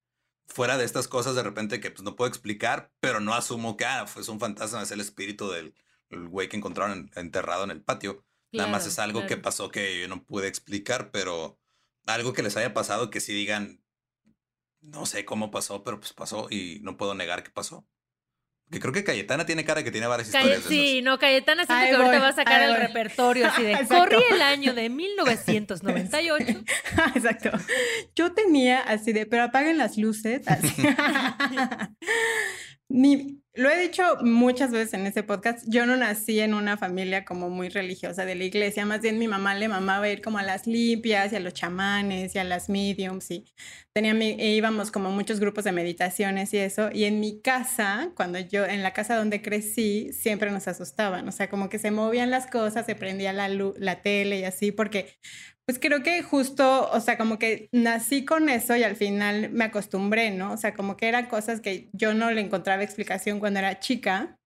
fuera 0.46 0.76
de 0.76 0.84
estas 0.84 1.08
cosas 1.08 1.34
de 1.34 1.42
repente 1.42 1.80
que 1.80 1.90
pues 1.90 2.02
no 2.02 2.14
puedo 2.14 2.28
explicar, 2.28 2.92
pero 3.00 3.20
no 3.20 3.34
asumo 3.34 3.76
que, 3.76 3.86
ah, 3.86 4.06
fue 4.06 4.22
un 4.28 4.38
fantasma, 4.40 4.82
es 4.82 4.90
el 4.90 5.00
espíritu 5.00 5.50
del 5.50 5.74
güey 6.10 6.48
que 6.48 6.56
encontraron 6.56 7.10
enterrado 7.14 7.64
en 7.64 7.70
el 7.70 7.82
patio. 7.82 8.24
Nada 8.52 8.70
más 8.70 8.86
es 8.86 8.98
algo 8.98 9.26
que 9.26 9.36
pasó 9.36 9.70
que 9.70 10.00
yo 10.00 10.08
no 10.08 10.24
pude 10.24 10.48
explicar, 10.48 11.10
pero 11.10 11.60
algo 12.06 12.32
que 12.32 12.42
les 12.42 12.56
haya 12.56 12.72
pasado 12.72 13.10
que 13.10 13.20
sí 13.20 13.34
digan, 13.34 13.82
no 14.80 15.04
sé 15.04 15.24
cómo 15.24 15.50
pasó, 15.50 15.84
pero 15.84 16.00
pues 16.00 16.12
pasó 16.12 16.46
y 16.50 16.78
no 16.82 16.96
puedo 16.96 17.14
negar 17.14 17.42
que 17.42 17.50
pasó. 17.50 17.86
Que 18.70 18.80
creo 18.80 18.92
que 18.92 19.04
Cayetana 19.04 19.46
tiene 19.46 19.64
cara 19.64 19.84
que 19.84 19.92
tiene 19.92 20.08
varias 20.08 20.26
historias. 20.28 20.64
sí, 20.64 21.00
no, 21.00 21.20
Cayetana 21.20 21.64
siento 21.66 21.86
que 21.86 21.94
ahorita 21.94 22.18
va 22.18 22.28
a 22.28 22.32
sacar 22.32 22.62
el 22.62 22.76
repertorio 22.76 23.46
así 23.46 23.62
de 23.62 23.78
corrí 23.88 24.18
el 24.28 24.42
año 24.42 24.74
de 24.74 24.88
1998. 24.90 26.64
Exacto. 27.14 27.50
Yo 28.16 28.32
tenía 28.32 28.80
así 28.80 29.12
de, 29.12 29.24
pero 29.26 29.44
apaguen 29.44 29.78
las 29.78 29.96
luces. 29.96 30.42
Así. 30.48 30.82
Lo 32.88 33.70
he 33.70 33.80
dicho 33.80 34.02
muchas 34.22 34.70
veces 34.70 34.94
en 34.94 35.06
este 35.06 35.22
podcast, 35.22 35.64
yo 35.66 35.86
no 35.86 35.96
nací 35.96 36.40
en 36.40 36.52
una 36.52 36.76
familia 36.76 37.24
como 37.24 37.48
muy 37.48 37.70
religiosa 37.70 38.26
de 38.26 38.34
la 38.34 38.44
iglesia, 38.44 38.84
más 38.84 39.00
bien 39.00 39.18
mi 39.18 39.28
mamá 39.28 39.54
le 39.54 39.66
mamaba 39.66 40.08
ir 40.10 40.20
como 40.20 40.36
a 40.36 40.42
las 40.42 40.66
limpias 40.66 41.32
y 41.32 41.36
a 41.36 41.40
los 41.40 41.54
chamanes 41.54 42.34
y 42.34 42.38
a 42.38 42.44
las 42.44 42.68
mediums 42.68 43.30
y 43.30 43.46
tenía 43.94 44.12
e 44.12 44.50
íbamos 44.54 44.90
como 44.90 45.10
muchos 45.10 45.40
grupos 45.40 45.64
de 45.64 45.72
meditaciones 45.72 46.52
y 46.52 46.58
eso, 46.58 46.90
y 46.92 47.04
en 47.04 47.18
mi 47.18 47.40
casa, 47.40 48.12
cuando 48.14 48.38
yo, 48.38 48.66
en 48.66 48.82
la 48.82 48.92
casa 48.92 49.16
donde 49.16 49.40
crecí, 49.40 50.12
siempre 50.12 50.50
nos 50.50 50.68
asustaban, 50.68 51.26
o 51.26 51.32
sea, 51.32 51.48
como 51.48 51.70
que 51.70 51.78
se 51.78 51.90
movían 51.90 52.30
las 52.30 52.46
cosas, 52.46 52.84
se 52.84 52.94
prendía 52.94 53.32
la, 53.32 53.48
la 53.48 54.02
tele 54.02 54.40
y 54.40 54.44
así, 54.44 54.70
porque 54.70 55.16
pues 55.66 55.80
creo 55.80 56.02
que 56.04 56.22
justo, 56.22 56.88
o 56.90 57.00
sea, 57.00 57.18
como 57.18 57.38
que 57.40 57.68
nací 57.72 58.24
con 58.24 58.48
eso 58.48 58.76
y 58.76 58.84
al 58.84 58.94
final 58.94 59.50
me 59.50 59.64
acostumbré, 59.64 60.30
¿no? 60.30 60.52
O 60.52 60.56
sea, 60.56 60.74
como 60.74 60.96
que 60.96 61.08
eran 61.08 61.26
cosas 61.26 61.60
que 61.60 61.90
yo 61.92 62.14
no 62.14 62.30
le 62.30 62.40
encontraba 62.40 62.84
explicación 62.84 63.40
cuando 63.40 63.58
era 63.58 63.80
chica. 63.80 64.38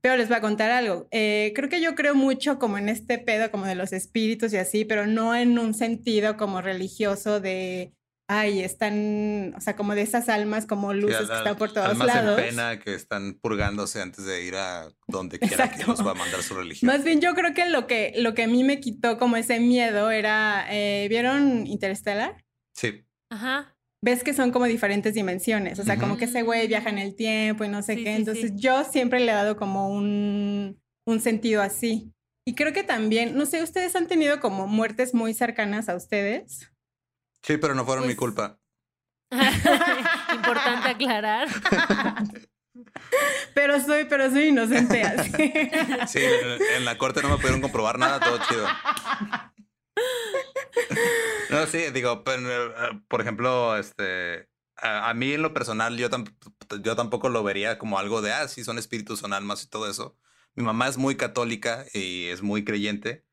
Pero 0.00 0.16
les 0.16 0.28
voy 0.28 0.36
a 0.36 0.40
contar 0.40 0.70
algo. 0.70 1.06
Eh, 1.12 1.52
creo 1.54 1.68
que 1.68 1.80
yo 1.80 1.94
creo 1.94 2.14
mucho 2.16 2.58
como 2.58 2.76
en 2.76 2.88
este 2.88 3.18
pedo 3.18 3.50
como 3.52 3.66
de 3.66 3.76
los 3.76 3.92
espíritus 3.92 4.52
y 4.52 4.56
así, 4.56 4.84
pero 4.84 5.06
no 5.06 5.34
en 5.34 5.58
un 5.58 5.74
sentido 5.74 6.36
como 6.36 6.60
religioso 6.60 7.40
de 7.40 7.92
ay, 8.28 8.60
están, 8.60 9.54
o 9.56 9.60
sea, 9.60 9.76
como 9.76 9.94
de 9.94 10.02
esas 10.02 10.28
almas 10.28 10.66
como 10.66 10.94
luces 10.94 11.28
que 11.28 11.36
están 11.36 11.56
por 11.56 11.72
todos 11.72 11.88
almas 11.88 12.06
lados. 12.06 12.38
En 12.38 12.44
pena 12.46 12.78
que 12.78 12.94
están 12.94 13.34
purgándose 13.34 14.00
antes 14.00 14.24
de 14.24 14.44
ir 14.44 14.54
a 14.54 14.88
donde 15.06 15.38
quiera 15.38 15.70
que 15.70 15.84
nos 15.84 16.04
va 16.06 16.12
a 16.12 16.14
mandar 16.14 16.42
su 16.42 16.54
religión. 16.54 16.86
Más 16.86 17.04
bien, 17.04 17.20
yo 17.20 17.34
creo 17.34 17.54
que 17.54 17.68
lo 17.68 17.86
que, 17.86 18.14
lo 18.16 18.34
que 18.34 18.44
a 18.44 18.48
mí 18.48 18.64
me 18.64 18.80
quitó 18.80 19.18
como 19.18 19.36
ese 19.36 19.60
miedo 19.60 20.10
era, 20.10 20.66
eh, 20.70 21.06
¿vieron 21.08 21.66
Interstellar? 21.66 22.42
Sí. 22.74 23.04
Ajá. 23.30 23.76
Ves 24.04 24.24
que 24.24 24.34
son 24.34 24.50
como 24.50 24.64
diferentes 24.64 25.14
dimensiones, 25.14 25.78
o 25.78 25.84
sea, 25.84 25.96
como 25.96 26.16
que 26.16 26.24
ese 26.24 26.42
güey 26.42 26.66
viaja 26.66 26.90
en 26.90 26.98
el 26.98 27.14
tiempo 27.14 27.62
y 27.62 27.68
no 27.68 27.82
sé 27.82 28.02
qué. 28.02 28.16
Entonces, 28.16 28.52
yo 28.56 28.82
siempre 28.82 29.20
le 29.20 29.30
he 29.30 29.34
dado 29.34 29.56
como 29.56 29.90
un, 29.90 30.82
un 31.06 31.20
sentido 31.20 31.62
así. 31.62 32.12
Y 32.44 32.56
creo 32.56 32.72
que 32.72 32.82
también, 32.82 33.36
no 33.36 33.46
sé, 33.46 33.62
¿ustedes 33.62 33.94
han 33.94 34.08
tenido 34.08 34.40
como 34.40 34.66
muertes 34.66 35.14
muy 35.14 35.34
cercanas 35.34 35.88
a 35.88 35.94
ustedes? 35.94 36.71
Sí, 37.42 37.56
pero 37.56 37.74
no 37.74 37.84
fueron 37.84 38.06
mi 38.06 38.14
pues 38.14 38.18
culpa. 38.18 38.58
Importante 40.34 40.90
aclarar. 40.90 41.48
pero 43.54 43.80
soy, 43.80 44.04
pero 44.04 44.30
soy 44.30 44.48
inocente 44.48 45.02
así. 45.02 45.32
Sí, 46.06 46.20
en, 46.76 46.84
la 46.84 46.98
corte 46.98 47.22
no 47.22 47.30
me 47.30 47.36
pudieron 47.36 47.60
comprobar 47.60 47.98
nada, 47.98 48.20
todo 48.20 48.38
chido. 48.48 48.66
No, 51.50 51.66
sí, 51.66 51.78
digo, 51.92 52.24
por 53.08 53.20
ejemplo, 53.20 53.76
este, 53.76 54.48
a, 54.76 55.12
mí 55.14 55.32
en 55.32 55.42
lo 55.42 55.54
personal, 55.54 55.96
yo, 55.96 56.08
yo 56.82 56.96
tampoco 56.96 57.28
lo 57.28 57.42
vería 57.42 57.78
como 57.78 57.98
algo 57.98 58.22
de, 58.22 58.32
ah, 58.32 58.48
sí, 58.48 58.64
son 58.64 58.78
espíritus, 58.78 59.20
son 59.20 59.32
almas 59.32 59.62
y 59.62 59.68
todo 59.68 59.88
eso. 59.88 60.18
Mi 60.54 60.64
mamá 60.64 60.88
es 60.88 60.98
muy 60.98 61.16
católica 61.16 61.84
y 61.94 62.26
es 62.26 62.42
muy 62.42 62.64
creyente. 62.64 63.24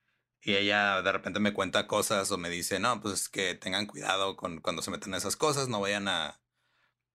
Y 0.41 0.55
ella 0.55 1.01
de 1.01 1.11
repente 1.11 1.39
me 1.39 1.53
cuenta 1.53 1.87
cosas 1.87 2.31
o 2.31 2.37
me 2.37 2.49
dice, 2.49 2.79
no, 2.79 3.01
pues 3.01 3.29
que 3.29 3.55
tengan 3.55 3.85
cuidado 3.85 4.35
con 4.35 4.61
cuando 4.61 4.81
se 4.81 4.91
meten 4.91 5.13
esas 5.13 5.35
cosas, 5.35 5.67
no 5.67 5.81
vayan 5.81 6.07
a, 6.07 6.39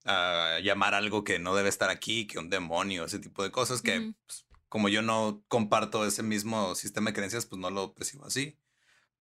a 0.05 0.59
llamar 0.63 0.93
algo 0.93 1.23
que 1.23 1.39
no 1.39 1.55
debe 1.55 1.69
estar 1.69 1.89
aquí, 1.89 2.27
que 2.27 2.37
un 2.39 2.49
demonio, 2.49 3.05
ese 3.05 3.19
tipo 3.19 3.43
de 3.43 3.51
cosas 3.51 3.81
que 3.81 4.13
pues, 4.25 4.45
como 4.69 4.89
yo 4.89 5.01
no 5.01 5.43
comparto 5.47 6.05
ese 6.05 6.21
mismo 6.23 6.75
sistema 6.75 7.09
de 7.09 7.13
creencias, 7.15 7.45
pues 7.45 7.59
no 7.59 7.69
lo 7.69 7.93
percibo 7.93 8.25
así. 8.25 8.59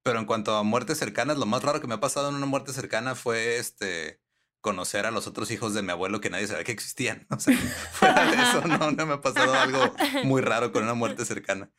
Pero 0.02 0.18
en 0.18 0.26
cuanto 0.26 0.54
a 0.56 0.62
muertes 0.62 0.98
cercanas, 0.98 1.38
lo 1.38 1.46
más 1.46 1.62
raro 1.62 1.80
que 1.80 1.86
me 1.86 1.94
ha 1.94 2.00
pasado 2.00 2.28
en 2.28 2.34
una 2.34 2.46
muerte 2.46 2.72
cercana 2.72 3.14
fue 3.14 3.56
este 3.56 4.20
conocer 4.60 5.06
a 5.06 5.10
los 5.10 5.26
otros 5.26 5.50
hijos 5.50 5.74
de 5.74 5.82
mi 5.82 5.92
abuelo 5.92 6.20
que 6.20 6.30
nadie 6.30 6.46
sabía 6.46 6.64
que 6.64 6.72
existían. 6.72 7.26
O 7.30 7.38
sea, 7.38 7.56
fuera 7.92 8.30
de 8.30 8.42
eso, 8.42 8.62
no, 8.68 8.90
no 8.90 9.06
me 9.06 9.14
ha 9.14 9.20
pasado 9.20 9.54
algo 9.54 9.94
muy 10.24 10.42
raro 10.42 10.72
con 10.72 10.82
una 10.82 10.94
muerte 10.94 11.24
cercana. 11.26 11.70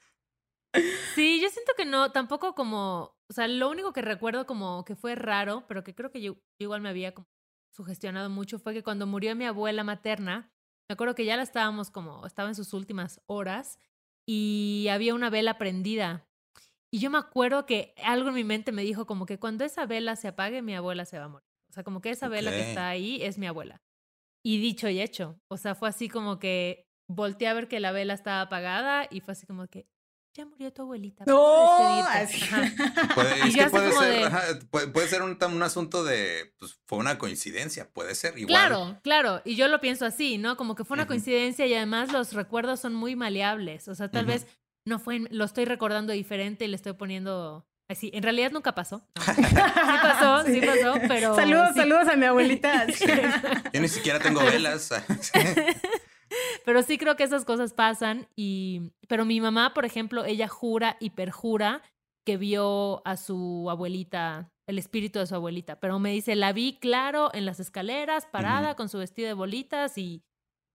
Sí, 1.15 1.39
yo 1.41 1.49
siento 1.49 1.73
que 1.77 1.85
no, 1.85 2.11
tampoco 2.11 2.55
como, 2.55 3.15
o 3.29 3.33
sea, 3.33 3.47
lo 3.47 3.69
único 3.69 3.93
que 3.93 4.01
recuerdo 4.01 4.45
como 4.45 4.83
que 4.85 4.95
fue 4.95 5.15
raro, 5.15 5.65
pero 5.67 5.83
que 5.83 5.95
creo 5.95 6.11
que 6.11 6.21
yo, 6.21 6.37
igual 6.59 6.81
me 6.81 6.89
había 6.89 7.13
como 7.13 7.27
sugestionado 7.73 8.29
mucho, 8.29 8.59
fue 8.59 8.73
que 8.73 8.83
cuando 8.83 9.07
murió 9.07 9.35
mi 9.35 9.45
abuela 9.45 9.83
materna, 9.83 10.51
me 10.89 10.93
acuerdo 10.93 11.15
que 11.15 11.25
ya 11.25 11.35
la 11.35 11.43
estábamos 11.43 11.91
como, 11.91 12.25
estaba 12.25 12.49
en 12.49 12.55
sus 12.55 12.73
últimas 12.73 13.21
horas 13.27 13.79
y 14.27 14.87
había 14.91 15.15
una 15.15 15.29
vela 15.29 15.57
prendida. 15.57 16.27
Y 16.91 16.99
yo 16.99 17.09
me 17.09 17.17
acuerdo 17.17 17.65
que 17.65 17.93
algo 18.03 18.29
en 18.29 18.35
mi 18.35 18.43
mente 18.43 18.71
me 18.71 18.83
dijo 18.83 19.05
como 19.05 19.25
que 19.25 19.39
cuando 19.39 19.65
esa 19.65 19.85
vela 19.85 20.15
se 20.15 20.29
apague, 20.29 20.61
mi 20.61 20.75
abuela 20.75 21.05
se 21.05 21.19
va 21.19 21.25
a 21.25 21.29
morir. 21.29 21.47
O 21.69 21.73
sea, 21.73 21.83
como 21.83 22.01
que 22.01 22.11
esa 22.11 22.29
vela 22.29 22.51
que 22.51 22.69
está 22.69 22.87
ahí 22.87 23.21
es 23.21 23.37
mi 23.37 23.47
abuela. 23.47 23.81
Y 24.45 24.59
dicho 24.59 24.87
y 24.87 25.01
hecho. 25.01 25.37
O 25.49 25.57
sea, 25.57 25.75
fue 25.75 25.89
así 25.89 26.07
como 26.07 26.39
que 26.39 26.87
volteé 27.09 27.47
a 27.47 27.53
ver 27.53 27.67
que 27.67 27.79
la 27.79 27.91
vela 27.91 28.13
estaba 28.13 28.41
apagada 28.41 29.07
y 29.11 29.19
fue 29.19 29.33
así 29.33 29.45
como 29.45 29.67
que, 29.67 29.87
ya 30.35 30.45
murió 30.45 30.71
tu 30.73 30.81
abuelita. 30.81 31.23
No, 31.25 32.03
Puede, 33.15 35.07
ser, 35.07 35.21
un, 35.21 35.63
asunto 35.63 36.03
de, 36.03 36.53
pues 36.59 36.77
fue 36.85 36.97
una 36.97 37.17
coincidencia, 37.17 37.89
puede 37.89 38.15
ser 38.15 38.37
igual. 38.37 38.47
Claro, 38.47 38.99
claro, 39.01 39.41
y 39.45 39.55
yo 39.55 39.69
lo 39.69 39.79
pienso 39.79 40.05
así, 40.05 40.37
¿no? 40.37 40.57
Como 40.57 40.75
que 40.75 40.83
fue 40.83 40.95
una 40.95 41.07
coincidencia 41.07 41.65
y 41.65 41.73
además 41.73 42.11
los 42.11 42.33
recuerdos 42.33 42.81
son 42.81 42.93
muy 42.93 43.15
maleables, 43.15 43.87
o 43.87 43.95
sea, 43.95 44.11
tal 44.11 44.25
vez 44.25 44.45
no 44.85 44.99
fue, 44.99 45.19
lo 45.31 45.45
estoy 45.45 45.63
recordando 45.63 46.11
diferente 46.11 46.65
y 46.65 46.67
le 46.67 46.75
estoy 46.75 46.93
poniendo 46.93 47.65
Así, 47.87 48.09
en 48.15 48.23
realidad 48.23 48.51
nunca 48.51 48.73
pasó. 48.73 49.07
Sí 49.35 49.43
pasó, 50.01 50.43
sí. 50.45 50.61
pasó, 50.61 50.99
pero. 51.07 51.35
Saludos, 51.35 51.75
saludos 51.75 52.07
a 52.07 52.15
mi 52.15 52.25
abuelita. 52.25 52.87
Yo 53.73 53.81
ni 53.81 53.87
siquiera 53.87 54.19
tengo 54.19 54.43
velas. 54.43 54.89
Pero 56.65 56.81
sí 56.83 56.97
creo 56.97 57.15
que 57.15 57.23
esas 57.23 57.45
cosas 57.45 57.73
pasan 57.73 58.27
y 58.35 58.91
pero 59.07 59.25
mi 59.25 59.39
mamá, 59.39 59.73
por 59.73 59.85
ejemplo, 59.85 60.25
ella 60.25 60.47
jura 60.47 60.97
y 60.99 61.11
perjura 61.11 61.83
que 62.25 62.37
vio 62.37 63.05
a 63.05 63.17
su 63.17 63.67
abuelita, 63.69 64.51
el 64.67 64.79
espíritu 64.79 65.19
de 65.19 65.27
su 65.27 65.35
abuelita, 65.35 65.79
pero 65.79 65.99
me 65.99 66.11
dice, 66.11 66.35
la 66.35 66.53
vi 66.53 66.79
claro 66.79 67.29
en 67.33 67.45
las 67.45 67.59
escaleras, 67.59 68.25
parada 68.25 68.75
con 68.75 68.89
su 68.89 68.97
vestido 68.97 69.27
de 69.27 69.33
bolitas 69.33 69.97
y 69.97 70.23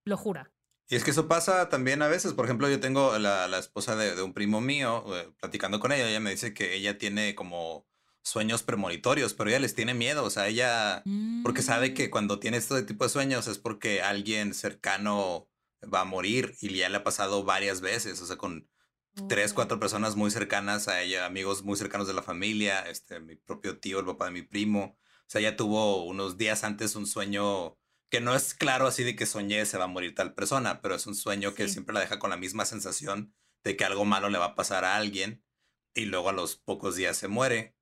lo 0.04 0.16
jura. 0.16 0.52
Y 0.88 0.96
es 0.96 1.04
que 1.04 1.10
eso 1.10 1.28
pasa 1.28 1.68
también 1.68 2.02
a 2.02 2.08
veces. 2.08 2.32
Por 2.32 2.44
ejemplo, 2.44 2.68
yo 2.68 2.80
tengo 2.80 3.16
la, 3.18 3.46
la 3.46 3.58
esposa 3.58 3.94
de, 3.96 4.16
de, 4.16 4.22
un 4.22 4.32
primo 4.32 4.60
mío, 4.60 5.04
eh, 5.16 5.32
platicando 5.40 5.78
con 5.78 5.92
ella, 5.92 6.08
ella 6.08 6.20
me 6.20 6.30
dice 6.30 6.52
que 6.54 6.74
ella 6.74 6.98
tiene 6.98 7.34
como 7.34 7.86
sueños 8.22 8.62
premonitorios, 8.62 9.34
pero 9.34 9.50
ella 9.50 9.60
les 9.60 9.74
tiene 9.74 9.94
miedo. 9.94 10.24
O 10.24 10.30
sea, 10.30 10.48
ella, 10.48 11.02
porque 11.42 11.62
sabe 11.62 11.94
que 11.94 12.08
mm. 12.08 12.10
cuando 12.10 12.38
tiene 12.38 12.56
este 12.56 12.82
tipo 12.82 13.04
de 13.04 13.10
sueños 13.10 13.46
es 13.46 13.58
porque 13.58 14.02
alguien 14.02 14.54
cercano 14.54 15.48
va 15.82 16.00
a 16.00 16.04
morir 16.04 16.54
y 16.60 16.74
ya 16.74 16.88
le 16.88 16.98
ha 16.98 17.04
pasado 17.04 17.44
varias 17.44 17.80
veces, 17.80 18.20
o 18.20 18.26
sea, 18.26 18.36
con 18.36 18.68
tres, 19.28 19.52
cuatro 19.52 19.76
oh. 19.76 19.80
personas 19.80 20.16
muy 20.16 20.30
cercanas 20.30 20.88
a 20.88 21.02
ella, 21.02 21.26
amigos 21.26 21.62
muy 21.62 21.76
cercanos 21.76 22.06
de 22.06 22.14
la 22.14 22.22
familia, 22.22 22.80
este, 22.82 23.20
mi 23.20 23.36
propio 23.36 23.78
tío, 23.78 24.00
el 24.00 24.06
papá 24.06 24.26
de 24.26 24.32
mi 24.32 24.42
primo. 24.42 24.98
O 25.00 25.26
sea, 25.26 25.40
ella 25.40 25.56
tuvo 25.56 26.04
unos 26.04 26.36
días 26.36 26.64
antes 26.64 26.96
un 26.96 27.06
sueño 27.06 27.78
que 28.08 28.20
no 28.20 28.34
es 28.34 28.54
claro 28.54 28.86
así 28.86 29.04
de 29.04 29.14
que 29.14 29.26
soñé 29.26 29.64
se 29.66 29.78
va 29.78 29.84
a 29.84 29.88
morir 29.88 30.14
tal 30.14 30.34
persona, 30.34 30.80
pero 30.80 30.96
es 30.96 31.06
un 31.06 31.14
sueño 31.14 31.54
que 31.54 31.68
siempre 31.68 31.94
la 31.94 32.00
deja 32.00 32.18
con 32.18 32.30
la 32.30 32.36
misma 32.36 32.64
sensación 32.64 33.32
de 33.62 33.76
que 33.76 33.84
algo 33.84 34.04
malo 34.04 34.28
le 34.28 34.38
va 34.38 34.46
a 34.46 34.54
pasar 34.54 34.84
a 34.84 34.96
alguien 34.96 35.44
y 35.94 36.06
luego 36.06 36.28
a 36.28 36.32
los 36.32 36.56
pocos 36.56 36.96
días 36.96 37.16
se 37.16 37.28
muere 37.28 37.76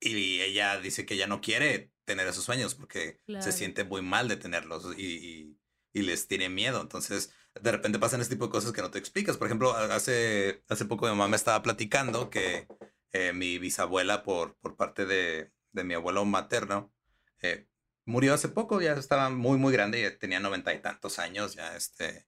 y 0.00 0.40
ella 0.40 0.80
dice 0.80 1.06
que 1.06 1.16
ya 1.16 1.26
no 1.26 1.40
quiere 1.40 1.92
tener 2.04 2.26
esos 2.26 2.44
sueños 2.44 2.74
porque 2.74 3.20
se 3.40 3.52
siente 3.52 3.84
muy 3.84 4.02
mal 4.02 4.26
de 4.28 4.36
tenerlos 4.36 4.98
y, 4.98 5.58
y 5.92 6.02
les 6.02 6.26
tiene 6.26 6.48
miedo. 6.48 6.80
Entonces, 6.80 7.32
de 7.60 7.72
repente 7.72 7.98
pasan 7.98 8.20
este 8.20 8.34
tipo 8.34 8.46
de 8.46 8.52
cosas 8.52 8.72
que 8.72 8.82
no 8.82 8.90
te 8.90 8.98
explicas. 8.98 9.36
Por 9.36 9.46
ejemplo, 9.46 9.74
hace, 9.74 10.62
hace 10.68 10.84
poco 10.84 11.06
mi 11.06 11.12
mamá 11.12 11.28
me 11.28 11.36
estaba 11.36 11.62
platicando 11.62 12.30
que 12.30 12.66
eh, 13.12 13.32
mi 13.32 13.58
bisabuela, 13.58 14.22
por, 14.22 14.56
por 14.58 14.76
parte 14.76 15.06
de, 15.06 15.50
de 15.72 15.84
mi 15.84 15.94
abuelo 15.94 16.24
materno, 16.24 16.92
eh, 17.40 17.66
murió 18.04 18.34
hace 18.34 18.48
poco, 18.48 18.80
ya 18.80 18.92
estaba 18.94 19.30
muy, 19.30 19.58
muy 19.58 19.72
grande, 19.72 20.00
ya 20.02 20.18
tenía 20.18 20.40
noventa 20.40 20.74
y 20.74 20.80
tantos 20.80 21.18
años, 21.18 21.54
ya 21.54 21.76
este... 21.76 22.26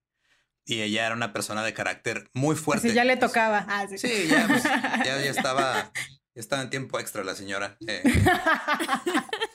Y 0.66 0.82
ella 0.82 1.06
era 1.06 1.14
una 1.14 1.32
persona 1.32 1.64
de 1.64 1.72
carácter 1.74 2.28
muy 2.32 2.54
fuerte. 2.54 2.90
Sí, 2.90 2.94
ya 2.94 3.04
le 3.04 3.16
tocaba. 3.16 3.64
Ah, 3.68 3.86
sí. 3.88 3.98
sí, 3.98 4.28
ya, 4.28 4.46
pues, 4.46 4.62
ya, 4.62 5.04
ya, 5.04 5.16
estaba, 5.30 5.90
ya 6.34 6.40
estaba 6.40 6.62
en 6.62 6.70
tiempo 6.70 7.00
extra 7.00 7.24
la 7.24 7.34
señora. 7.34 7.76
Eh. 7.86 8.02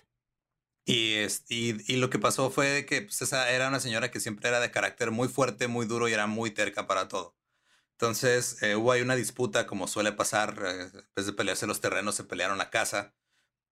Y, 0.87 1.25
y, 1.49 1.95
lo 1.97 2.11
que 2.11 2.19
pasó 2.19 2.51
fue 2.51 2.85
que 2.85 3.01
pues, 3.01 3.21
esa 3.23 3.49
era 3.49 3.69
una 3.69 3.79
señora 3.79 4.11
que 4.11 4.19
siempre 4.19 4.49
era 4.49 4.59
de 4.59 4.69
carácter 4.69 5.09
muy 5.09 5.27
fuerte, 5.27 5.67
muy 5.67 5.87
duro 5.87 6.07
y 6.07 6.13
era 6.13 6.27
muy 6.27 6.51
terca 6.51 6.85
para 6.87 7.07
todo. 7.07 7.35
Entonces 7.93 8.61
eh, 8.61 8.75
hubo 8.75 8.91
ahí 8.91 9.01
una 9.01 9.15
disputa, 9.15 9.67
como 9.67 9.87
suele 9.87 10.11
pasar, 10.11 10.61
eh, 10.65 10.81
en 10.93 11.09
vez 11.15 11.25
de 11.25 11.33
pelearse 11.33 11.65
los 11.67 11.81
terrenos, 11.81 12.15
se 12.15 12.25
pelearon 12.25 12.57
la 12.57 12.69
casa. 12.69 13.15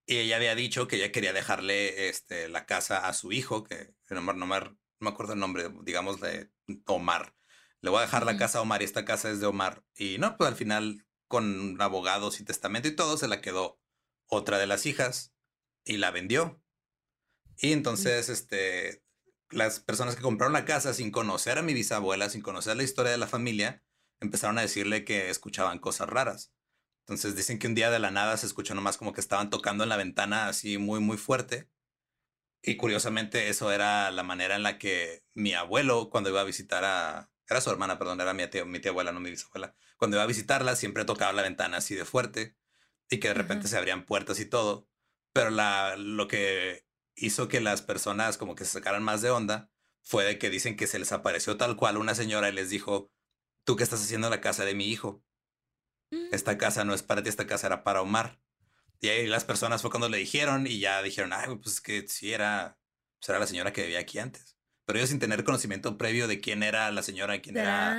Y 0.06 0.17
ella 0.17 0.38
había 0.38 0.56
dicho 0.56 0.88
que 0.88 0.97
ella 0.97 1.12
quería 1.12 1.34
dejarle 1.34 2.10
este, 2.10 2.49
la 2.49 2.65
casa 2.65 3.08
a 3.08 3.13
su 3.13 3.32
hijo, 3.32 3.63
que 3.63 3.95
no, 4.10 4.21
no, 4.21 4.45
me, 4.47 5.10
acuerdo 5.10 5.34
el 5.34 5.39
nombre, 5.39 5.69
digamos 5.84 6.19
de 6.21 6.52
Omar. 6.86 7.36
Le 7.82 7.89
voy 7.89 7.99
a 7.99 8.04
dejar 8.04 8.26
la 8.26 8.38
casa 8.38 8.60
a 8.60 8.62
Omar 8.62 8.82
y 8.82 8.86
esta 8.86 9.06
casa 9.06 9.30
es 9.30 9.39
de 9.39 9.45
Omar. 9.45 9.84
Y 9.95 10.17
no, 10.19 10.38
pues 10.38 10.49
al 10.49 10.56
final, 10.56 11.06
con 11.28 11.82
abogados 11.82 12.39
y 12.39 12.45
testamento 12.45 12.88
y 12.88 12.95
todo, 12.95 13.17
se 13.17 13.28
la 13.28 13.41
quedó 13.41 13.80
otra 14.28 14.58
de 14.58 14.67
las 14.67 14.86
hijas 14.86 15.34
y 15.84 15.97
la 15.97 16.12
vendió. 16.12 16.62
Y 17.58 17.72
entonces, 17.72 18.30
este, 18.30 19.04
las 19.50 19.80
personas 19.80 20.16
que 20.16 20.22
compraron 20.22 20.54
la 20.54 20.66
casa 20.66 20.94
sin 20.94 21.12
conocer 21.12 21.58
a 21.58 21.62
mi 21.62 21.74
bisabuela, 21.74 22.30
sin 22.30 22.42
conocer 22.42 22.76
la 22.76 22.84
historia 22.84 23.12
de 23.12 23.18
la 23.18 23.28
familia, 23.28 23.84
empezaron 24.20 24.58
a 24.58 24.62
decirle 24.62 25.06
que 25.06 25.30
escuchaban 25.30 25.80
cosas 25.80 26.10
raras. 26.10 26.54
Entonces 27.02 27.36
dicen 27.36 27.60
que 27.60 27.68
un 27.68 27.76
día 27.76 27.92
de 27.92 28.00
la 28.00 28.12
nada 28.12 28.38
se 28.38 28.46
escuchó 28.46 28.76
nomás 28.76 28.98
como 28.98 29.13
que 29.13 29.22
estaban 29.22 29.50
tocando 29.50 29.84
en 29.84 29.89
la 29.89 29.98
ventana 29.98 30.48
así 30.48 30.78
muy, 30.78 31.00
muy 31.00 31.18
fuerte. 31.18 31.70
Y 32.62 32.78
curiosamente 32.78 33.50
eso 33.50 33.72
era 33.72 34.10
la 34.12 34.24
manera 34.24 34.56
en 34.56 34.63
la 34.63 34.78
que 34.78 35.26
mi 35.34 35.54
abuelo, 35.54 36.10
cuando 36.10 36.30
iba 36.30 36.42
a 36.42 36.46
visitar 36.46 36.86
a... 36.86 37.30
Era 37.50 37.60
su 37.60 37.70
hermana, 37.70 38.00
perdón, 38.00 38.22
era 38.22 38.34
mi 38.34 38.48
tía, 38.48 38.63
mi 38.63 38.80
tía 38.80 38.92
abuela, 38.92 39.12
no 39.12 39.20
mi 39.20 39.30
bisabuela. 39.30 39.76
Cuando 39.98 40.16
iba 40.16 40.24
a 40.24 40.28
visitarla 40.28 40.78
siempre 40.78 41.04
tocaba 41.04 41.34
la 41.34 41.42
ventana 41.42 41.78
así 41.78 41.94
de 41.94 42.06
fuerte 42.06 42.56
y 43.10 43.20
que 43.20 43.28
de 43.28 43.34
repente 43.34 43.68
se 43.68 43.78
abrían 43.78 44.06
puertas 44.06 44.39
y 44.39 44.46
todo. 44.46 44.88
Pero 45.34 45.50
la, 45.50 45.98
lo 45.98 46.30
que 46.30 46.86
hizo 47.15 47.47
que 47.47 47.62
las 47.62 47.82
personas 47.82 48.38
como 48.38 48.56
que 48.56 48.65
se 48.65 48.71
sacaran 48.71 49.04
más 49.04 49.21
de 49.21 49.30
onda 49.30 49.69
fue 50.02 50.26
de 50.26 50.38
que 50.38 50.49
dicen 50.49 50.76
que 50.76 50.88
se 50.88 50.99
les 50.99 51.12
apareció 51.12 51.58
tal 51.58 51.76
cual 51.76 51.97
una 51.97 52.15
señora 52.15 52.49
y 52.49 52.54
les 52.54 52.69
dijo, 52.69 53.12
¿tú 53.63 53.76
qué 53.76 53.84
estás 53.84 54.04
haciendo 54.04 54.28
en 54.28 54.32
la 54.32 54.41
casa 54.41 54.65
de 54.65 54.76
mi 54.76 54.86
hijo? 54.86 55.23
Esta 56.32 56.54
mm. 56.54 56.58
casa 56.58 56.86
no 56.86 56.93
es 56.93 57.04
para 57.04 57.23
ti, 57.23 57.30
esta 57.30 57.47
casa 57.47 57.67
era 57.67 57.84
para 57.84 58.02
Omar. 58.02 58.39
Y 58.99 59.10
ahí 59.10 59.28
las 59.28 59.45
personas 59.45 59.82
fue 59.82 59.89
cuando 59.89 60.10
le 60.10 60.17
dijeron 60.17 60.67
y 60.67 60.80
ya 60.80 61.02
dijeron, 61.02 61.34
ay, 61.34 61.56
pues 61.62 61.82
que 61.82 62.08
sí 62.08 62.32
era, 62.32 62.78
pues 63.19 63.30
era 63.30 63.39
la 63.39 63.47
señora 63.47 63.73
que 63.73 63.84
vivía 63.84 63.99
aquí 63.99 64.19
antes. 64.19 64.58
Pero 64.86 64.99
ellos 64.99 65.10
sin 65.10 65.19
tener 65.19 65.43
conocimiento 65.43 65.97
previo 65.97 66.28
de 66.28 66.41
quién 66.41 66.63
era 66.63 66.91
la 66.91 67.04
señora, 67.04 67.41
quién 67.41 67.58
era 67.58 67.95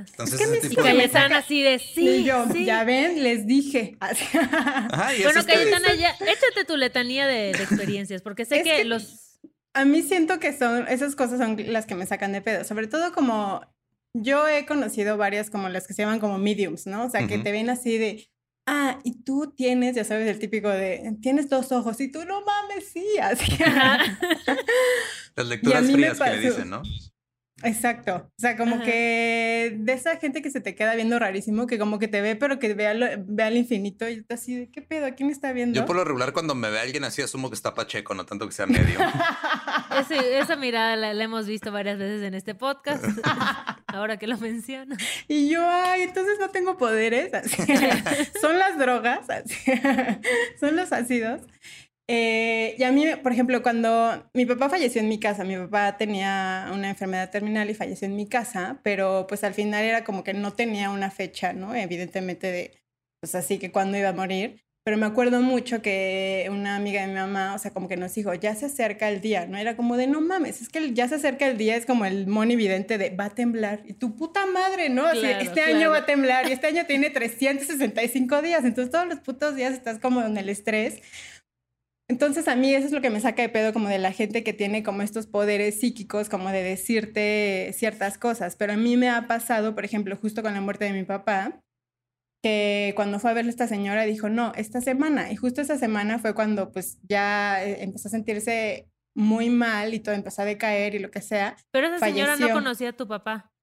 entonces, 0.00 0.40
es 0.40 0.60
que 0.60 0.68
tipo 0.68 0.82
de... 0.82 1.04
están 1.04 1.32
así 1.32 1.62
de 1.62 1.78
sí, 1.78 2.24
yo, 2.24 2.46
sí. 2.52 2.64
Ya 2.64 2.84
ven, 2.84 3.22
les 3.22 3.46
dije. 3.46 3.96
bueno, 4.00 5.44
Cayetana, 5.46 5.94
ya, 5.94 6.10
échate 6.20 6.64
tu 6.66 6.76
letanía 6.76 7.26
de, 7.26 7.50
experiencias, 7.50 8.22
porque 8.22 8.44
sé 8.44 8.62
que, 8.62 8.84
los. 8.84 9.38
A 9.74 9.84
mí 9.84 10.02
siento 10.02 10.38
que 10.38 10.56
son, 10.56 10.86
esas 10.88 11.16
cosas 11.16 11.38
son 11.38 11.56
las 11.72 11.86
que 11.86 11.94
me 11.94 12.06
sacan 12.06 12.32
de 12.32 12.42
pedo. 12.42 12.64
Sobre 12.64 12.86
todo 12.86 13.12
como 13.12 13.62
yo 14.14 14.48
he 14.48 14.66
conocido 14.66 15.16
varias 15.16 15.50
como 15.50 15.68
las 15.68 15.86
que 15.86 15.94
se 15.94 16.02
llaman 16.02 16.20
como 16.20 16.38
mediums, 16.38 16.86
¿no? 16.86 17.06
O 17.06 17.10
sea, 17.10 17.26
que 17.26 17.38
te 17.38 17.52
ven 17.52 17.70
así 17.70 17.96
de, 17.96 18.28
ah, 18.66 19.00
y 19.04 19.22
tú 19.22 19.54
tienes, 19.56 19.96
ya 19.96 20.04
sabes, 20.04 20.28
el 20.28 20.38
típico 20.38 20.68
de, 20.68 21.16
tienes 21.22 21.48
dos 21.48 21.72
ojos 21.72 22.00
y 22.00 22.10
tú 22.10 22.24
no 22.24 22.42
mames, 22.44 22.88
sí, 22.92 23.06
así. 23.20 23.52
Las 25.36 25.46
lecturas 25.46 25.90
frías 25.90 26.18
que 26.18 26.30
le 26.30 26.40
dicen, 26.40 26.70
¿no? 26.70 26.82
Exacto. 27.62 28.30
O 28.36 28.40
sea, 28.40 28.56
como 28.56 28.80
que 28.82 29.76
de 29.76 29.92
esa 29.92 30.16
gente 30.16 30.42
que 30.42 30.50
se 30.50 30.60
te 30.60 30.74
queda 30.74 30.94
viendo 30.94 31.18
rarísimo, 31.18 31.66
que 31.66 31.78
como 31.78 31.98
que 31.98 32.08
te 32.08 32.20
ve, 32.20 32.36
pero 32.36 32.58
que 32.58 32.74
ve 32.74 32.86
al, 32.86 33.24
ve 33.26 33.42
al 33.42 33.56
infinito 33.56 34.08
y 34.08 34.22
tú 34.22 34.34
así 34.34 34.56
de 34.56 34.70
qué 34.70 34.82
pedo, 34.82 35.08
¿quién 35.14 35.28
me 35.28 35.32
está 35.32 35.52
viendo? 35.52 35.78
Yo 35.78 35.86
por 35.86 35.96
lo 35.96 36.04
regular 36.04 36.32
cuando 36.32 36.54
me 36.54 36.70
ve 36.70 36.80
alguien 36.80 37.04
así 37.04 37.22
asumo 37.22 37.48
que 37.48 37.54
está 37.54 37.74
pacheco, 37.74 38.14
no 38.14 38.26
tanto 38.26 38.46
que 38.46 38.52
sea 38.52 38.66
medio. 38.66 38.98
esa 40.10 40.56
mirada 40.56 40.96
la, 40.96 41.12
hemos 41.22 41.46
visto 41.46 41.72
varias 41.72 41.98
veces 41.98 42.22
en 42.22 42.34
este 42.34 42.54
podcast, 42.54 43.04
ahora 43.86 44.16
que 44.16 44.26
lo 44.26 44.36
menciono. 44.38 44.96
Y 45.28 45.48
yo, 45.48 45.66
ay, 45.66 46.02
entonces 46.02 46.38
no 46.40 46.50
tengo 46.50 46.76
poderes. 46.76 47.30
Son 48.40 48.58
las 48.58 48.78
drogas, 48.78 49.26
son 50.58 50.76
los 50.76 50.92
ácidos. 50.92 51.40
Eh, 52.08 52.74
y 52.78 52.82
a 52.82 52.92
mí, 52.92 53.06
por 53.22 53.32
ejemplo, 53.32 53.62
cuando 53.62 54.28
mi 54.34 54.44
papá 54.44 54.68
falleció 54.68 55.00
en 55.00 55.08
mi 55.08 55.20
casa, 55.20 55.44
mi 55.44 55.56
papá 55.56 55.96
tenía 55.96 56.70
una 56.72 56.90
enfermedad 56.90 57.30
terminal 57.30 57.70
y 57.70 57.74
falleció 57.74 58.06
en 58.06 58.16
mi 58.16 58.28
casa, 58.28 58.80
pero 58.82 59.26
pues 59.28 59.44
al 59.44 59.54
final 59.54 59.84
era 59.84 60.04
como 60.04 60.24
que 60.24 60.34
no 60.34 60.52
tenía 60.52 60.90
una 60.90 61.10
fecha, 61.10 61.52
¿no? 61.52 61.74
Evidentemente 61.74 62.50
de, 62.50 62.82
pues 63.20 63.34
así 63.34 63.58
que 63.58 63.70
cuando 63.72 63.96
iba 63.98 64.08
a 64.08 64.12
morir. 64.12 64.62
Pero 64.84 64.96
me 64.96 65.06
acuerdo 65.06 65.40
mucho 65.40 65.80
que 65.80 66.48
una 66.50 66.74
amiga 66.74 67.02
de 67.02 67.06
mi 67.06 67.14
mamá, 67.14 67.54
o 67.54 67.58
sea, 67.58 67.70
como 67.70 67.86
que 67.86 67.96
nos 67.96 68.12
dijo, 68.14 68.34
ya 68.34 68.56
se 68.56 68.66
acerca 68.66 69.08
el 69.08 69.20
día, 69.20 69.46
¿no? 69.46 69.56
Era 69.56 69.76
como 69.76 69.96
de, 69.96 70.08
no 70.08 70.20
mames, 70.20 70.60
es 70.60 70.68
que 70.68 70.92
ya 70.92 71.06
se 71.06 71.14
acerca 71.14 71.46
el 71.46 71.56
día, 71.56 71.76
es 71.76 71.86
como 71.86 72.04
el 72.04 72.26
mono 72.26 72.50
evidente 72.50 72.98
de, 72.98 73.10
va 73.10 73.26
a 73.26 73.30
temblar. 73.30 73.84
Y 73.86 73.92
tu 73.92 74.16
puta 74.16 74.44
madre, 74.46 74.88
¿no? 74.88 75.08
este 75.12 75.62
año 75.62 75.90
va 75.90 75.98
a 75.98 76.06
temblar 76.06 76.48
y 76.48 76.52
este 76.52 76.66
año 76.66 76.84
tiene 76.84 77.10
365 77.10 78.42
días, 78.42 78.64
entonces 78.64 78.90
todos 78.90 79.06
los 79.06 79.20
putos 79.20 79.54
días 79.54 79.72
estás 79.72 80.00
como 80.00 80.20
en 80.22 80.36
el 80.36 80.48
estrés. 80.48 81.00
Entonces 82.12 82.46
a 82.46 82.56
mí 82.56 82.74
eso 82.74 82.84
es 82.84 82.92
lo 82.92 83.00
que 83.00 83.08
me 83.08 83.20
saca 83.20 83.40
de 83.40 83.48
pedo 83.48 83.72
como 83.72 83.88
de 83.88 83.98
la 83.98 84.12
gente 84.12 84.44
que 84.44 84.52
tiene 84.52 84.82
como 84.82 85.00
estos 85.00 85.26
poderes 85.26 85.80
psíquicos 85.80 86.28
como 86.28 86.50
de 86.50 86.62
decirte 86.62 87.70
ciertas 87.72 88.18
cosas. 88.18 88.54
Pero 88.54 88.74
a 88.74 88.76
mí 88.76 88.98
me 88.98 89.08
ha 89.08 89.26
pasado, 89.26 89.74
por 89.74 89.86
ejemplo, 89.86 90.14
justo 90.14 90.42
con 90.42 90.52
la 90.52 90.60
muerte 90.60 90.84
de 90.84 90.92
mi 90.92 91.04
papá, 91.04 91.62
que 92.42 92.92
cuando 92.96 93.18
fue 93.18 93.30
a 93.30 93.34
verle 93.34 93.50
esta 93.50 93.66
señora 93.66 94.02
dijo, 94.02 94.28
no, 94.28 94.52
esta 94.56 94.82
semana. 94.82 95.32
Y 95.32 95.36
justo 95.36 95.62
esa 95.62 95.78
semana 95.78 96.18
fue 96.18 96.34
cuando 96.34 96.70
pues 96.70 96.98
ya 97.08 97.64
eh, 97.64 97.82
empezó 97.82 98.08
a 98.08 98.10
sentirse 98.10 98.90
muy 99.14 99.48
mal 99.48 99.94
y 99.94 100.00
todo 100.00 100.14
empezó 100.14 100.42
a 100.42 100.44
decaer 100.44 100.94
y 100.94 100.98
lo 100.98 101.10
que 101.10 101.22
sea. 101.22 101.56
Pero 101.70 101.86
esa 101.86 101.98
señora 101.98 102.36
no 102.36 102.50
conocía 102.50 102.90
a 102.90 102.92
tu 102.92 103.08
papá. 103.08 103.54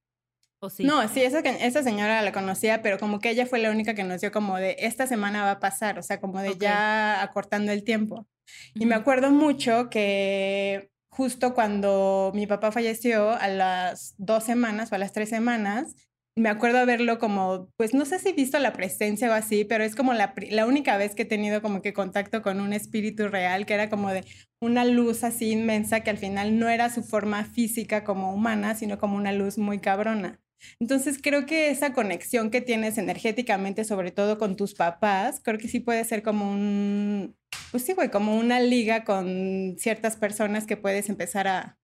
¿O 0.62 0.70
sí? 0.70 0.84
No, 0.84 1.08
sí, 1.08 1.22
esa, 1.22 1.40
esa 1.40 1.84
señora 1.84 2.22
la 2.22 2.32
conocía, 2.32 2.82
pero 2.82 2.98
como 2.98 3.20
que 3.20 3.30
ella 3.30 3.46
fue 3.46 3.60
la 3.60 3.72
única 3.72 3.94
que 3.94 4.04
nos 4.04 4.22
dio 4.22 4.32
como 4.32 4.58
de 4.58 4.76
esta 4.80 5.08
semana 5.08 5.44
va 5.44 5.52
a 5.52 5.60
pasar, 5.60 5.98
o 6.00 6.04
sea, 6.04 6.20
como 6.20 6.42
de 6.42 6.58
ya 6.58 7.22
acortando 7.22 7.72
el 7.72 7.84
tiempo. 7.84 8.28
Y 8.76 8.86
me 8.86 8.96
acuerdo 8.96 9.32
mucho 9.32 9.90
que 9.90 10.90
justo 11.10 11.54
cuando 11.54 12.32
mi 12.34 12.48
papá 12.48 12.72
falleció, 12.72 13.32
a 13.32 13.48
las 13.48 14.16
dos 14.18 14.44
semanas 14.44 14.92
o 14.92 14.96
a 14.96 14.98
las 14.98 15.14
tres 15.14 15.30
semanas, 15.30 15.96
me 16.36 16.50
acuerdo 16.50 16.86
verlo 16.86 17.20
como, 17.20 17.70
pues 17.76 17.94
no 17.94 18.06
sé 18.06 18.20
si 18.20 18.30
he 18.30 18.34
visto 18.34 18.58
la 18.60 18.74
presencia 18.74 19.30
o 19.30 19.34
así, 19.34 19.66
pero 19.66 19.84
es 19.84 19.96
como 19.96 20.14
la, 20.14 20.34
la, 20.50 20.66
única 20.66 20.96
vez 20.98 21.16
que 21.16 21.24
he 21.24 21.26
tenido 21.26 21.62
como 21.62 21.82
que 21.82 21.94
contacto 21.94 22.42
con 22.42 22.62
un 22.62 22.72
espíritu 22.72 23.28
real, 23.28 23.66
que 23.66 23.74
era 23.74 23.90
como 23.90 24.10
de 24.10 24.24
una 24.62 24.86
luz 24.86 25.24
así 25.24 25.52
inmensa 25.52 26.00
que 26.02 26.10
al 26.10 26.18
final 26.18 26.58
no 26.58 26.70
era 26.70 26.90
su 26.90 27.04
forma 27.04 27.44
física 27.44 28.04
como 28.04 28.34
humana, 28.34 28.76
sino 28.76 28.98
como 28.98 29.18
una 29.18 29.34
luz 29.34 29.58
muy 29.58 29.80
cabrona. 29.80 30.40
Entonces 30.80 31.20
creo 31.22 31.46
que 31.46 31.70
esa 31.70 31.94
conexión 31.94 32.50
que 32.50 32.62
tienes 32.62 32.98
energéticamente, 32.98 33.84
sobre 33.84 34.12
todo 34.12 34.38
con 34.38 34.56
tus 34.56 34.74
papás, 34.74 35.42
creo 35.44 35.58
que 35.58 35.68
sí 35.68 35.80
puede 35.80 36.04
ser 36.04 36.24
como 36.24 36.52
un, 36.52 37.36
pues 37.72 37.84
sí, 37.84 37.94
güey, 37.94 38.10
como 38.10 38.38
una 38.38 38.60
liga 38.60 39.04
con 39.04 39.76
ciertas 39.78 40.18
personas 40.18 40.66
que 40.66 40.78
puedes 40.78 41.10
empezar 41.10 41.48
a, 41.48 41.76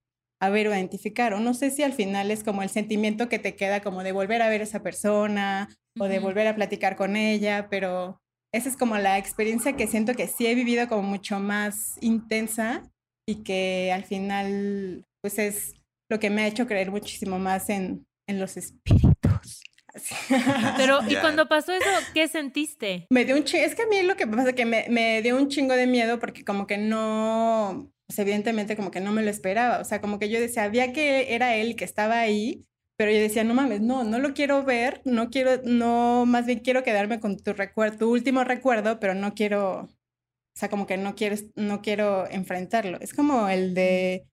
ver 0.52 0.68
o 0.68 0.76
identificar. 0.76 1.34
O 1.34 1.40
no 1.40 1.56
sé 1.56 1.72
si 1.72 1.82
al 1.82 1.94
final 1.94 2.30
es 2.30 2.44
como 2.44 2.62
el 2.62 2.70
sentimiento 2.70 3.30
que 3.30 3.40
te 3.40 3.56
queda 3.56 3.82
como 3.82 4.04
de 4.04 4.12
volver 4.12 4.44
a 4.44 4.50
ver 4.50 4.62
a 4.62 4.66
esa 4.66 4.84
persona 4.84 5.70
o 6.00 6.06
de 6.06 6.20
volver 6.20 6.46
a 6.46 6.54
platicar 6.54 6.96
con 6.96 7.16
ella, 7.16 7.68
pero 7.68 8.22
esa 8.54 8.70
es 8.70 8.78
como 8.78 8.96
la 9.00 9.18
experiencia 9.18 9.76
que 9.76 9.88
siento 9.88 10.14
que 10.14 10.28
sí 10.28 10.46
he 10.46 10.54
vivido 10.54 10.88
como 10.88 11.02
mucho 11.02 11.40
más 11.40 11.98
intensa 12.00 12.84
y 13.28 13.44
que 13.44 13.92
al 13.92 14.04
final 14.04 15.04
pues 15.22 15.40
es 15.40 15.74
lo 16.12 16.20
que 16.20 16.30
me 16.30 16.44
ha 16.44 16.48
hecho 16.48 16.68
creer 16.68 16.92
muchísimo 16.92 17.40
más 17.40 17.70
en, 17.70 18.06
en 18.28 18.40
los 18.40 18.58
espíritus. 18.58 19.62
Pero, 20.78 21.00
¿y 21.08 21.16
cuando 21.16 21.48
pasó 21.48 21.72
eso, 21.72 21.86
qué 22.14 22.28
sentiste? 22.28 23.08
Me 23.10 23.26
dio 23.26 23.36
un 23.36 23.44
chingo, 23.44 23.64
es 23.64 23.76
que 23.76 23.84
a 23.84 23.88
mí 23.88 24.02
lo 24.04 24.16
que 24.16 24.28
pasa 24.28 24.50
es 24.50 24.56
que 24.56 24.66
me, 24.66 24.86
me 24.90 25.22
dio 25.22 25.38
un 25.38 25.48
chingo 25.48 25.74
de 25.74 25.88
miedo 25.88 26.20
porque 26.20 26.44
como 26.44 26.68
que 26.68 26.78
no, 26.78 27.92
pues 28.08 28.20
evidentemente 28.20 28.76
como 28.76 28.92
que 28.92 29.00
no 29.00 29.12
me 29.12 29.24
lo 29.24 29.30
esperaba, 29.30 29.80
o 29.80 29.86
sea, 29.86 30.02
como 30.02 30.20
que 30.20 30.30
yo 30.30 30.40
decía, 30.40 30.64
había 30.64 30.92
que 30.92 31.34
era 31.34 31.56
él 31.56 31.76
que 31.76 31.86
estaba 31.86 32.20
ahí, 32.20 32.66
pero 32.98 33.12
yo 33.12 33.20
decía, 33.20 33.44
no 33.44 33.54
mames, 33.54 33.82
no, 33.82 34.04
no 34.04 34.20
lo 34.20 34.34
quiero 34.34 34.64
ver, 34.64 35.02
no 35.06 35.30
quiero, 35.30 35.62
no, 35.64 36.26
más 36.26 36.46
bien 36.46 36.60
quiero 36.60 36.84
quedarme 36.84 37.20
con 37.20 37.38
tu 37.38 37.54
recuerdo, 37.54 37.98
tu 37.98 38.12
último 38.12 38.44
recuerdo, 38.44 39.00
pero 39.00 39.14
no 39.16 39.34
quiero, 39.34 39.82
o 39.82 39.90
sea, 40.56 40.70
como 40.70 40.88
que 40.88 40.98
no 40.98 41.16
quiero, 41.16 41.36
no 41.56 41.82
quiero 41.82 42.30
enfrentarlo. 42.30 42.98
Es 43.02 43.14
como 43.14 43.50
el 43.50 43.74
de 43.74 44.28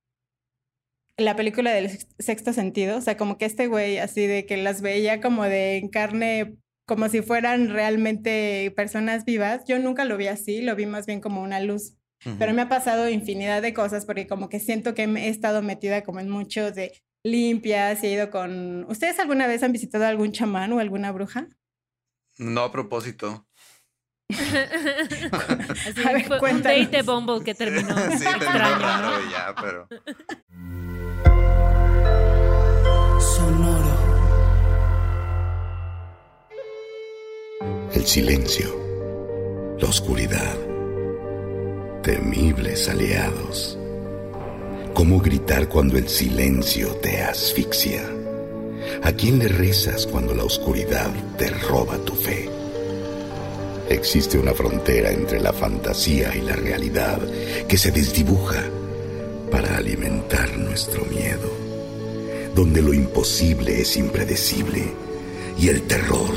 la 1.16 1.36
película 1.36 1.72
del 1.72 1.90
sexto 2.18 2.52
sentido, 2.52 2.98
o 2.98 3.00
sea, 3.00 3.16
como 3.16 3.38
que 3.38 3.44
este 3.44 3.66
güey 3.66 3.98
así 3.98 4.26
de 4.26 4.46
que 4.46 4.56
las 4.56 4.80
veía 4.80 5.20
como 5.20 5.44
de 5.44 5.88
carne, 5.92 6.56
como 6.86 7.08
si 7.08 7.22
fueran 7.22 7.68
realmente 7.68 8.72
personas 8.76 9.24
vivas, 9.24 9.62
yo 9.66 9.78
nunca 9.78 10.04
lo 10.04 10.16
vi 10.16 10.28
así, 10.28 10.62
lo 10.62 10.74
vi 10.74 10.86
más 10.86 11.06
bien 11.06 11.20
como 11.20 11.42
una 11.42 11.60
luz. 11.60 11.96
Pero 12.38 12.54
me 12.54 12.62
ha 12.62 12.68
pasado 12.68 13.08
infinidad 13.08 13.62
de 13.62 13.74
cosas 13.74 14.06
porque 14.06 14.28
como 14.28 14.48
que 14.48 14.60
siento 14.60 14.94
que 14.94 15.02
he 15.02 15.28
estado 15.28 15.60
metida 15.60 16.04
como 16.04 16.20
en 16.20 16.30
muchos 16.30 16.72
de 16.72 16.92
limpias 17.24 18.02
y 18.04 18.06
he 18.06 18.12
ido 18.12 18.30
con... 18.30 18.84
¿Ustedes 18.88 19.18
alguna 19.18 19.48
vez 19.48 19.64
han 19.64 19.72
visitado 19.72 20.06
algún 20.06 20.30
chamán 20.30 20.72
o 20.72 20.78
alguna 20.78 21.10
bruja? 21.10 21.48
No 22.38 22.60
a 22.60 22.70
propósito. 22.70 23.44
Así 24.30 26.08
a 26.08 26.12
ver, 26.12 26.26
fue 26.26 26.52
un 26.52 26.62
date 26.62 27.02
Bumble 27.02 27.44
que 27.44 27.54
terminó. 27.54 27.94
sí, 28.16 28.24
extraño, 28.24 28.78
raro 28.78 29.30
ya, 29.30 29.54
pero... 29.60 29.88
Sonoro. 33.22 33.96
El 37.94 38.04
silencio, 38.04 38.66
la 39.78 39.88
oscuridad, 39.88 40.56
temibles 42.02 42.88
aliados. 42.88 43.78
¿Cómo 44.92 45.20
gritar 45.20 45.68
cuando 45.68 45.98
el 45.98 46.08
silencio 46.08 46.96
te 46.96 47.22
asfixia? 47.22 48.02
¿A 49.04 49.12
quién 49.12 49.38
le 49.38 49.46
rezas 49.46 50.04
cuando 50.08 50.34
la 50.34 50.42
oscuridad 50.42 51.12
te 51.38 51.48
roba 51.48 51.98
tu 51.98 52.14
fe? 52.14 52.50
Existe 53.88 54.36
una 54.36 54.52
frontera 54.52 55.12
entre 55.12 55.40
la 55.40 55.52
fantasía 55.52 56.34
y 56.34 56.40
la 56.40 56.56
realidad 56.56 57.20
que 57.68 57.78
se 57.78 57.92
desdibuja 57.92 58.64
para 59.48 59.76
alimentar 59.76 60.58
nuestro 60.58 61.04
miedo 61.04 61.61
donde 62.54 62.82
lo 62.82 62.92
imposible 62.92 63.80
es 63.80 63.96
impredecible 63.96 64.92
y 65.58 65.68
el 65.68 65.82
terror 65.82 66.34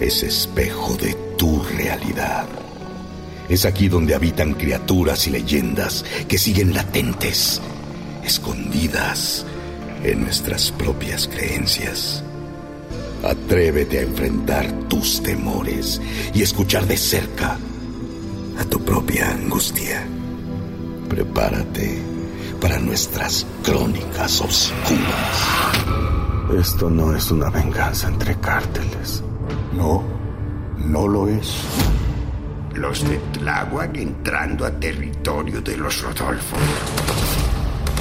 es 0.00 0.22
espejo 0.22 0.96
de 0.96 1.14
tu 1.36 1.62
realidad. 1.62 2.46
Es 3.48 3.64
aquí 3.64 3.88
donde 3.88 4.14
habitan 4.14 4.54
criaturas 4.54 5.26
y 5.26 5.30
leyendas 5.30 6.04
que 6.28 6.38
siguen 6.38 6.72
latentes, 6.72 7.60
escondidas 8.24 9.44
en 10.04 10.22
nuestras 10.22 10.70
propias 10.70 11.28
creencias. 11.28 12.22
Atrévete 13.22 13.98
a 13.98 14.02
enfrentar 14.02 14.72
tus 14.88 15.22
temores 15.22 16.00
y 16.32 16.42
escuchar 16.42 16.86
de 16.86 16.96
cerca 16.96 17.58
a 18.58 18.64
tu 18.64 18.82
propia 18.82 19.30
angustia. 19.30 20.06
Prepárate 21.08 22.09
para 22.60 22.78
nuestras 22.78 23.46
crónicas 23.64 24.40
oscuras. 24.40 25.48
Esto 26.58 26.90
no 26.90 27.14
es 27.14 27.30
una 27.30 27.48
venganza 27.48 28.08
entre 28.08 28.36
cárteles. 28.38 29.22
No, 29.72 30.02
no 30.76 31.08
lo 31.08 31.28
es. 31.28 31.54
Los 32.74 33.08
de 33.08 33.18
Tláhuac 33.32 33.96
entrando 33.96 34.66
a 34.66 34.70
territorio 34.70 35.62
de 35.62 35.76
los 35.76 36.02
Rodolfo. 36.02 36.56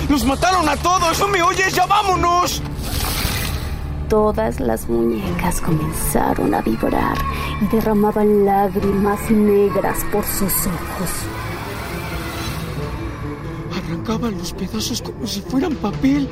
¡Nos 0.09 0.25
mataron 0.25 0.67
a 0.67 0.75
todos! 0.75 1.19
¡No 1.19 1.27
me 1.27 1.41
oyes! 1.41 1.73
¡Ya 1.73 1.85
vámonos! 1.85 2.61
Todas 4.09 4.59
las 4.59 4.89
muñecas 4.89 5.61
comenzaron 5.61 6.53
a 6.53 6.61
vibrar 6.61 7.17
y 7.61 7.67
derramaban 7.67 8.43
lágrimas 8.43 9.29
negras 9.29 9.99
por 10.11 10.25
sus 10.25 10.51
ojos 10.65 11.48
arrancaban 14.09 14.37
los 14.37 14.53
pedazos 14.53 15.01
como 15.01 15.27
si 15.27 15.41
fueran 15.41 15.75
papel. 15.75 16.27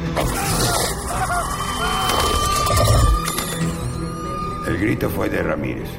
El 4.67 4.77
grito 4.77 5.09
fue 5.09 5.29
de 5.29 5.43
Ramírez. 5.43 5.89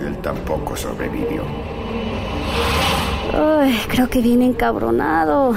Él 0.00 0.16
tampoco 0.22 0.76
sobrevivió. 0.76 1.42
Ay, 3.32 3.78
creo 3.88 4.08
que 4.08 4.20
viene 4.20 4.46
encabronado. 4.46 5.54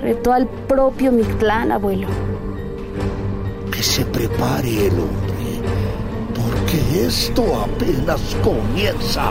Retó 0.00 0.32
al 0.32 0.48
propio 0.48 1.12
Mictlán, 1.12 1.70
abuelo. 1.72 2.08
que 3.70 3.82
se 3.82 4.04
prepare 4.04 4.86
el 4.86 4.92
hombre, 4.92 5.62
porque 6.34 7.06
esto 7.06 7.42
apenas 7.62 8.20
comienza. 8.42 9.30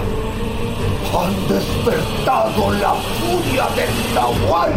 Han 1.13 1.47
despertado 1.47 2.71
la 2.73 2.93
furia 2.93 3.67
del 3.75 4.15
Nahual. 4.15 4.73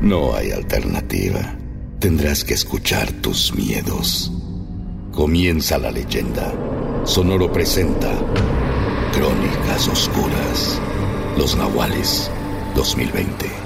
No 0.00 0.34
hay 0.34 0.52
alternativa. 0.52 1.40
Tendrás 1.98 2.44
que 2.44 2.54
escuchar 2.54 3.12
tus 3.12 3.54
miedos. 3.54 4.32
Comienza 5.12 5.76
la 5.76 5.90
leyenda. 5.90 6.52
Sonoro 7.04 7.52
presenta 7.52 8.10
Crónicas 9.12 9.88
Oscuras. 9.88 10.80
Los 11.36 11.56
Nahuales 11.56 12.30
2020. 12.74 13.57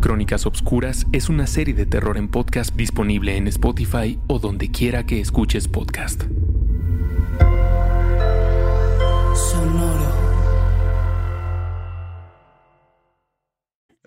Crónicas 0.00 0.46
Obscuras 0.46 1.06
es 1.12 1.28
una 1.28 1.46
serie 1.46 1.74
de 1.74 1.84
terror 1.86 2.16
en 2.16 2.28
podcast 2.28 2.74
disponible 2.74 3.36
en 3.36 3.48
Spotify 3.48 4.18
o 4.28 4.38
donde 4.38 4.70
quiera 4.70 5.04
que 5.04 5.20
escuches 5.20 5.68
podcast. 5.68 6.22
Sonoro. 9.34 10.10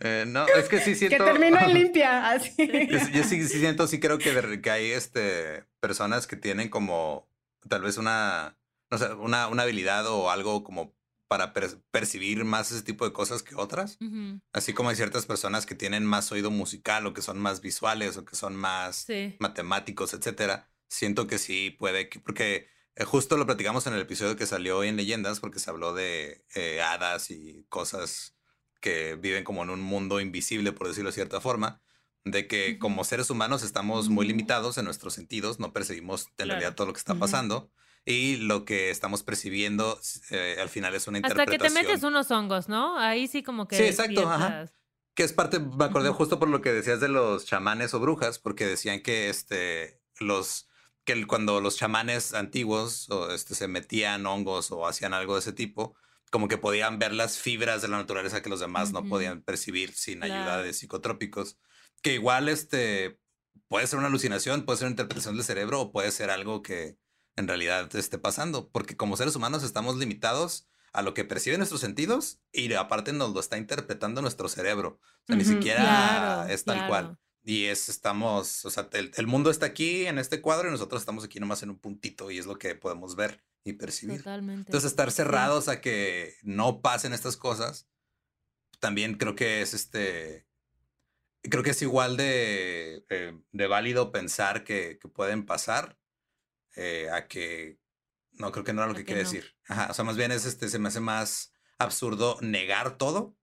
Eh, 0.01 0.25
no, 0.27 0.47
es 0.47 0.67
que 0.67 0.79
sí 0.79 0.95
siento. 0.95 1.17
que 1.23 1.32
terminó 1.32 1.60
en 1.60 1.73
limpia, 1.73 2.29
así. 2.32 2.56
Yo, 2.58 2.97
yo 3.13 3.23
sí, 3.23 3.47
sí 3.47 3.60
siento, 3.60 3.88
sí 3.88 3.99
creo 3.99 4.17
que, 4.17 4.34
de- 4.34 4.62
que 4.62 4.71
hay 4.71 4.91
este, 4.91 5.63
personas 5.79 6.27
que 6.27 6.36
tienen 6.36 6.69
como 6.69 7.27
tal 7.69 7.84
vez 7.84 7.97
una, 7.97 8.58
no 8.89 8.97
sé, 8.97 9.13
una, 9.13 9.47
una 9.47 9.63
habilidad 9.63 10.08
o 10.08 10.29
algo 10.32 10.63
como 10.63 10.93
para 11.34 11.52
per- 11.52 11.82
percibir 11.89 12.46
más 12.46 12.72
ese 12.72 12.84
tipo 12.84 13.06
de 13.06 13.12
cosas 13.12 13.41
que 13.41 13.56
otras. 13.56 13.98
Así 14.54 14.72
como 14.72 14.89
hay 14.89 14.96
ciertas 14.96 15.26
personas 15.26 15.65
que 15.65 15.74
tienen 15.74 16.06
más 16.06 16.32
oído 16.32 16.52
musical 16.52 17.08
o 17.08 17.13
que 17.15 17.24
son 17.24 17.39
más 17.39 17.60
visuales 17.60 18.17
o 18.17 18.24
que 18.24 18.36
son 18.36 18.56
más 18.56 18.98
Sí. 19.08 19.36
matemáticos, 19.39 20.13
etcétera. 20.13 20.69
Siento 20.89 21.26
que 21.26 21.39
sí 21.39 21.72
puede, 21.72 22.08
que- 22.08 22.19
porque 22.19 22.67
eh, 22.96 23.04
justo 23.04 23.36
lo 23.36 23.48
platicamos 23.48 23.88
en 23.88 23.96
el 23.96 24.02
episodio 24.02 24.36
que 24.36 24.46
salió 24.46 24.78
hoy 24.78 24.89
en 24.89 24.96
Leyendas, 24.96 25.39
porque 25.39 25.58
se 25.58 25.72
habló 25.72 25.96
de 25.96 26.46
eh, 26.54 26.84
hadas 26.84 27.32
y 27.32 27.65
cosas 27.67 28.36
que 28.80 29.15
viven 29.15 29.43
como 29.43 29.63
en 29.63 29.72
un 29.72 29.82
mundo 29.82 30.19
invisible, 30.19 30.72
por 30.72 30.88
decirlo 30.88 31.10
de 31.10 31.15
cierta 31.15 31.41
forma, 31.41 31.82
de 32.26 32.46
que 32.48 32.78
como 32.78 33.04
seres 33.06 33.32
humanos 33.32 33.63
estamos 33.63 34.10
muy 34.10 34.28
limitados 34.28 34.78
en 34.78 34.86
nuestros 34.86 35.15
sentidos, 35.15 35.60
no 35.60 35.74
percibimos 35.74 36.28
en 36.28 36.34
Claro. 36.36 36.50
realidad 36.52 36.76
todo 36.76 36.86
lo 36.86 36.93
que 36.93 37.00
está 37.00 37.15
pasando 37.15 37.72
y 38.06 38.38
lo 38.38 38.66
que 38.66 38.89
estamos 38.89 39.24
percibiendo 39.24 40.00
eh, 40.30 40.58
al 40.62 40.70
final 40.70 40.94
es 40.96 41.08
una 41.08 41.20
Hasta 41.20 41.46
que 41.46 41.58
te 41.58 41.68
interpretación. 41.68 41.74
metes 41.74 42.04
unos 42.04 42.32
hongos, 42.32 42.68
¿no? 42.70 42.98
Ahí 43.00 43.28
sí 43.28 43.44
como 43.44 43.68
que 43.68 43.78
Sí, 43.78 43.84
exacto, 43.84 44.30
ajá. 44.30 44.66
Que 45.16 45.24
es 45.24 45.32
parte, 45.32 45.60
me 45.60 45.86
acordé 45.86 46.10
justo 46.10 46.39
por 46.39 46.50
lo 46.50 46.62
que 46.62 46.74
decías 46.74 47.00
de 47.00 47.08
los 47.08 47.46
chamanes 47.46 47.94
o 47.94 48.00
brujas, 48.00 48.39
porque 48.39 48.66
decían 48.66 49.02
que 49.02 49.30
este, 49.30 50.02
los, 50.20 50.68
que 51.06 51.26
cuando 51.28 51.62
los 51.62 51.78
chamanes 51.78 52.34
antiguos 52.34 53.10
o 53.10 53.32
este, 53.32 53.56
se 53.56 53.68
metían 53.68 54.26
hongos 54.26 54.72
o 54.72 54.88
hacían 54.88 55.13
algo 55.13 55.36
de 55.36 55.42
ese 55.42 55.54
tipo, 55.54 55.96
como 56.32 56.48
que 56.48 56.58
podían 56.58 56.98
ver 56.98 57.13
las 57.13 57.38
fibras 57.38 57.84
de 57.84 57.89
la 57.89 57.98
naturaleza 57.98 58.42
que 58.42 58.50
los 58.50 58.60
demás 58.60 58.92
no 58.92 59.06
podían 59.06 59.44
percibir 59.44 59.94
sin 59.94 60.24
ayuda 60.24 60.63
de 60.63 60.74
psicotrópicos. 60.74 61.60
Que 62.02 62.16
igual 62.16 62.50
este, 62.50 63.20
puede 63.68 63.86
ser 63.86 64.00
una 64.00 64.08
alucinación, 64.08 64.66
puede 64.66 64.80
ser 64.80 64.88
una 64.88 64.94
interpretación 64.94 65.36
del 65.36 65.46
cerebro 65.46 65.80
o 65.80 65.92
puede 65.92 66.12
ser 66.12 66.32
algo 66.32 66.63
que 66.63 66.98
en 67.36 67.48
realidad 67.48 67.93
esté 67.96 68.17
pasando, 68.17 68.69
porque 68.69 68.96
como 68.98 69.17
seres 69.17 69.36
humanos 69.36 69.63
estamos 69.63 69.98
limitados 69.98 70.67
a 70.93 71.02
lo 71.02 71.13
que 71.13 71.26
perciben 71.26 71.60
nuestros 71.60 71.82
sentidos 71.82 72.39
y 72.52 72.72
aparte 72.74 73.13
nos 73.13 73.34
lo 73.34 73.39
está 73.39 73.58
interpretando 73.58 74.22
nuestro 74.22 74.48
cerebro. 74.48 75.00
O 75.02 75.26
sea, 75.26 75.36
ni 75.36 75.43
siquiera 75.43 75.82
Claro, 75.82 76.54
es 76.54 76.63
tal 76.63 76.76
claro. 76.76 76.89
cual. 76.89 77.19
Y 77.43 77.65
es, 77.65 77.89
estamos, 77.89 78.63
o 78.63 78.69
sea, 78.69 78.88
el, 78.93 79.12
el 79.15 79.28
mundo 79.28 79.50
está 79.50 79.65
aquí 79.65 80.06
en 80.06 80.17
este 80.19 80.39
cuadro 80.39 80.67
y 80.69 80.72
nosotros 80.72 81.02
estamos 81.02 81.24
aquí 81.24 81.39
nomás 81.39 81.63
en 81.63 81.72
un 81.72 81.80
puntito 81.80 82.32
y 82.32 82.38
es 82.38 82.46
lo 82.46 82.58
que 82.58 82.76
podemos 82.76 83.15
ver 83.15 83.43
y 83.63 83.74
percibir. 83.74 84.19
Totalmente. 84.19 84.69
Entonces, 84.69 84.91
estar 84.91 85.12
cerrados 85.12 85.67
a 85.67 85.82
que 85.82 86.36
no 86.43 86.82
pasen 86.82 87.12
estas 87.13 87.36
cosas, 87.36 87.88
también 88.80 89.15
creo 89.15 89.36
que 89.36 89.62
es 89.62 89.74
este. 89.74 90.46
Creo 91.41 91.63
que 91.63 91.72
es 91.72 91.82
igual 91.82 92.15
de, 92.15 93.06
eh, 93.10 93.38
de 93.52 93.67
válido 93.67 94.12
pensar 94.13 94.63
que, 94.63 94.98
que 95.00 95.10
pueden 95.10 95.46
pasar 95.46 95.98
eh, 96.75 97.09
a 97.12 97.27
que. 97.27 97.79
No, 98.33 98.51
creo 98.51 98.63
que 98.63 98.73
no 98.73 98.81
era 98.81 98.88
lo 98.88 98.95
que, 98.95 99.01
que 99.01 99.13
quiere 99.13 99.23
no. 99.23 99.29
decir. 99.29 99.55
Ajá, 99.67 99.88
o 99.91 99.93
sea, 99.93 100.03
más 100.05 100.17
bien 100.17 100.31
es 100.31 100.45
este, 100.45 100.69
se 100.69 100.79
me 100.79 100.88
hace 100.88 100.99
más 100.99 101.53
absurdo 101.77 102.38
negar 102.41 102.97
todo 102.97 103.38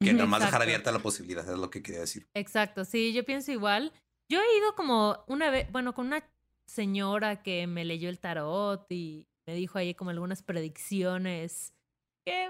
que 0.00 0.12
nomás 0.12 0.40
dejar 0.44 0.62
abierta 0.62 0.92
la 0.92 0.98
posibilidad, 0.98 1.48
es 1.48 1.58
lo 1.58 1.70
que 1.70 1.82
quería 1.82 2.00
decir. 2.00 2.28
Exacto, 2.34 2.84
sí, 2.84 3.12
yo 3.12 3.24
pienso 3.24 3.52
igual. 3.52 3.92
Yo 4.30 4.40
he 4.40 4.58
ido 4.58 4.74
como 4.74 5.24
una 5.28 5.50
vez, 5.50 5.70
bueno, 5.70 5.94
con 5.94 6.06
una 6.06 6.28
señora 6.66 7.42
que 7.42 7.66
me 7.66 7.84
leyó 7.84 8.08
el 8.08 8.18
tarot 8.18 8.90
y 8.90 9.28
me 9.46 9.54
dijo 9.54 9.78
ahí 9.78 9.94
como 9.94 10.10
algunas 10.10 10.42
predicciones 10.42 11.72
que, 12.26 12.46
eh, 12.46 12.48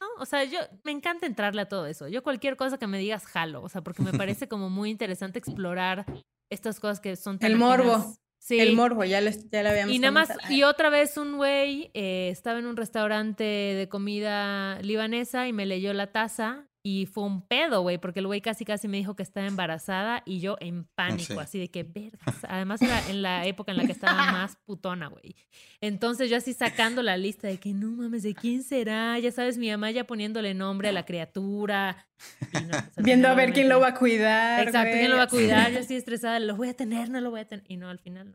¿no? 0.00 0.06
O 0.20 0.26
sea, 0.26 0.44
yo 0.44 0.60
me 0.84 0.92
encanta 0.92 1.26
entrarle 1.26 1.62
a 1.62 1.68
todo 1.68 1.86
eso. 1.86 2.06
Yo 2.06 2.22
cualquier 2.22 2.56
cosa 2.56 2.78
que 2.78 2.86
me 2.86 2.98
digas 2.98 3.26
jalo, 3.26 3.62
o 3.62 3.68
sea, 3.68 3.82
porque 3.82 4.02
me 4.02 4.12
parece 4.26 4.48
como 4.48 4.70
muy 4.70 4.90
interesante 4.90 5.38
explorar 5.38 6.06
estas 6.50 6.78
cosas 6.78 7.00
que 7.00 7.16
son 7.16 7.38
tan 7.38 7.50
El 7.50 7.58
morbo. 7.58 8.14
Sí. 8.44 8.58
El 8.58 8.74
morbo, 8.74 9.04
ya, 9.04 9.20
les, 9.20 9.48
ya 9.50 9.62
lo 9.62 9.68
habíamos 9.68 9.94
Y 9.94 10.00
nada 10.00 10.10
más, 10.10 10.26
comentado. 10.28 10.52
y 10.52 10.64
otra 10.64 10.90
vez 10.90 11.16
un 11.16 11.36
güey 11.36 11.92
eh, 11.94 12.28
estaba 12.32 12.58
en 12.58 12.66
un 12.66 12.76
restaurante 12.76 13.44
de 13.44 13.88
comida 13.88 14.80
libanesa 14.82 15.46
y 15.46 15.52
me 15.52 15.64
leyó 15.64 15.92
la 15.92 16.10
taza 16.10 16.66
y 16.84 17.06
fue 17.06 17.22
un 17.24 17.42
pedo, 17.46 17.82
güey, 17.82 17.98
porque 17.98 18.18
el 18.18 18.26
güey 18.26 18.40
casi 18.40 18.64
casi 18.64 18.88
me 18.88 18.96
dijo 18.96 19.14
que 19.14 19.22
estaba 19.22 19.46
embarazada 19.46 20.22
y 20.26 20.40
yo 20.40 20.56
en 20.58 20.84
pánico, 20.96 21.34
sí. 21.34 21.38
así 21.38 21.58
de 21.60 21.70
que 21.70 21.84
vergas. 21.84 22.44
Además 22.48 22.82
era 22.82 23.00
en 23.08 23.22
la 23.22 23.46
época 23.46 23.70
en 23.70 23.78
la 23.78 23.86
que 23.86 23.92
estaba 23.92 24.14
más 24.32 24.56
putona, 24.64 25.06
güey. 25.06 25.36
Entonces 25.80 26.28
yo 26.28 26.36
así 26.36 26.54
sacando 26.54 27.02
la 27.02 27.16
lista 27.16 27.46
de 27.46 27.58
que 27.58 27.72
no 27.72 27.88
mames, 27.92 28.24
¿de 28.24 28.34
quién 28.34 28.64
será? 28.64 29.16
Ya 29.20 29.30
sabes, 29.30 29.58
mi 29.58 29.70
mamá 29.70 29.92
ya 29.92 30.04
poniéndole 30.04 30.54
nombre 30.54 30.88
a 30.88 30.92
la 30.92 31.04
criatura. 31.04 32.08
No, 32.52 32.68
pues, 32.94 32.96
Viendo 33.06 33.28
a 33.28 33.34
ver 33.34 33.52
quién 33.52 33.68
lo 33.68 33.78
va 33.78 33.88
a 33.88 33.94
cuidar. 33.94 34.60
Exacto, 34.66 34.88
güey, 34.88 34.98
¿quién 35.00 35.10
lo 35.10 35.16
va 35.18 35.22
a 35.22 35.26
así. 35.26 35.36
cuidar? 35.36 35.70
Yo 35.72 35.78
estoy 35.80 35.96
estresada, 35.96 36.40
lo 36.40 36.56
voy 36.56 36.68
a 36.68 36.74
tener, 36.74 37.10
no 37.10 37.20
lo 37.20 37.30
voy 37.30 37.40
a 37.40 37.46
tener. 37.46 37.64
Y 37.68 37.76
no, 37.76 37.88
al 37.90 38.00
final 38.00 38.34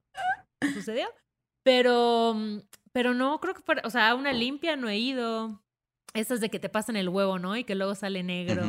no 0.63 0.71
sucedió. 0.73 1.07
Pero, 1.63 2.33
pero 2.93 3.13
no, 3.13 3.41
creo 3.41 3.53
que, 3.55 3.61
para- 3.61 3.81
o 3.85 3.89
sea, 3.89 4.09
a 4.09 4.15
una 4.15 4.31
limpia 4.31 4.77
no 4.77 4.87
he 4.87 4.97
ido. 4.97 5.61
Esas 6.17 6.39
de 6.39 6.49
que 6.49 6.59
te 6.59 6.67
pasan 6.69 6.95
el 6.95 7.09
huevo, 7.09 7.37
¿no? 7.39 7.55
Y 7.55 7.63
que 7.63 7.75
luego 7.75 7.93
sale 7.95 8.23
negro. 8.23 8.63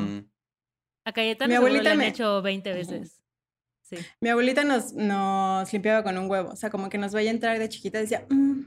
A 1.06 1.12
Cayetano 1.12 1.48
Mi 1.48 1.54
abuelita 1.56 1.82
le 1.84 1.90
han 1.90 1.98
me- 1.98 2.08
hecho 2.08 2.42
20 2.42 2.72
veces. 2.72 3.22
Sí. 3.82 3.96
Mi 4.20 4.28
abuelita 4.28 4.64
nos, 4.64 4.92
nos 4.92 5.72
limpiaba 5.72 6.02
con 6.02 6.18
un 6.18 6.30
huevo. 6.30 6.50
O 6.50 6.56
sea, 6.56 6.68
como 6.68 6.90
que 6.90 6.98
nos 6.98 7.12
vaya 7.12 7.30
a 7.30 7.34
entrar 7.34 7.58
de 7.58 7.68
chiquita, 7.70 7.98
decía, 7.98 8.26
"Mm, 8.28 8.60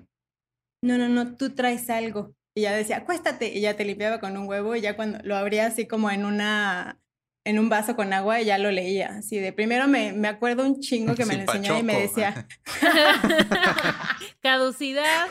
no, 0.83 0.97
no, 0.97 1.07
no, 1.09 1.35
tú 1.37 1.51
traes 1.51 1.89
algo. 1.91 2.33
Y 2.57 2.61
ya 2.61 2.71
decía, 2.73 2.97
acuéstate. 2.97 3.53
Y 3.55 3.61
ya 3.61 3.75
te 3.77 3.85
limpiaba 3.85 4.19
con 4.19 4.35
un 4.35 4.47
huevo. 4.47 4.75
Y 4.75 4.81
ya 4.81 4.95
cuando 4.95 5.19
lo 5.23 5.35
abría 5.37 5.67
así 5.67 5.85
como 5.87 6.09
en 6.09 6.25
una 6.25 6.97
en 7.43 7.57
un 7.57 7.69
vaso 7.69 7.95
con 7.95 8.13
agua 8.13 8.39
y 8.41 8.45
ya 8.45 8.57
lo 8.59 8.69
leía. 8.71 9.15
Así 9.17 9.37
de 9.39 9.51
primero 9.53 9.87
me, 9.87 10.11
me 10.13 10.27
acuerdo 10.27 10.63
un 10.63 10.79
chingo 10.79 11.15
que 11.15 11.25
me 11.25 11.35
lo 11.35 11.41
enseñaba 11.41 11.79
y 11.79 11.83
me 11.83 11.99
decía, 11.99 12.47
Caducidad. 14.41 15.27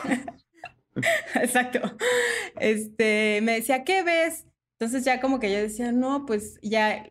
Exacto. 1.35 1.79
Este, 2.59 3.39
me 3.43 3.53
decía, 3.53 3.83
¿qué 3.83 4.03
ves? 4.03 4.45
Entonces 4.79 5.05
ya 5.05 5.21
como 5.21 5.39
que 5.39 5.51
yo 5.51 5.57
decía, 5.59 5.91
no, 5.91 6.25
pues 6.25 6.57
ya, 6.61 7.07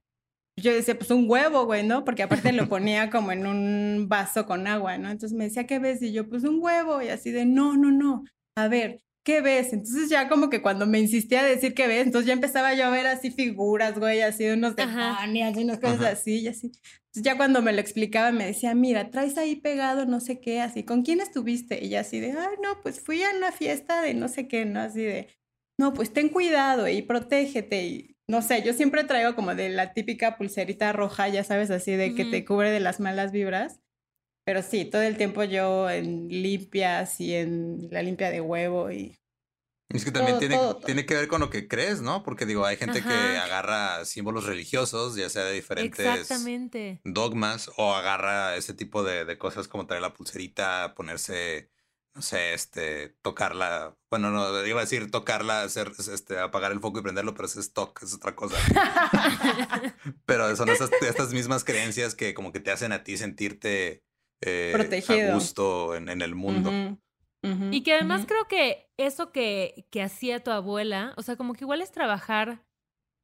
yo 0.56 0.74
decía, 0.74 0.98
pues 0.98 1.10
un 1.10 1.26
huevo, 1.30 1.66
güey, 1.66 1.86
¿no? 1.86 2.04
Porque 2.04 2.22
aparte 2.24 2.52
lo 2.52 2.68
ponía 2.70 3.10
como 3.10 3.32
en 3.32 3.46
un 3.46 4.08
vaso 4.08 4.46
con 4.46 4.66
agua, 4.66 4.98
¿no? 4.98 5.10
Entonces 5.10 5.36
me 5.36 5.44
decía, 5.44 5.66
¿qué 5.66 5.78
ves? 5.78 6.02
Y 6.02 6.12
yo, 6.12 6.28
pues 6.28 6.44
un 6.44 6.60
huevo. 6.62 7.02
Y 7.02 7.08
así 7.08 7.30
de, 7.32 7.46
no, 7.46 7.76
no, 7.76 7.90
no. 7.92 8.24
A 8.56 8.68
ver, 8.68 9.02
¿qué 9.24 9.40
ves? 9.40 9.72
Entonces 9.72 10.08
ya 10.08 10.28
como 10.28 10.50
que 10.50 10.62
cuando 10.62 10.86
me 10.86 10.98
insistía 10.98 11.40
a 11.40 11.44
decir 11.44 11.74
qué 11.74 11.86
ves, 11.86 12.06
entonces 12.06 12.26
ya 12.26 12.32
empezaba 12.32 12.74
yo 12.74 12.86
a 12.86 12.90
ver 12.90 13.06
así 13.06 13.30
figuras, 13.30 13.98
güey, 13.98 14.20
así 14.22 14.44
de 14.44 14.54
unos 14.54 14.76
demonios 14.76 15.56
y 15.56 15.64
unas 15.64 15.78
cosas 15.78 16.00
Ajá. 16.00 16.10
así 16.10 16.40
y 16.40 16.48
así. 16.48 16.66
Entonces 16.66 17.22
ya 17.22 17.36
cuando 17.36 17.62
me 17.62 17.72
lo 17.72 17.80
explicaba 17.80 18.32
me 18.32 18.46
decía, 18.46 18.74
mira, 18.74 19.10
traes 19.10 19.36
ahí 19.36 19.56
pegado 19.56 20.06
no 20.06 20.20
sé 20.20 20.40
qué, 20.40 20.60
así, 20.60 20.84
¿con 20.84 21.02
quién 21.02 21.20
estuviste? 21.20 21.84
Y 21.84 21.90
ya 21.90 22.00
así 22.00 22.20
de, 22.20 22.32
ay, 22.32 22.56
no, 22.62 22.80
pues 22.82 23.00
fui 23.00 23.22
a 23.22 23.30
una 23.36 23.52
fiesta 23.52 24.02
de 24.02 24.14
no 24.14 24.28
sé 24.28 24.48
qué, 24.48 24.64
¿no? 24.64 24.80
Así 24.80 25.02
de, 25.02 25.28
no, 25.78 25.92
pues 25.92 26.12
ten 26.12 26.28
cuidado 26.28 26.88
y 26.88 27.02
protégete 27.02 27.84
y 27.84 28.16
no 28.28 28.42
sé, 28.42 28.62
yo 28.62 28.72
siempre 28.72 29.02
traigo 29.02 29.34
como 29.34 29.56
de 29.56 29.70
la 29.70 29.92
típica 29.92 30.36
pulserita 30.36 30.92
roja, 30.92 31.28
ya 31.28 31.42
sabes, 31.42 31.70
así 31.72 31.92
de 31.92 32.14
que 32.14 32.24
te 32.24 32.44
cubre 32.44 32.70
de 32.70 32.78
las 32.78 33.00
malas 33.00 33.32
vibras. 33.32 33.79
Pero 34.50 34.64
sí, 34.64 34.84
todo 34.84 35.02
el 35.02 35.16
tiempo 35.16 35.44
yo 35.44 35.88
en 35.88 36.26
limpias 36.26 37.20
y 37.20 37.36
en 37.36 37.86
la 37.92 38.02
limpia 38.02 38.32
de 38.32 38.40
huevo 38.40 38.90
y 38.90 39.16
Es 39.90 40.04
que 40.04 40.10
también 40.10 40.32
Todo, 40.32 40.40
tiene, 40.40 40.56
todo, 40.56 40.74
todo. 40.74 40.86
tiene 40.86 41.06
que 41.06 41.14
ver 41.14 41.28
con 41.28 41.40
lo 41.40 41.50
que 41.50 41.68
crees, 41.68 42.00
¿no? 42.00 42.24
Porque 42.24 42.46
digo, 42.46 42.66
hay 42.66 42.76
gente 42.76 43.00
que 43.00 43.12
agarra 43.38 44.04
símbolos 44.04 44.46
religiosos, 44.46 45.14
ya 45.14 45.30
sea 45.30 45.44
de 45.44 45.52
diferentes 45.52 46.04
Exactamente. 46.04 47.00
dogmas, 47.04 47.70
o 47.76 47.94
agarra 47.94 48.56
ese 48.56 48.74
tipo 48.74 49.04
de, 49.04 49.24
de 49.24 49.38
cosas 49.38 49.68
como 49.68 49.86
traer 49.86 50.02
la 50.02 50.14
pulserita, 50.14 50.94
ponerse, 50.96 51.70
no 52.16 52.20
sé, 52.20 52.52
este, 52.52 53.10
tocarla, 53.22 53.96
bueno, 54.10 54.32
no, 54.32 54.66
iba 54.66 54.80
a 54.80 54.82
decir 54.82 55.12
tocarla, 55.12 55.62
hacer, 55.62 55.92
este, 56.12 56.40
apagar 56.40 56.72
el 56.72 56.80
foco 56.80 56.98
y 56.98 57.02
prenderlo, 57.02 57.34
pero 57.34 57.46
ese 57.46 57.60
es 57.60 57.72
toque, 57.72 58.04
es 58.04 58.14
otra 58.14 58.34
cosa. 58.34 58.56
pero 60.26 60.56
son 60.56 60.70
estas, 60.70 60.90
estas 61.02 61.32
mismas 61.32 61.62
creencias 61.62 62.16
que 62.16 62.34
como 62.34 62.50
que 62.50 62.58
te 62.58 62.72
hacen 62.72 62.90
a 62.90 63.04
ti 63.04 63.16
sentirte 63.16 64.02
eh, 64.40 64.70
Protegido. 64.72 65.32
a 65.32 65.34
gusto 65.34 65.94
en, 65.94 66.08
en 66.08 66.22
el 66.22 66.34
mundo. 66.34 66.70
Y 67.70 67.82
que 67.82 67.94
además 67.94 68.26
creo 68.26 68.46
que 68.48 68.90
eso 68.98 69.32
que, 69.32 69.86
que 69.90 70.02
hacía 70.02 70.44
tu 70.44 70.50
abuela, 70.50 71.14
o 71.16 71.22
sea, 71.22 71.36
como 71.36 71.54
que 71.54 71.64
igual 71.64 71.80
es 71.80 71.90
trabajar 71.90 72.62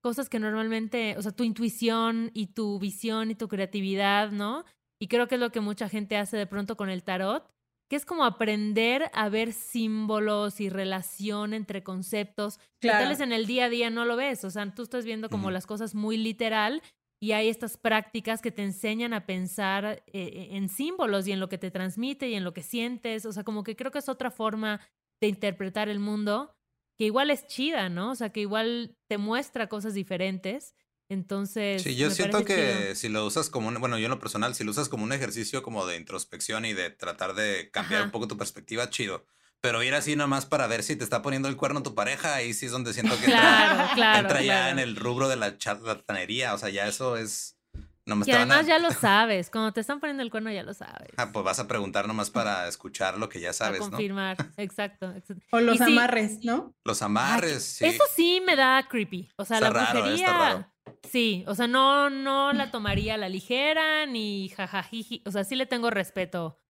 cosas 0.00 0.28
que 0.28 0.38
normalmente, 0.38 1.16
o 1.18 1.22
sea, 1.22 1.32
tu 1.32 1.44
intuición 1.44 2.30
y 2.32 2.46
tu 2.46 2.78
visión 2.78 3.30
y 3.30 3.34
tu 3.34 3.48
creatividad, 3.48 4.30
¿no? 4.30 4.64
Y 4.98 5.08
creo 5.08 5.28
que 5.28 5.34
es 5.34 5.40
lo 5.40 5.50
que 5.50 5.60
mucha 5.60 5.88
gente 5.88 6.16
hace 6.16 6.36
de 6.38 6.46
pronto 6.46 6.76
con 6.76 6.88
el 6.88 7.02
tarot, 7.02 7.50
que 7.90 7.96
es 7.96 8.06
como 8.06 8.24
aprender 8.24 9.10
a 9.12 9.28
ver 9.28 9.52
símbolos 9.52 10.60
y 10.60 10.70
relación 10.70 11.52
entre 11.52 11.82
conceptos 11.82 12.58
que 12.80 12.88
tal 12.88 13.08
vez 13.08 13.20
en 13.20 13.32
el 13.32 13.46
día 13.46 13.66
a 13.66 13.68
día 13.68 13.90
no 13.90 14.04
lo 14.04 14.16
ves, 14.16 14.44
o 14.44 14.50
sea, 14.50 14.74
tú 14.74 14.82
estás 14.82 15.04
viendo 15.04 15.28
como 15.28 15.50
las 15.50 15.66
cosas 15.66 15.94
muy 15.94 16.16
literal 16.16 16.82
y 17.20 17.32
hay 17.32 17.48
estas 17.48 17.76
prácticas 17.76 18.42
que 18.42 18.50
te 18.50 18.62
enseñan 18.62 19.14
a 19.14 19.26
pensar 19.26 20.04
eh, 20.06 20.48
en 20.52 20.68
símbolos 20.68 21.26
y 21.26 21.32
en 21.32 21.40
lo 21.40 21.48
que 21.48 21.58
te 21.58 21.70
transmite 21.70 22.28
y 22.28 22.34
en 22.34 22.44
lo 22.44 22.52
que 22.52 22.62
sientes. 22.62 23.24
O 23.24 23.32
sea, 23.32 23.44
como 23.44 23.64
que 23.64 23.76
creo 23.76 23.90
que 23.90 23.98
es 23.98 24.08
otra 24.08 24.30
forma 24.30 24.80
de 25.20 25.28
interpretar 25.28 25.88
el 25.88 25.98
mundo 25.98 26.54
que 26.98 27.04
igual 27.04 27.30
es 27.30 27.46
chida, 27.46 27.88
¿no? 27.88 28.10
O 28.10 28.14
sea, 28.14 28.30
que 28.30 28.40
igual 28.40 28.96
te 29.08 29.18
muestra 29.18 29.68
cosas 29.68 29.94
diferentes. 29.94 30.74
Entonces. 31.08 31.82
Sí, 31.82 31.94
yo 31.94 32.10
siento 32.10 32.44
que 32.44 32.54
chido. 32.54 32.94
si 32.94 33.08
lo 33.08 33.24
usas 33.26 33.48
como 33.48 33.68
un, 33.68 33.80
bueno, 33.80 33.98
yo 33.98 34.06
en 34.06 34.10
lo 34.10 34.18
personal, 34.18 34.54
si 34.54 34.64
lo 34.64 34.72
usas 34.72 34.88
como 34.88 35.04
un 35.04 35.12
ejercicio 35.12 35.62
como 35.62 35.86
de 35.86 35.96
introspección 35.96 36.64
y 36.64 36.72
de 36.72 36.90
tratar 36.90 37.34
de 37.34 37.70
cambiar 37.70 38.00
Ajá. 38.00 38.06
un 38.06 38.12
poco 38.12 38.28
tu 38.28 38.36
perspectiva, 38.36 38.90
chido. 38.90 39.24
Pero 39.62 39.82
ir 39.82 39.94
así 39.94 40.14
nomás 40.16 40.46
para 40.46 40.66
ver 40.66 40.82
si 40.82 40.96
te 40.96 41.04
está 41.04 41.22
poniendo 41.22 41.48
el 41.48 41.56
cuerno 41.56 41.82
tu 41.82 41.94
pareja, 41.94 42.34
ahí 42.34 42.54
sí 42.54 42.66
es 42.66 42.72
donde 42.72 42.92
siento 42.92 43.18
que 43.18 43.24
entra, 43.24 43.40
Claro, 43.40 43.88
claro. 43.94 44.18
entra 44.20 44.42
ya 44.42 44.54
claro. 44.54 44.70
en 44.72 44.78
el 44.78 44.96
rubro 44.96 45.28
de 45.28 45.36
la 45.36 45.58
charlatanería. 45.58 46.54
O 46.54 46.58
sea, 46.58 46.68
ya 46.68 46.86
eso 46.86 47.16
es. 47.16 47.54
Y 47.74 48.22
te 48.22 48.32
van 48.32 48.52
a- 48.52 48.54
además 48.54 48.66
ya 48.68 48.78
lo 48.78 48.90
sabes. 48.92 49.50
Cuando 49.50 49.72
te 49.72 49.80
están 49.80 49.98
poniendo 49.98 50.22
el 50.22 50.30
cuerno 50.30 50.52
ya 50.52 50.62
lo 50.62 50.74
sabes. 50.74 51.08
Ah, 51.16 51.32
pues 51.32 51.44
vas 51.44 51.58
a 51.58 51.66
preguntar 51.66 52.06
nomás 52.06 52.30
para 52.30 52.68
escuchar 52.68 53.18
lo 53.18 53.28
que 53.28 53.40
ya 53.40 53.48
Para 53.48 53.54
sabes, 53.54 53.80
¿no? 53.80 53.90
confirmar. 53.90 54.36
Exacto. 54.56 55.10
exacto. 55.10 55.44
O 55.50 55.58
los 55.60 55.74
Y 55.74 55.78
sí, 55.78 55.92
amarres, 55.92 56.44
¿no? 56.44 56.72
Los 56.84 57.02
amarres, 57.02 57.64
sí. 57.64 57.86
Eso 57.86 58.04
sí 58.14 58.40
me 58.46 58.54
da 58.54 58.86
creepy. 58.88 59.28
O 59.36 59.44
sea, 59.44 59.56
Está 59.56 59.70
la 59.70 59.80
raro, 59.86 60.00
brujería. 60.02 60.26
está 60.26 60.38
raro. 60.38 60.72
Sí, 61.10 61.44
o 61.48 61.54
sea, 61.56 61.66
no, 61.66 62.08
no 62.10 62.52
la 62.52 62.70
tomaría 62.70 63.14
a 63.14 63.16
la 63.16 63.28
ligera 63.28 64.06
ni 64.06 64.50
jajajiji. 64.50 65.22
O 65.26 65.32
sea, 65.32 65.42
sí 65.42 65.56
le 65.56 65.66
tengo 65.66 65.90
respeto 65.90 66.60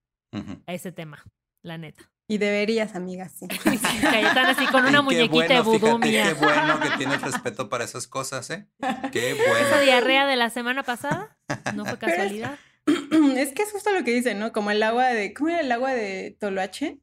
a 0.65 0.73
ese 0.73 0.91
tema, 0.91 1.23
la 1.63 1.77
neta. 1.77 2.11
Y 2.29 2.39
deberías, 2.39 2.93
amigas, 2.95 3.31
sí. 3.39 3.47
Cayetana 4.01 4.49
así 4.49 4.65
con 4.67 4.85
una 4.85 4.99
Y 4.99 5.01
muñequita 5.03 5.43
de 5.53 5.61
bueno, 5.61 5.63
vudú 5.63 5.79
fíjate, 5.87 6.07
mía. 6.09 6.25
Qué 6.27 6.33
bueno 6.33 6.79
que 6.81 6.89
tienes 6.97 7.21
respeto 7.21 7.69
para 7.69 7.85
esas 7.85 8.05
cosas, 8.07 8.49
¿eh? 8.49 8.67
Qué 9.11 9.31
Esa 9.31 9.43
bueno. 9.49 9.81
diarrea 9.81 10.25
de 10.25 10.35
la 10.35 10.49
semana 10.49 10.83
pasada 10.83 11.37
no 11.73 11.85
fue 11.85 11.93
es- 11.95 11.99
casualidad. 11.99 12.59
es 13.37 13.53
que 13.53 13.63
es 13.63 13.71
justo 13.71 13.91
lo 13.93 14.03
que 14.03 14.13
dicen, 14.13 14.39
¿no? 14.39 14.51
Como 14.51 14.71
el 14.71 14.83
agua 14.83 15.07
de, 15.07 15.33
¿cómo 15.33 15.49
era 15.49 15.61
el 15.61 15.71
agua 15.71 15.91
de 15.93 16.35
Toloache? 16.39 16.99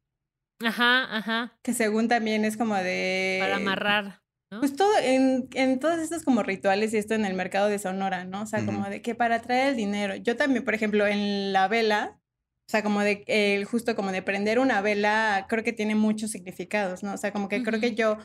Ajá, 0.65 1.17
ajá. 1.17 1.59
Que 1.63 1.75
según 1.75 2.09
también 2.09 2.45
es 2.45 2.57
como 2.57 2.75
de... 2.77 3.39
Para 3.41 3.57
amarrar. 3.57 4.23
¿no? 4.51 4.61
Pues 4.61 4.77
todo, 4.77 4.93
en, 5.03 5.49
en 5.55 5.81
todos 5.81 5.99
estos 5.99 6.23
como 6.23 6.43
rituales 6.43 6.95
y 6.95 6.99
esto 6.99 7.15
en 7.15 7.25
el 7.25 7.35
mercado 7.35 7.69
de 7.69 7.79
Sonora, 7.79 8.25
¿no? 8.25 8.43
O 8.43 8.47
sea, 8.47 8.65
como 8.65 8.89
de 8.89 9.03
que 9.03 9.15
para 9.15 9.41
traer 9.43 9.71
el 9.71 9.77
dinero. 9.77 10.15
Yo 10.17 10.37
también, 10.37 10.65
por 10.65 10.75
ejemplo, 10.75 11.07
en 11.07 11.53
la 11.53 11.67
vela, 11.67 12.19
o 12.67 12.71
sea, 12.71 12.83
como 12.83 13.01
de, 13.03 13.25
el 13.27 13.65
justo 13.67 13.95
como 13.95 14.11
de 14.11 14.23
prender 14.23 14.59
una 14.59 14.81
vela, 14.81 15.47
creo 15.49 15.63
que 15.63 15.73
tiene 15.73 15.95
muchos 15.95 16.31
significados, 16.31 17.03
¿no? 17.03 17.13
O 17.13 17.17
sea, 17.19 17.33
como 17.33 17.49
que 17.49 17.63
creo 17.63 17.79
que 17.79 17.95
yo, 17.95 18.17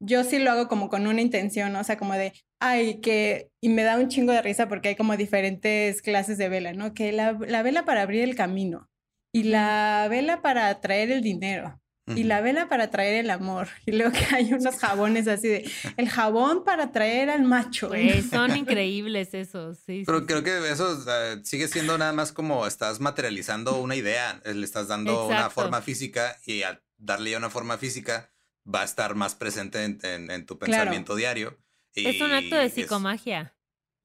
yo 0.00 0.24
sí 0.24 0.38
lo 0.40 0.50
hago 0.50 0.68
como 0.68 0.88
con 0.88 1.06
una 1.06 1.20
intención, 1.20 1.72
¿no? 1.72 1.80
O 1.80 1.84
sea, 1.84 1.96
como 1.96 2.14
de, 2.14 2.32
ay, 2.60 3.00
que, 3.00 3.50
y 3.60 3.68
me 3.68 3.84
da 3.84 3.96
un 3.98 4.08
chingo 4.08 4.32
de 4.32 4.42
risa 4.42 4.68
porque 4.68 4.88
hay 4.88 4.96
como 4.96 5.16
diferentes 5.16 6.02
clases 6.02 6.38
de 6.38 6.48
vela, 6.48 6.72
¿no? 6.72 6.92
Que 6.92 7.12
la, 7.12 7.38
la 7.46 7.62
vela 7.62 7.84
para 7.84 8.02
abrir 8.02 8.22
el 8.22 8.34
camino 8.34 8.88
y 9.32 9.44
la 9.44 10.06
vela 10.10 10.42
para 10.42 10.80
traer 10.80 11.12
el 11.12 11.22
dinero. 11.22 11.80
Y 12.06 12.24
la 12.24 12.42
vela 12.42 12.68
para 12.68 12.90
traer 12.90 13.14
el 13.24 13.30
amor. 13.30 13.68
Y 13.86 13.92
luego 13.92 14.12
que 14.12 14.34
hay 14.34 14.52
unos 14.52 14.76
jabones 14.76 15.26
así 15.26 15.48
de 15.48 15.70
el 15.96 16.08
jabón 16.08 16.62
para 16.62 16.92
traer 16.92 17.30
al 17.30 17.44
macho. 17.44 17.90
Son 18.30 18.54
increíbles 18.56 19.32
esos. 19.32 19.78
Sí, 19.78 20.02
Pero 20.04 20.20
sí. 20.20 20.26
creo 20.26 20.42
que 20.42 20.70
eso 20.70 21.02
sigue 21.44 21.66
siendo 21.68 21.96
nada 21.96 22.12
más 22.12 22.32
como 22.32 22.66
estás 22.66 23.00
materializando 23.00 23.80
una 23.80 23.96
idea, 23.96 24.42
le 24.44 24.64
estás 24.64 24.88
dando 24.88 25.26
una 25.26 25.48
forma 25.48 25.80
física 25.80 26.36
y 26.44 26.62
al 26.62 26.82
darle 26.98 27.30
ya 27.30 27.38
una 27.38 27.48
forma 27.50 27.78
física 27.78 28.30
va 28.72 28.82
a 28.82 28.84
estar 28.84 29.14
más 29.14 29.34
presente 29.34 29.84
en, 29.84 29.98
en- 30.02 30.30
en 30.30 30.44
tu 30.46 30.58
Claro. 30.58 30.72
pensamiento 30.72 31.14
diario. 31.16 31.58
Es 31.94 32.20
un 32.20 32.32
acto 32.32 32.56
de 32.56 32.68
psicomagia. 32.70 33.56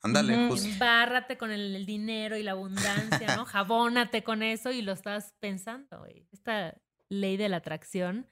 Ándale, 0.02 0.48
justo. 0.48 0.68
Embárrate 0.70 1.38
con 1.38 1.52
el, 1.52 1.76
el 1.76 1.86
dinero 1.86 2.38
y 2.38 2.44
la 2.44 2.52
abundancia, 2.52 3.36
¿no? 3.36 3.44
Jabónate 3.46 4.24
con 4.24 4.42
eso 4.44 4.72
y 4.72 4.82
lo 4.82 4.94
estás 4.94 5.34
pensando, 5.42 6.00
güey. 6.00 6.26
Ley 7.10 7.38
de 7.38 7.50
la 7.50 7.58
atracción 7.58 8.28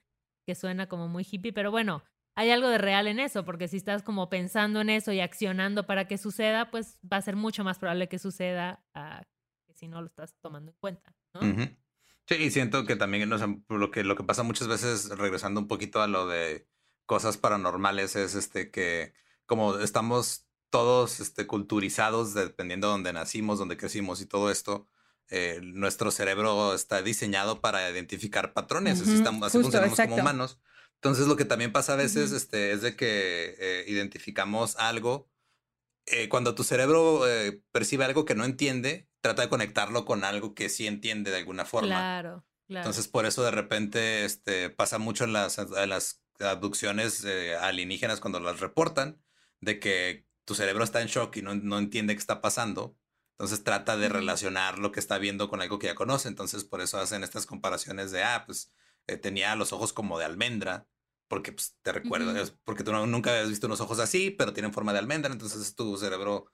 que 0.46 0.54
suena 0.54 0.88
como 0.88 1.08
muy 1.08 1.26
hippie, 1.30 1.52
pero 1.52 1.70
bueno, 1.70 2.02
hay 2.34 2.50
algo 2.50 2.68
de 2.68 2.78
real 2.78 3.06
en 3.08 3.18
eso, 3.18 3.44
porque 3.44 3.68
si 3.68 3.76
estás 3.76 4.02
como 4.02 4.30
pensando 4.30 4.80
en 4.80 4.90
eso 4.90 5.12
y 5.12 5.20
accionando 5.20 5.86
para 5.86 6.06
que 6.06 6.18
suceda, 6.18 6.70
pues 6.70 6.98
va 7.04 7.16
a 7.16 7.22
ser 7.22 7.36
mucho 7.36 7.64
más 7.64 7.78
probable 7.78 8.08
que 8.08 8.18
suceda 8.18 8.82
que 9.66 9.74
si 9.74 9.88
no 9.88 10.00
lo 10.00 10.06
estás 10.06 10.34
tomando 10.40 10.70
en 10.70 10.76
cuenta, 10.78 11.16
¿no? 11.34 11.40
Sí, 12.28 12.34
y 12.34 12.50
siento 12.50 12.84
que 12.84 12.94
también 12.94 13.32
o 13.32 13.38
sea, 13.38 13.48
lo, 13.68 13.90
que, 13.90 14.04
lo 14.04 14.14
que 14.14 14.22
pasa 14.22 14.42
muchas 14.42 14.68
veces, 14.68 15.08
regresando 15.10 15.60
un 15.60 15.66
poquito 15.66 16.00
a 16.00 16.06
lo 16.06 16.26
de 16.26 16.68
cosas 17.06 17.38
paranormales, 17.38 18.16
es 18.16 18.34
este 18.34 18.70
que 18.70 19.14
como 19.46 19.78
estamos 19.78 20.46
todos 20.70 21.20
este, 21.20 21.46
culturizados 21.46 22.34
dependiendo 22.34 22.86
de 22.86 22.92
donde 22.92 23.12
nacimos, 23.14 23.58
donde 23.58 23.76
crecimos 23.78 24.20
y 24.20 24.26
todo 24.26 24.50
esto, 24.50 24.88
eh, 25.30 25.60
nuestro 25.62 26.10
cerebro 26.10 26.74
está 26.74 27.02
diseñado 27.02 27.60
para 27.60 27.90
identificar 27.90 28.54
patrones, 28.54 29.00
así, 29.00 29.14
estamos, 29.14 29.42
así 29.46 29.58
justo, 29.58 29.78
funcionamos 29.78 29.98
como 29.98 30.16
humanos. 30.16 30.58
Entonces 30.94 31.26
lo 31.26 31.36
que 31.36 31.44
también 31.44 31.70
pasa 31.70 31.92
a 31.92 31.96
veces 31.96 32.32
este, 32.32 32.72
es 32.72 32.80
de 32.80 32.96
que 32.96 33.54
eh, 33.58 33.84
identificamos 33.88 34.76
algo 34.76 35.30
eh, 36.06 36.28
cuando 36.28 36.54
tu 36.54 36.64
cerebro 36.64 37.22
percibe 37.70 38.06
algo 38.06 38.24
que 38.24 38.34
no 38.34 38.44
entiende, 38.44 39.08
trata 39.20 39.42
de 39.42 39.50
conectarlo 39.50 40.06
con 40.06 40.24
algo 40.24 40.54
que 40.54 40.70
sí 40.70 40.86
entiende 40.86 41.30
de 41.30 41.36
alguna 41.36 41.66
forma. 41.66 41.88
Claro, 41.88 42.46
claro. 42.66 42.82
Entonces, 42.82 43.08
por 43.08 43.26
eso 43.26 43.42
de 43.42 43.50
repente 43.50 44.24
este, 44.24 44.70
pasa 44.70 44.98
mucho 44.98 45.24
en 45.24 45.34
las, 45.34 45.58
en 45.58 45.88
las 45.90 46.22
abducciones 46.40 47.26
alienígenas 47.60 48.20
cuando 48.20 48.40
las 48.40 48.60
reportan, 48.60 49.20
de 49.60 49.78
que 49.78 50.26
tu 50.46 50.54
cerebro 50.54 50.82
está 50.82 51.02
en 51.02 51.08
shock 51.08 51.36
y 51.36 51.42
no, 51.42 51.54
no 51.54 51.78
entiende 51.78 52.14
qué 52.14 52.20
está 52.20 52.40
pasando. 52.40 52.96
Entonces 53.38 53.62
trata 53.62 53.96
de 53.96 54.08
relacionar 54.08 54.78
lo 54.80 54.90
que 54.90 54.98
está 54.98 55.16
viendo 55.18 55.48
con 55.48 55.60
algo 55.62 55.78
que 55.78 55.86
ya 55.86 55.94
conoce. 55.94 56.26
Entonces, 56.28 56.64
por 56.64 56.80
eso 56.80 56.98
hacen 56.98 57.22
estas 57.22 57.46
comparaciones 57.46 58.10
de, 58.10 58.24
ah, 58.24 58.42
pues 58.46 58.72
eh, 59.06 59.16
tenía 59.16 59.54
los 59.54 59.72
ojos 59.72 59.92
como 59.92 60.18
de 60.18 60.24
almendra, 60.24 60.88
porque 61.28 61.52
pues, 61.52 61.76
te 61.82 61.92
recuerda, 61.92 62.40
es 62.40 62.50
porque 62.64 62.82
tú 62.82 62.90
no- 62.92 63.06
nunca 63.06 63.30
habías 63.30 63.48
visto 63.48 63.66
unos 63.68 63.80
ojos 63.80 64.00
así, 64.00 64.30
pero 64.30 64.52
tienen 64.52 64.72
forma 64.72 64.92
de 64.92 64.98
almendra. 64.98 65.32
Entonces, 65.32 65.60
es 65.62 65.74
tu 65.76 65.96
cerebro 65.96 66.52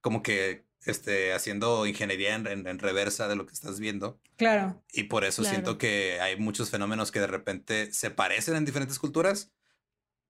como 0.00 0.22
que 0.22 0.66
este, 0.84 1.32
haciendo 1.34 1.86
ingeniería 1.86 2.34
en, 2.34 2.46
en- 2.46 2.66
en 2.66 2.78
reversa 2.78 3.28
de 3.28 3.36
lo 3.36 3.46
que 3.46 3.52
estás 3.54 3.78
viendo. 3.78 4.20
Claro. 4.36 4.82
Y 4.92 5.04
por 5.04 5.24
eso 5.24 5.42
siento 5.50 5.76
que 5.78 6.20
hay 6.20 6.36
muchos 6.36 6.70
fenómenos 6.70 7.10
que 7.12 7.20
de 7.20 7.26
repente 7.28 7.92
se 7.92 8.10
parecen 8.10 8.56
en 8.56 8.64
diferentes 8.64 8.98
culturas 8.98 9.50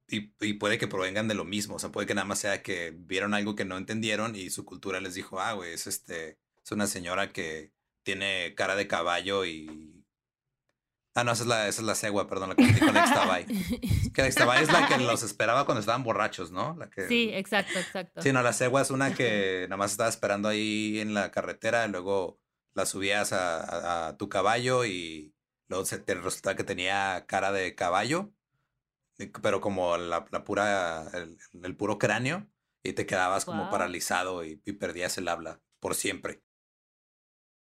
y, 0.09 0.33
y 0.41 0.55
puede 0.55 0.79
que 0.79 0.89
provengan 0.89 1.29
de 1.29 1.35
lo 1.35 1.45
mismo. 1.45 1.77
O 1.77 1.79
sea, 1.79 1.91
puede 1.91 2.07
que 2.07 2.15
nada 2.15 2.27
más 2.27 2.39
sea 2.39 2.63
que 2.63 2.93
vieron 2.97 3.35
algo 3.35 3.55
que 3.55 3.65
no 3.65 3.77
entendieron 3.77 4.35
y 4.37 4.51
su 4.51 4.65
cultura 4.65 5.01
les 5.01 5.15
dijo, 5.15 5.41
ah, 5.41 5.53
güey, 5.53 5.73
es 5.75 5.87
este, 5.87 6.39
es 6.65 6.73
una 6.73 6.87
señora 6.87 7.31
que 7.33 7.73
tiene 8.03 8.55
cara 8.57 8.75
de 8.77 8.87
caballo 8.89 9.45
y. 9.45 9.95
Ah, 11.15 11.25
no, 11.25 11.33
esa 11.33 11.43
es 11.43 11.49
la, 11.49 11.67
esa 11.69 11.81
es 11.81 11.87
la 11.87 11.95
cegua, 11.97 12.29
perdón, 12.29 12.51
la 12.51 12.55
que 12.55 12.79
con 12.79 12.95
la 12.95 13.01
Extabay. 13.01 13.45
Que 14.15 14.23
la 14.23 14.29
Extabay 14.29 14.63
es 14.63 14.73
la 14.73 14.87
que 14.87 14.99
los 14.99 15.25
esperaba 15.25 15.65
cuando 15.65 15.81
estaban 15.81 16.05
borrachos, 16.05 16.53
¿no? 16.53 16.77
La 16.79 16.89
que, 16.91 17.09
Sí, 17.09 17.31
exacto, 17.33 17.77
exacto. 17.79 18.23
Sí, 18.23 18.33
no, 18.33 18.41
la 18.43 18.53
cegua 18.53 18.83
es 18.83 18.91
una 18.91 19.13
que 19.17 19.67
nada 19.69 19.77
más 19.79 19.91
estaba 19.91 20.09
esperando 20.09 20.49
ahí 20.49 21.01
en 21.01 21.15
la 21.15 21.33
carretera, 21.33 21.85
y 21.87 21.91
luego 21.91 22.39
la 22.75 22.87
subías 22.87 23.33
a, 23.33 23.59
a- 23.65 24.09
a 24.09 24.17
tu 24.17 24.29
caballo 24.29 24.85
y 24.85 25.35
luego 25.67 25.85
se 25.87 25.99
te 25.99 26.15
resulta 26.15 26.55
que 26.55 26.63
tenía 26.63 27.25
cara 27.27 27.51
de 27.51 27.75
caballo, 27.75 28.31
pero 29.43 29.61
como 29.61 29.97
la, 29.99 30.27
la 30.31 30.45
pura, 30.45 31.09
el, 31.15 31.37
el 31.63 31.77
puro 31.77 31.99
cráneo, 31.99 32.47
y 32.83 32.93
te 32.93 33.07
quedabas 33.07 33.45
como 33.45 33.69
paralizado 33.71 34.45
y, 34.45 34.63
y 34.65 34.73
perdías 34.73 35.19
el 35.19 35.29
habla 35.29 35.61
por 35.81 35.95
siempre. 35.95 36.43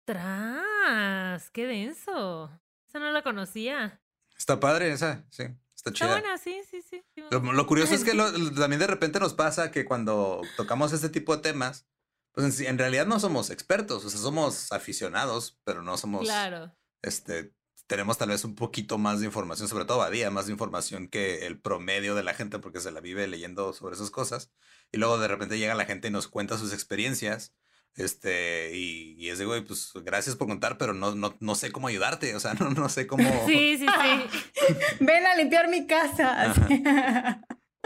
¡Tras! 0.06 1.50
¡Qué 1.52 1.66
denso! 1.68 2.50
Esa 2.88 3.00
no 3.00 3.12
la 3.12 3.22
conocía. 3.22 4.02
Está 4.38 4.60
padre 4.60 4.92
esa, 4.92 5.26
sí, 5.30 5.44
está 5.44 5.60
Está 5.76 5.92
chida. 5.94 6.08
buena, 6.12 6.38
sí, 6.38 6.62
sí, 6.70 6.82
sí. 6.82 7.04
Lo, 7.30 7.68
curioso 7.68 7.94
es 7.94 8.04
que 8.04 8.14
lo- 8.14 8.32
también 8.56 8.80
de 8.80 8.88
repente 8.88 9.20
nos 9.20 9.34
pasa 9.34 9.70
que 9.72 9.86
cuando 9.86 10.42
tocamos 10.58 10.94
este 10.94 11.10
tipo 11.10 11.36
de 11.36 11.44
temas, 11.44 11.88
pues 12.32 12.60
en, 12.62 12.68
en 12.68 12.78
realidad 12.78 13.06
no 13.06 13.20
somos 13.20 13.50
expertos, 13.50 14.06
o 14.06 14.10
sea, 14.10 14.20
somos 14.20 14.72
aficionados, 14.72 15.60
pero 15.64 15.84
no 15.84 15.98
somos 15.98 16.24
Claro. 16.24 16.76
este, 17.04 17.54
tenemos 17.90 18.20
tal 18.20 18.30
vez 18.30 18.46
un 18.46 18.54
poquito 18.54 19.00
más 19.00 19.20
de 19.20 19.26
información, 19.26 19.68
sobre 19.68 19.84
todo 19.84 19.98
Badía, 19.98 20.30
más 20.30 20.46
de 20.46 20.52
información 20.52 21.08
que 21.08 21.48
el 21.48 21.60
promedio 21.60 22.14
de 22.14 22.22
la 22.22 22.36
gente 22.36 22.60
porque 22.60 22.80
se 22.80 22.92
la 22.92 23.02
vive 23.02 23.28
leyendo 23.28 23.74
sobre 23.74 23.96
esas 23.96 24.12
cosas. 24.12 24.52
Y 24.92 25.00
luego 25.00 25.18
de 25.18 25.28
repente 25.28 25.58
llega 25.58 25.74
la 25.74 25.86
gente 25.86 26.08
y 26.08 26.12
nos 26.12 26.28
cuenta 26.28 26.60
sus 26.60 26.72
experiencias. 26.72 27.56
Este, 27.96 28.78
y, 28.78 29.16
y 29.18 29.30
es 29.30 29.40
de, 29.40 29.46
güey, 29.46 29.66
pues 29.66 29.92
gracias 29.96 30.36
por 30.36 30.48
contar, 30.48 30.78
pero 30.78 30.94
no, 30.94 31.16
no, 31.16 31.36
no 31.40 31.56
sé 31.56 31.72
cómo 31.72 31.88
ayudarte, 31.88 32.36
o 32.36 32.40
sea, 32.40 32.54
no, 32.60 32.70
no 32.70 32.90
sé 32.90 33.08
cómo... 33.08 33.24
Sí, 33.48 33.80
sí, 33.80 33.88
sí. 33.88 34.76
Ven 35.00 35.26
a 35.26 35.36
limpiar 35.36 35.68
mi 35.68 35.88
casa. 35.88 36.54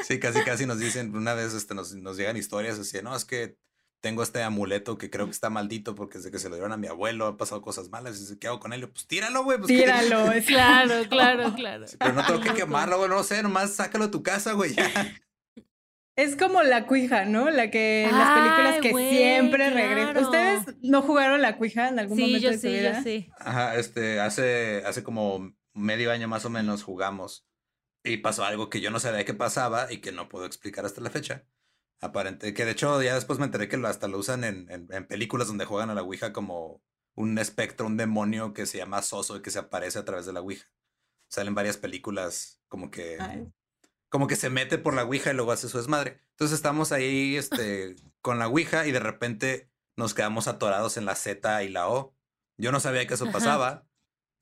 Sí, 0.04 0.20
casi, 0.20 0.42
casi 0.42 0.66
nos 0.66 0.80
dicen, 0.80 1.16
una 1.16 1.34
vez 1.34 1.54
este, 1.54 1.76
nos, 1.76 1.94
nos 1.96 2.18
llegan 2.18 2.36
historias 2.36 2.78
así, 2.78 3.02
no, 3.02 3.16
es 3.16 3.24
que 3.24 3.56
tengo 4.04 4.22
este 4.22 4.44
amuleto 4.44 4.98
que 4.98 5.10
creo 5.10 5.28
que 5.28 5.32
está 5.32 5.50
maldito 5.50 5.96
porque 5.96 6.18
desde 6.18 6.30
que 6.30 6.38
se 6.38 6.50
lo 6.50 6.56
dieron 6.56 6.74
a 6.74 6.78
mi 6.78 6.88
abuelo 6.88 7.26
han 7.26 7.38
pasado 7.38 7.62
cosas 7.62 7.88
malas. 7.88 8.18
Y 8.18 8.20
dice, 8.20 8.38
¿qué 8.38 8.48
hago 8.48 8.60
con 8.60 8.74
él? 8.74 8.90
Pues 8.90 9.08
tíralo, 9.08 9.46
güey. 9.46 9.58
Pues, 9.58 9.70
¿qué? 9.70 9.78
Tíralo, 9.78 10.30
es 10.34 10.46
Claro, 10.46 11.08
claro, 11.08 11.54
claro. 11.56 11.86
Pero 11.98 12.12
no 12.12 12.26
tengo 12.26 12.42
que 12.42 12.54
quemarlo, 12.54 12.98
güey. 12.98 13.10
No 13.10 13.24
sé, 13.24 13.42
nomás 13.42 13.74
sácalo 13.74 14.04
a 14.06 14.12
tu 14.12 14.22
casa, 14.22 14.52
güey. 14.52 14.76
Es 16.16 16.36
como 16.36 16.62
la 16.62 16.86
cuija, 16.86 17.26
¿no? 17.26 17.50
La 17.50 17.72
que 17.72 18.04
en 18.04 18.16
las 18.16 18.38
películas 18.38 18.74
Ay, 18.76 18.82
que 18.82 19.10
siempre 19.10 19.70
regresa. 19.72 20.12
claro. 20.12 20.28
¿Ustedes 20.28 20.76
no 20.84 21.02
jugaron 21.02 21.42
la 21.42 21.58
cuija 21.58 21.88
en 21.88 21.98
algún 21.98 22.18
Sí, 22.18 22.24
momento 22.26 22.44
yo 22.44 22.52
de 22.52 22.56
su 22.58 22.62
sí, 22.62 22.68
vida? 22.68 22.98
yo 22.98 23.04
sí. 23.04 23.30
Ajá, 23.40 23.76
este, 23.78 24.20
hace, 24.20 24.84
hace 24.86 25.02
como 25.02 25.56
medio 25.74 26.12
año 26.12 26.28
más 26.28 26.46
o 26.46 26.52
menos 26.52 26.84
jugamos 26.84 27.48
y 28.04 28.18
pasó 28.18 28.46
algo 28.46 28.70
que 28.70 28.80
yo 28.80 28.92
no 28.92 29.00
sabía 29.00 29.26
que 29.26 29.34
pasaba 29.34 29.92
y 29.92 30.02
que 30.02 30.12
no 30.12 30.30
puedo 30.30 30.46
explicar 30.46 30.86
hasta 30.86 31.02
la 31.02 31.10
fecha. 31.10 31.46
Aparente, 32.04 32.54
que 32.54 32.66
de 32.66 32.72
hecho 32.72 33.02
ya 33.02 33.16
después 33.16 33.40
me 33.40 33.46
enteré 33.46 33.70
que 33.70 33.78
hasta 33.78 34.08
lo 34.08 34.18
usan 34.18 34.44
en, 34.44 34.70
en, 34.70 34.88
en 34.92 35.08
películas 35.08 35.48
donde 35.48 35.66
juegan 35.66 35.90
a 35.90 35.96
la 35.96 36.04
Ouija 36.04 36.34
como 36.34 36.84
un 37.16 37.38
espectro, 37.38 37.86
un 37.86 37.98
demonio 37.98 38.54
que 38.54 38.66
se 38.66 38.78
llama 38.78 39.02
Soso 39.02 39.38
y 39.38 39.42
que 39.42 39.52
se 39.52 39.60
aparece 39.60 40.00
a 40.00 40.06
través 40.06 40.26
de 40.26 40.34
la 40.34 40.42
Ouija. 40.42 40.66
Salen 41.30 41.56
varias 41.56 41.78
películas 41.78 42.62
como 42.68 42.92
que 42.92 43.18
Ay. 43.20 43.52
como 44.10 44.28
que 44.28 44.36
se 44.36 44.50
mete 44.50 44.78
por 44.78 44.94
la 44.94 45.04
Ouija 45.06 45.32
y 45.32 45.36
luego 45.36 45.52
hace 45.52 45.70
su 45.70 45.78
desmadre. 45.78 46.20
Entonces 46.32 46.56
estamos 46.56 46.92
ahí 46.92 47.38
este, 47.38 47.96
con 48.22 48.40
la 48.40 48.48
Ouija 48.48 48.86
y 48.86 48.92
de 48.92 49.00
repente 49.00 49.70
nos 49.96 50.14
quedamos 50.14 50.48
atorados 50.48 50.98
en 50.98 51.06
la 51.06 51.16
Z 51.16 51.64
y 51.64 51.70
la 51.70 51.90
O. 51.90 52.16
Yo 52.58 52.72
no 52.72 52.80
sabía 52.80 53.08
que 53.08 53.14
eso 53.14 53.26
Ajá. 53.26 53.34
pasaba. 53.34 53.88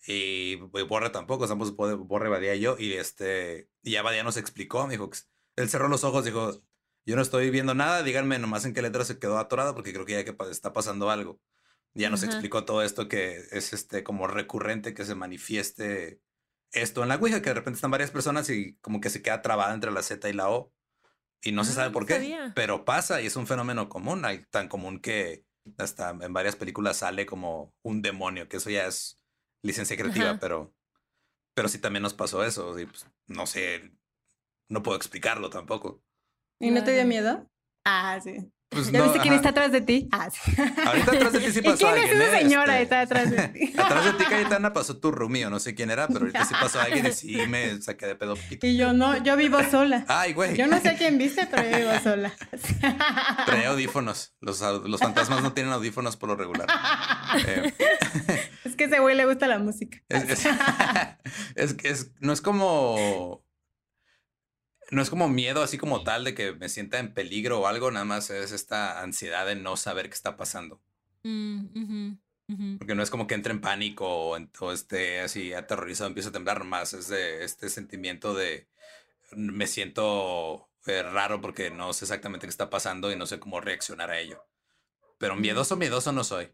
Y 0.08 0.58
pues, 0.58 0.88
Borre 0.88 1.12
tampoco, 1.12 1.44
estamos 1.44 1.76
Borre, 1.76 1.96
Borre, 1.96 2.30
Badía 2.30 2.56
y 2.56 2.62
yo. 2.62 2.76
Y 2.80 2.94
este, 2.94 3.70
y 3.84 3.92
ya 3.92 4.02
Badía 4.02 4.24
nos 4.24 4.38
explicó, 4.38 4.88
me 4.88 4.94
dijo, 4.94 5.10
él 5.56 5.70
cerró 5.70 5.88
los 5.88 6.04
ojos, 6.04 6.26
dijo, 6.26 6.64
yo 7.06 7.16
no 7.16 7.22
estoy 7.22 7.50
viendo 7.50 7.74
nada, 7.74 8.04
díganme 8.04 8.40
nomás 8.40 8.66
en 8.66 8.74
qué 8.74 8.82
letra 8.82 9.06
se 9.06 9.20
quedó 9.20 9.38
atorado 9.38 9.74
porque 9.76 9.94
creo 9.94 10.06
que 10.06 10.14
ya 10.14 10.24
que 10.26 10.36
está 10.50 10.74
pasando 10.74 11.10
algo. 11.10 11.40
Ya 11.94 12.10
nos 12.10 12.24
Ajá. 12.24 12.32
explicó 12.32 12.64
todo 12.66 12.84
esto 12.84 13.08
que 13.08 13.38
es 13.52 13.74
este 13.74 14.04
como 14.04 14.28
recurrente 14.28 14.94
que 14.94 15.06
se 15.06 15.16
manifieste 15.16 16.22
esto 16.72 17.04
en 17.04 17.10
la 17.10 17.16
Ouija, 17.16 17.42
que 17.42 17.50
de 17.50 17.56
repente 17.56 17.76
están 17.78 17.92
varias 17.92 18.12
personas 18.12 18.50
y 18.50 18.76
como 18.78 19.02
que 19.02 19.10
se 19.10 19.22
queda 19.22 19.42
trabada 19.42 19.74
entre 19.74 19.92
la 19.92 20.04
Z 20.04 20.30
y 20.30 20.34
la 20.34 20.50
O. 20.50 20.74
Y 21.44 21.52
no 21.52 21.64
se 21.66 21.74
sabe 21.74 21.88
no 21.88 21.94
por 21.94 22.06
qué, 22.06 22.14
sabía. 22.16 22.52
pero 22.56 22.86
pasa 22.86 23.22
y 23.22 23.26
es 23.26 23.36
un 23.36 23.48
fenómeno 23.48 23.90
común, 23.90 24.24
tan 24.52 24.68
común 24.70 25.00
que 25.00 25.46
hasta 25.78 26.12
en 26.12 26.34
varias 26.34 26.56
películas 26.56 26.98
sale 26.98 27.26
como 27.26 27.74
un 27.82 28.02
demonio, 28.02 28.48
que 28.48 28.58
eso 28.58 28.70
ya 28.70 28.86
es 28.86 29.20
licencia 29.64 29.98
creativa, 29.98 30.32
Ajá. 30.32 30.40
pero 30.40 30.74
pero 31.54 31.68
sí 31.68 31.80
también 31.80 32.04
nos 32.04 32.14
pasó 32.14 32.44
eso, 32.44 32.78
y 32.80 32.86
pues, 32.86 33.06
no 33.28 33.46
sé, 33.46 33.92
no 34.70 34.84
puedo 34.84 34.98
explicarlo 34.98 35.50
tampoco. 35.50 36.04
¿Y 36.62 36.72
no 36.72 36.84
te 36.84 36.94
dio 36.94 37.06
miedo? 37.06 37.48
Ah, 37.86 38.20
sí. 38.24 38.36
Pues 38.74 38.90
¿Ya 38.90 39.00
no, 39.00 39.06
viste 39.06 39.20
quién 39.20 39.34
ajá. 39.34 39.40
está 39.42 39.50
atrás 39.50 39.72
de 39.74 39.82
ti? 39.82 40.08
Ah, 40.14 40.30
sí. 40.30 40.40
Ahorita 40.86 41.12
atrás 41.12 41.34
de 41.34 41.40
ti 41.42 41.52
sí 41.52 41.60
¿Y 41.60 41.62
pasó 41.62 41.78
quién 41.92 41.98
es 41.98 42.04
alguien, 42.12 42.22
esa 42.22 42.38
¿eh? 42.38 42.42
señora 42.42 42.80
Este, 42.80 42.84
está 42.84 43.02
atrás 43.02 43.30
de 43.32 43.48
ti? 43.50 43.74
Atrás 43.78 44.06
de 44.06 44.14
ti, 44.14 44.24
Cayetana, 44.24 44.72
pasó 44.72 44.98
tu 44.98 45.12
roomie, 45.12 45.46
o 45.46 45.50
no 45.50 45.60
sé 45.60 45.76
quién 45.76 45.92
era, 45.92 46.08
pero 46.08 46.22
ahorita 46.22 46.46
sí 46.46 46.54
pasó 46.58 46.80
alguien 46.82 47.06
y 47.08 47.12
sí 47.12 47.36
me 47.50 47.82
saqué 47.82 48.06
de 48.06 48.16
pedo. 48.16 48.38
poquito. 48.38 48.66
Y 48.66 48.78
yo 48.78 48.94
no, 48.94 49.22
yo 49.24 49.36
vivo 49.36 49.58
sola. 49.70 50.06
Ay, 50.08 50.32
güey. 50.32 50.56
Yo 50.56 50.68
no 50.68 50.80
sé 50.80 50.88
a 50.88 50.96
quién 50.98 51.18
viste, 51.18 51.48
pero 51.52 51.70
yo 51.70 51.78
vivo 51.80 52.00
sola. 52.02 52.32
Trae 53.46 53.66
audífonos. 53.66 54.36
Los, 54.40 54.62
los 54.62 55.00
fantasmas 55.02 55.44
no 55.44 55.52
tienen 55.52 55.74
audífonos 55.74 56.16
por 56.16 56.30
lo 56.30 56.38
regular. 56.38 56.68
Eh, 57.46 57.74
Es 58.64 58.78
que 58.78 58.86
a 58.86 58.88
ese 58.88 59.00
güey 59.00 59.18
le 59.18 59.26
gusta 59.26 59.48
la 59.48 59.60
música. 59.60 59.98
es, 60.08 60.24
es- 60.30 60.48
es 61.56 61.74
que 61.74 61.90
es- 61.90 62.12
no 62.22 62.32
es 62.32 62.40
como. 62.40 63.44
No 64.92 65.02
es 65.02 65.10
como 65.10 65.30
miedo 65.30 65.64
así 65.64 65.78
como 65.78 66.04
tal 66.04 66.26
de 66.26 66.36
que 66.36 66.52
me 66.52 66.68
sienta 66.68 67.00
en 67.00 67.14
peligro 67.14 67.62
o 67.62 67.68
algo, 67.68 67.92
nada 67.92 68.06
más 68.06 68.30
es 68.30 68.52
esta 68.52 69.02
ansiedad 69.02 69.46
de 69.46 69.56
no 69.56 69.78
saber 69.78 70.10
qué 70.10 70.16
está 70.16 70.36
pasando. 70.36 70.82
Mm. 71.24 72.14
Porque 72.78 72.96
no 72.96 73.02
es 73.02 73.10
como 73.10 73.26
que 73.26 73.36
entre 73.36 73.54
en 73.54 73.62
pánico 73.62 74.06
o, 74.06 74.72
esté 74.74 75.22
así 75.22 75.54
aterrorizado, 75.54 76.10
empieza 76.10 76.30
a 76.30 76.34
temblar 76.34 76.66
más. 76.66 76.94
Es 76.94 77.08
de 77.08 77.46
este 77.46 77.70
sentimiento 77.70 78.34
de 78.34 78.68
me 79.32 79.66
siento 79.68 80.70
eh, 80.86 81.04
raro 81.04 81.40
porque 81.40 81.72
no 81.72 81.94
sé 81.94 82.04
exactamente 82.04 82.46
qué 82.46 82.50
está 82.50 82.70
pasando 82.70 83.12
y 83.12 83.16
no 83.16 83.26
sé 83.26 83.40
cómo 83.40 83.62
reaccionar 83.62 84.12
a 84.12 84.20
ello. 84.20 84.44
Pero 85.18 85.38
miedoso, 85.38 85.78
miedoso 85.78 86.12
no 86.12 86.26
soy. 86.26 86.52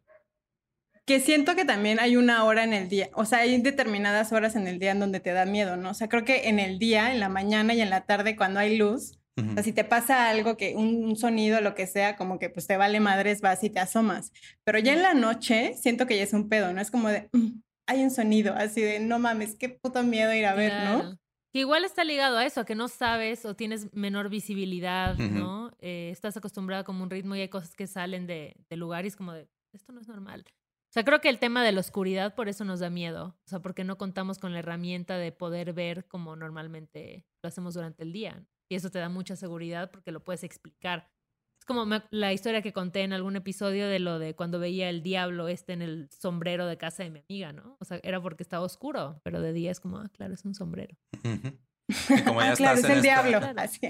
Que 1.08 1.22
siento 1.22 1.56
que 1.56 1.64
también 1.64 2.02
hay 2.02 2.18
una 2.18 2.44
hora 2.44 2.66
en 2.66 2.74
el 2.74 2.90
día, 2.90 3.10
o 3.14 3.24
sea, 3.24 3.40
hay 3.40 3.62
determinadas 3.62 4.34
horas 4.34 4.58
en 4.58 4.68
el 4.68 4.78
día 4.78 4.92
en 4.92 5.00
donde 5.00 5.22
te 5.22 5.32
da 5.32 5.46
miedo, 5.46 5.78
¿no? 5.78 5.92
O 5.92 5.94
sea, 5.94 6.10
creo 6.10 6.26
que 6.26 6.50
en 6.50 6.60
el 6.60 6.80
día, 6.80 7.14
en 7.14 7.22
la 7.22 7.30
mañana 7.30 7.74
y 7.74 7.80
en 7.80 7.90
la 7.90 8.02
tarde, 8.06 8.36
cuando 8.36 8.60
hay 8.60 8.78
luz, 8.78 9.18
o 9.40 9.54
sea, 9.54 9.64
si 9.64 9.72
te 9.72 9.84
pasa 9.84 10.30
algo, 10.30 10.58
que 10.58 10.76
un, 10.76 11.06
un 11.06 11.16
sonido, 11.16 11.62
lo 11.62 11.76
que 11.76 11.86
sea, 11.88 12.16
como 12.18 12.40
que 12.40 12.50
pues 12.50 12.66
te 12.68 12.76
vale 12.76 13.00
madres, 13.00 13.40
vas 13.40 13.64
y 13.64 13.70
te 13.70 13.80
asomas. 13.80 14.34
Pero 14.66 14.80
ya 14.80 14.94
en 14.94 15.04
la 15.04 15.14
noche, 15.14 15.76
siento 15.76 16.08
que 16.08 16.18
ya 16.18 16.24
es 16.24 16.34
un 16.34 16.50
pedo, 16.50 16.74
¿no? 16.74 16.82
Es 16.82 16.90
como 16.92 17.08
de, 17.10 17.30
"Mm, 17.32 17.62
hay 17.88 18.04
un 18.04 18.12
sonido, 18.12 18.54
así 18.56 18.82
de, 18.82 19.00
no 19.00 19.18
mames, 19.20 19.56
qué 19.56 19.70
puto 19.70 20.04
miedo 20.04 20.34
ir 20.34 20.46
a 20.46 20.56
ver, 20.56 20.74
¿no? 20.84 21.18
Que 21.54 21.60
igual 21.60 21.86
está 21.86 22.04
ligado 22.04 22.38
a 22.38 22.46
eso, 22.46 22.62
a 22.62 22.66
que 22.66 22.76
no 22.76 22.88
sabes 22.90 23.46
o 23.46 23.56
tienes 23.56 23.94
menor 23.94 24.28
visibilidad. 24.30 25.16
¿no? 25.18 25.72
Eh, 25.80 26.10
estás 26.12 26.36
acostumbrado 26.36 26.84
como 26.84 27.04
un 27.04 27.10
ritmo 27.10 27.36
y 27.36 27.42
hay 27.42 27.50
cosas 27.50 27.76
que 27.76 27.88
salen 27.88 28.28
de, 28.28 28.58
de 28.70 28.76
lugar 28.76 29.06
y 29.06 29.08
es 29.08 29.16
como 29.16 29.32
de, 29.34 29.48
esto 29.72 29.94
no 29.94 30.02
es 30.02 30.08
normal. 30.08 30.44
O 30.90 30.94
sea, 30.94 31.04
creo 31.04 31.20
que 31.22 31.30
el 31.30 31.38
tema 31.40 31.64
de 31.64 31.72
la 31.74 31.82
oscuridad 31.82 32.34
por 32.34 32.48
eso 32.50 32.64
nos 32.66 32.80
da 32.80 32.90
miedo. 32.90 33.38
O 33.46 33.50
sea, 33.50 33.60
porque 33.60 33.84
no 33.84 33.98
contamos 33.98 34.40
con 34.40 34.54
la 34.54 34.60
herramienta 34.60 35.18
de 35.18 35.32
poder 35.32 35.74
ver 35.74 36.08
como 36.08 36.36
normalmente 36.36 37.26
lo 37.44 37.48
hacemos 37.50 37.74
durante 37.74 38.04
el 38.04 38.14
día. 38.14 38.46
Y 38.70 38.76
eso 38.76 38.90
te 38.90 39.00
da 39.00 39.10
mucha 39.10 39.36
seguridad 39.36 39.92
porque 39.92 40.12
lo 40.12 40.24
puedes 40.24 40.44
explicar. 40.44 41.12
Es 41.60 41.66
como 41.66 41.86
me- 41.86 42.04
la 42.12 42.34
historia 42.34 42.62
que 42.62 42.74
conté 42.74 43.02
en 43.02 43.14
algún 43.14 43.36
episodio 43.36 43.88
de 43.88 44.00
lo 44.00 44.18
de 44.20 44.36
cuando 44.36 44.60
veía 44.60 44.90
el 44.90 45.04
diablo 45.04 45.48
este 45.50 45.74
en 45.74 45.82
el 45.82 46.10
sombrero 46.12 46.66
de 46.68 46.78
casa 46.78 47.04
de 47.04 47.10
mi 47.12 47.20
amiga, 47.20 47.52
¿no? 47.54 47.76
O 47.80 47.86
sea, 47.86 48.00
era 48.04 48.22
porque 48.22 48.44
estaba 48.44 48.64
oscuro, 48.66 49.20
pero 49.24 49.42
de 49.42 49.54
día 49.54 49.72
es 49.72 49.80
como, 49.80 49.98
ah, 49.98 50.10
claro, 50.14 50.34
es 50.34 50.46
un 50.46 50.56
sombrero. 50.56 50.96
Y 51.24 51.90
como 52.26 52.42
ya 52.42 52.52
Ah, 52.52 52.56
claro, 52.56 52.78
estás 52.78 52.92
es 52.92 52.98
el 52.98 53.06
esta- 53.06 53.24
diablo. 53.24 53.40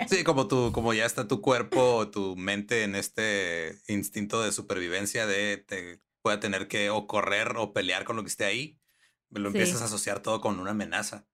Sí, 0.08 0.24
como 0.24 0.48
tu, 0.48 0.72
como 0.72 0.94
ya 0.94 1.06
está 1.06 1.28
tu 1.28 1.42
cuerpo, 1.42 2.10
tu 2.10 2.36
mente 2.36 2.84
en 2.84 2.96
este 2.96 3.76
instinto 3.88 4.42
de 4.42 4.52
supervivencia 4.52 5.26
de 5.28 5.58
te 5.58 6.00
pueda 6.28 6.40
tener 6.42 6.68
que 6.68 6.90
o 6.90 7.08
correr 7.08 7.56
o 7.58 7.72
pelear 7.74 8.04
con 8.04 8.16
lo 8.18 8.24
que 8.24 8.30
esté 8.30 8.44
ahí, 8.46 8.78
lo 9.30 9.50
Sí. 9.52 9.58
empiezas 9.58 9.82
a 9.82 9.86
asociar 9.86 10.20
todo 10.22 10.42
con 10.42 10.60
una 10.60 10.72
amenaza. 10.72 11.26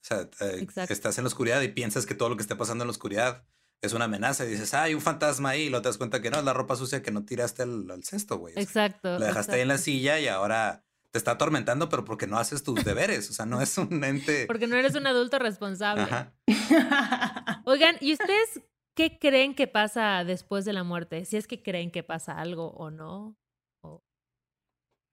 O 0.00 0.04
sea, 0.04 0.28
eh, 0.40 0.66
estás 0.88 1.18
en 1.18 1.24
la 1.24 1.28
oscuridad 1.28 1.60
y 1.60 1.68
piensas 1.68 2.06
que 2.06 2.14
todo 2.14 2.28
lo 2.30 2.36
que 2.36 2.42
esté 2.42 2.56
pasando 2.56 2.82
en 2.84 2.88
la 2.88 2.92
oscuridad 2.92 3.44
es 3.82 3.92
una 3.92 4.06
amenaza 4.06 4.44
y 4.44 4.48
dices, 4.48 4.72
ah, 4.74 4.84
hay 4.84 4.94
un 4.94 5.00
fantasma 5.00 5.50
ahí, 5.50 5.62
y 5.62 5.68
luego 5.68 5.82
te 5.82 5.88
das 5.90 5.98
cuenta 5.98 6.22
que 6.22 6.30
no, 6.30 6.38
es 6.38 6.44
la 6.44 6.52
ropa 6.54 6.76
sucia 6.76 7.02
que 7.02 7.10
no 7.10 7.24
tiraste 7.24 7.62
al, 7.62 7.90
al 7.90 8.02
cesto, 8.04 8.38
güey. 8.38 8.52
O 8.54 8.54
sea, 8.54 8.62
Exacto. 8.62 9.18
la 9.18 9.26
dejaste 9.26 9.56
ahí 9.56 9.60
en 9.60 9.68
la 9.68 9.78
silla 9.78 10.18
y 10.20 10.28
ahora 10.28 10.84
te 11.10 11.18
está 11.18 11.32
atormentando, 11.32 11.88
pero 11.88 12.04
porque 12.04 12.26
no 12.26 12.38
haces 12.38 12.62
tus 12.62 12.82
deberes. 12.84 13.28
O 13.28 13.32
sea, 13.34 13.44
no 13.44 13.60
es 13.60 13.76
un 13.78 14.02
ente. 14.02 14.46
Porque 14.46 14.66
no 14.66 14.76
eres 14.76 14.94
un 14.94 15.06
adulto 15.06 15.38
responsable. 15.38 16.04
Ajá. 16.04 16.32
Oigan, 17.66 17.96
¿y 18.00 18.12
ustedes 18.14 18.60
qué 18.94 19.18
creen 19.18 19.54
que 19.54 19.66
pasa 19.66 20.24
después 20.24 20.64
de 20.64 20.72
la 20.72 20.84
muerte? 20.84 21.24
Si 21.26 21.36
es 21.36 21.46
que 21.46 21.62
creen 21.62 21.90
que 21.90 22.02
pasa 22.02 22.38
algo 22.38 22.68
o 22.72 22.90
no. 22.90 23.36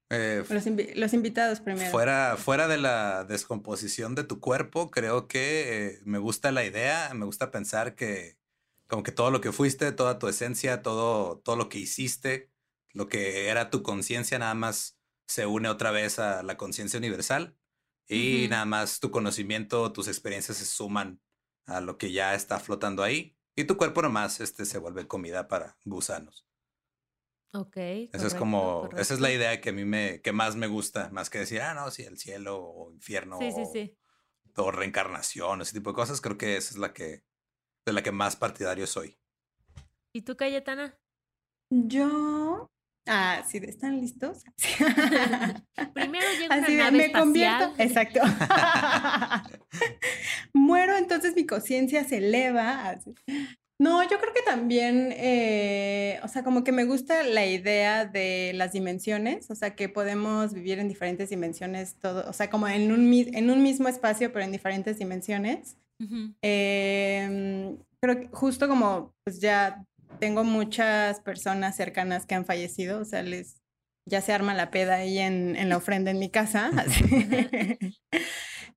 Eh, 0.10 0.44
Los, 0.50 0.66
invi- 0.66 0.94
los 0.96 1.14
invitados 1.14 1.60
primero. 1.60 1.92
Fuera, 1.92 2.36
fuera 2.38 2.68
de 2.68 2.78
la 2.78 3.26
descomposición 3.26 4.16
de 4.16 4.24
tu 4.24 4.40
cuerpo, 4.40 4.90
creo 4.90 5.28
que 5.28 5.88
eh, 5.88 6.00
me 6.04 6.18
gusta 6.18 6.52
la 6.52 6.66
idea, 6.66 7.14
me 7.14 7.26
gusta 7.26 7.52
pensar 7.52 7.96
que 7.96 8.38
como 8.88 9.04
que 9.04 9.12
todo 9.12 9.30
lo 9.30 9.40
que 9.40 9.52
fuiste, 9.52 9.92
toda 9.92 10.18
tu 10.18 10.28
esencia, 10.28 10.82
todo, 10.82 11.38
todo 11.40 11.56
lo 11.56 11.70
que 11.70 11.78
hiciste, 11.78 12.50
lo 12.92 13.08
que 13.08 13.48
era 13.50 13.70
tu 13.70 13.84
conciencia, 13.84 14.40
nada 14.40 14.56
más 14.56 14.98
se 15.28 15.46
une 15.46 15.70
otra 15.70 15.92
vez 15.92 16.18
a 16.18 16.42
la 16.42 16.58
conciencia 16.58 16.98
universal 16.98 17.56
y 18.08 18.46
Ujú. 18.46 18.50
nada 18.50 18.66
más 18.66 19.00
tu 19.00 19.12
conocimiento, 19.12 19.92
tus 19.92 20.08
experiencias 20.08 20.58
se 20.58 20.66
suman 20.66 21.22
a 21.68 21.82
lo 21.82 22.00
que 22.00 22.12
ya 22.12 22.34
está 22.34 22.60
flotando 22.60 23.04
ahí 23.04 23.38
y 23.56 23.66
tu 23.66 23.78
cuerpo 23.78 24.02
nomás 24.02 24.40
este, 24.40 24.66
se 24.66 24.80
vuelve 24.80 25.06
comida 25.08 25.48
para 25.48 25.78
gusanos. 25.86 26.48
Ok. 27.54 27.78
Eso 27.78 28.10
es 28.14 28.20
correcto, 28.20 28.38
como, 28.40 28.90
esa 28.98 29.14
es 29.14 29.20
la 29.20 29.32
idea 29.32 29.60
que 29.62 29.70
a 29.70 29.74
mí 29.74 29.86
me, 29.86 30.22
que 30.22 30.32
más 30.32 30.56
me 30.56 30.68
gusta, 30.68 31.10
más 31.12 31.30
que 31.30 31.40
decir, 31.40 31.62
ah, 31.62 31.74
no, 31.74 31.90
sí, 31.92 32.04
el 32.04 32.18
cielo 32.18 32.62
o 32.64 32.92
infierno 32.92 33.40
Sí, 33.40 33.52
sí, 33.52 33.62
o, 33.62 33.66
sí. 33.72 33.98
o 34.58 34.72
reencarnación, 34.72 35.62
ese 35.62 35.74
tipo 35.74 35.90
de 35.92 35.96
cosas, 35.96 36.22
creo 36.22 36.38
que 36.38 36.58
esa 36.58 36.72
es 36.72 36.78
la 36.78 36.94
que, 36.94 37.24
de 37.86 37.94
la 37.94 38.04
que 38.04 38.12
más 38.12 38.36
partidario 38.36 38.86
soy. 38.88 39.18
¿Y 40.14 40.22
tú, 40.22 40.36
Cayetana? 40.36 40.98
Yo, 41.72 42.70
Ah, 43.12 43.44
sí, 43.48 43.58
¿están 43.64 44.00
listos? 44.00 44.44
Primero 45.96 46.28
llega 46.40 46.56
Así 46.56 46.76
una 46.76 46.86
de, 46.86 46.92
nave 46.92 46.92
me 46.92 47.06
espacial. 47.06 47.24
convierto. 47.24 47.74
Exacto. 47.82 48.20
Muero, 50.54 50.96
entonces 50.96 51.34
mi 51.36 51.48
conciencia 51.48 52.04
se 52.04 52.18
eleva. 52.18 52.90
así. 52.90 53.16
No, 53.82 54.04
yo 54.04 54.20
creo 54.20 54.34
que 54.34 54.42
también, 54.42 55.14
eh, 55.16 56.20
o 56.22 56.28
sea, 56.28 56.44
como 56.44 56.66
que 56.66 56.74
me 56.74 56.84
gusta 56.84 57.24
la 57.24 57.46
idea 57.46 58.06
de 58.06 58.52
las 58.54 58.74
dimensiones, 58.74 59.50
o 59.50 59.56
sea, 59.56 59.74
que 59.74 59.88
podemos 59.88 60.54
vivir 60.54 60.80
en 60.80 60.90
diferentes 60.90 61.30
dimensiones, 61.30 61.96
todo, 61.96 62.30
o 62.30 62.34
sea, 62.34 62.50
como 62.50 62.68
en 62.68 62.92
un, 62.92 63.14
en 63.14 63.50
un 63.50 63.64
mismo 63.64 63.88
espacio, 63.88 64.34
pero 64.34 64.44
en 64.44 64.52
diferentes 64.52 64.98
dimensiones. 64.98 65.78
Ujú. 66.02 66.34
Em, 66.42 67.78
creo 68.02 68.20
que 68.20 68.28
justo 68.34 68.68
como 68.68 69.14
pues 69.24 69.40
ya 69.40 69.86
tengo 70.20 70.44
muchas 70.44 71.22
personas 71.22 71.78
cercanas 71.78 72.26
que 72.26 72.36
han 72.36 72.46
fallecido, 72.46 73.00
o 73.00 73.06
sea, 73.06 73.24
les 73.24 73.62
ya 74.06 74.22
se 74.22 74.34
arma 74.34 74.54
la 74.56 74.72
peda 74.72 74.96
ahí 74.96 75.20
en, 75.20 75.56
en 75.56 75.70
la 75.70 75.78
ofrenda 75.78 76.12
en 76.12 76.20
mi 76.20 76.30
casa. 76.30 76.70
así. 76.78 77.04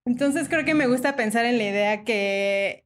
Entonces 0.04 0.48
creo 0.48 0.64
que 0.64 0.74
me 0.74 0.86
gusta 0.86 1.16
pensar 1.16 1.44
en 1.44 1.58
la 1.58 1.64
idea 1.64 2.04
que 2.04 2.84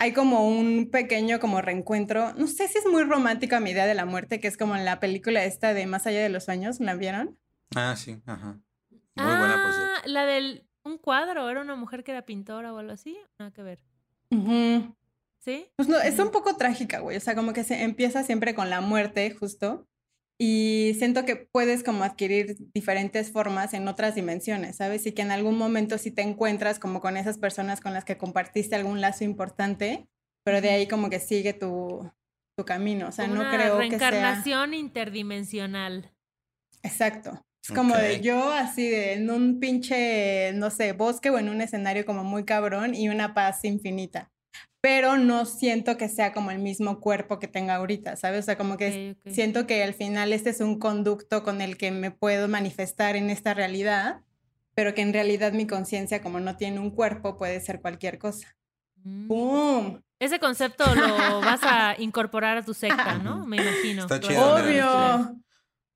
hay 0.00 0.14
como 0.14 0.48
un 0.48 0.88
pequeño 0.90 1.38
como 1.40 1.60
reencuentro. 1.60 2.32
No 2.32 2.46
sé 2.46 2.68
si 2.68 2.78
es 2.78 2.86
muy 2.86 3.02
romántica 3.04 3.60
mi 3.60 3.70
idea 3.70 3.84
de 3.84 3.94
la 3.94 4.06
muerte, 4.06 4.40
que 4.40 4.48
es 4.48 4.56
como 4.56 4.74
en 4.74 4.86
la 4.86 4.98
película 4.98 5.44
esta 5.44 5.74
de 5.74 5.86
Más 5.86 6.06
allá 6.06 6.22
de 6.22 6.30
los 6.30 6.44
sueños, 6.44 6.80
¿la 6.80 6.94
vieron? 6.94 7.38
Ah, 7.76 7.94
sí, 7.96 8.20
ajá. 8.24 8.58
Muy 8.90 9.26
buena, 9.26 9.62
por. 9.62 9.72
Ah, 9.72 10.02
la 10.06 10.24
del 10.24 10.66
un 10.84 10.96
cuadro, 10.96 11.50
era 11.50 11.60
una 11.60 11.76
mujer 11.76 12.02
que 12.02 12.12
era 12.12 12.22
pintora 12.22 12.72
o 12.72 12.78
algo 12.78 12.92
así, 12.92 13.18
nada 13.38 13.50
que 13.50 13.62
ver. 13.62 13.84
Ujú. 14.30 14.96
¿Sí? 15.38 15.66
Pues 15.76 15.86
no, 15.86 16.00
es 16.00 16.18
un 16.18 16.30
poco 16.30 16.56
trágica, 16.56 17.00
güey. 17.00 17.18
O 17.18 17.20
sea, 17.20 17.34
como 17.34 17.52
que 17.52 17.62
se 17.62 17.82
empieza 17.82 18.22
siempre 18.22 18.54
con 18.54 18.70
la 18.70 18.80
muerte, 18.80 19.30
justo. 19.38 19.86
Y 20.42 20.94
siento 20.98 21.26
que 21.26 21.36
puedes 21.36 21.84
como 21.84 22.02
adquirir 22.02 22.56
diferentes 22.72 23.30
formas 23.30 23.74
en 23.74 23.86
otras 23.88 24.14
dimensiones, 24.14 24.76
¿sabes? 24.76 25.04
Y 25.04 25.12
que 25.12 25.20
en 25.20 25.32
algún 25.32 25.58
momento 25.58 25.98
sí 25.98 26.10
te 26.10 26.22
encuentras 26.22 26.78
como 26.78 27.02
con 27.02 27.18
esas 27.18 27.36
personas 27.36 27.82
con 27.82 27.92
las 27.92 28.06
que 28.06 28.16
compartiste 28.16 28.74
algún 28.74 29.02
lazo 29.02 29.24
importante, 29.24 30.08
pero 30.42 30.62
de 30.62 30.70
ahí 30.70 30.88
como 30.88 31.10
que 31.10 31.20
sigue 31.20 31.52
tu, 31.52 32.10
tu 32.56 32.64
camino. 32.64 33.08
O 33.08 33.12
sea, 33.12 33.26
no 33.26 33.50
creo 33.50 33.50
que 33.80 33.98
sea... 33.98 34.10
reencarnación 34.10 34.72
interdimensional. 34.72 36.10
Exacto. 36.82 37.44
Es 37.62 37.74
como 37.74 37.94
de 37.94 38.22
yo 38.22 38.50
así 38.50 38.88
de 38.88 39.12
en 39.12 39.30
un 39.30 39.60
pinche, 39.60 40.54
no 40.54 40.70
sé, 40.70 40.94
bosque 40.94 41.28
o 41.28 41.38
en 41.38 41.50
un 41.50 41.60
escenario 41.60 42.06
como 42.06 42.24
muy 42.24 42.46
cabrón 42.46 42.94
y 42.94 43.10
una 43.10 43.34
paz 43.34 43.62
infinita. 43.66 44.32
Pero 44.82 45.18
no 45.18 45.44
siento 45.44 45.96
que 45.98 46.08
sea 46.08 46.32
como 46.32 46.50
el 46.50 46.58
mismo 46.58 47.00
cuerpo 47.00 47.38
que 47.38 47.48
tenga 47.48 47.74
ahorita, 47.74 48.16
¿sabes? 48.16 48.40
O 48.40 48.46
sea, 48.46 48.56
como 48.56 48.76
que 48.78 49.14
Ok, 49.20 49.26
ok. 49.26 49.32
siento 49.34 49.66
que 49.66 49.82
al 49.82 49.92
final 49.94 50.32
este 50.32 50.50
es 50.50 50.60
un 50.60 50.78
conducto 50.78 51.42
con 51.42 51.60
el 51.60 51.76
que 51.76 51.90
me 51.90 52.10
puedo 52.10 52.48
manifestar 52.48 53.14
en 53.16 53.28
esta 53.28 53.52
realidad, 53.52 54.22
pero 54.74 54.94
que 54.94 55.02
en 55.02 55.12
realidad 55.12 55.52
mi 55.52 55.66
conciencia 55.66 56.22
como 56.22 56.40
no 56.40 56.56
tiene 56.56 56.80
un 56.80 56.90
cuerpo 56.90 57.36
puede 57.36 57.60
ser 57.60 57.80
cualquier 57.82 58.18
cosa. 58.18 58.56
Mm. 59.02 59.26
¡Pum! 59.28 60.00
Ese 60.18 60.38
concepto 60.38 60.84
lo 60.94 61.40
vas 61.40 61.60
a 61.62 61.94
incorporar 61.98 62.56
a 62.58 62.62
tu 62.62 62.72
secta, 62.74 63.14
¿no? 63.18 63.46
Me 63.46 63.56
imagino. 63.58 64.02
Está 64.02 64.20
chido. 64.20 64.54
¡Obvio! 64.54 65.34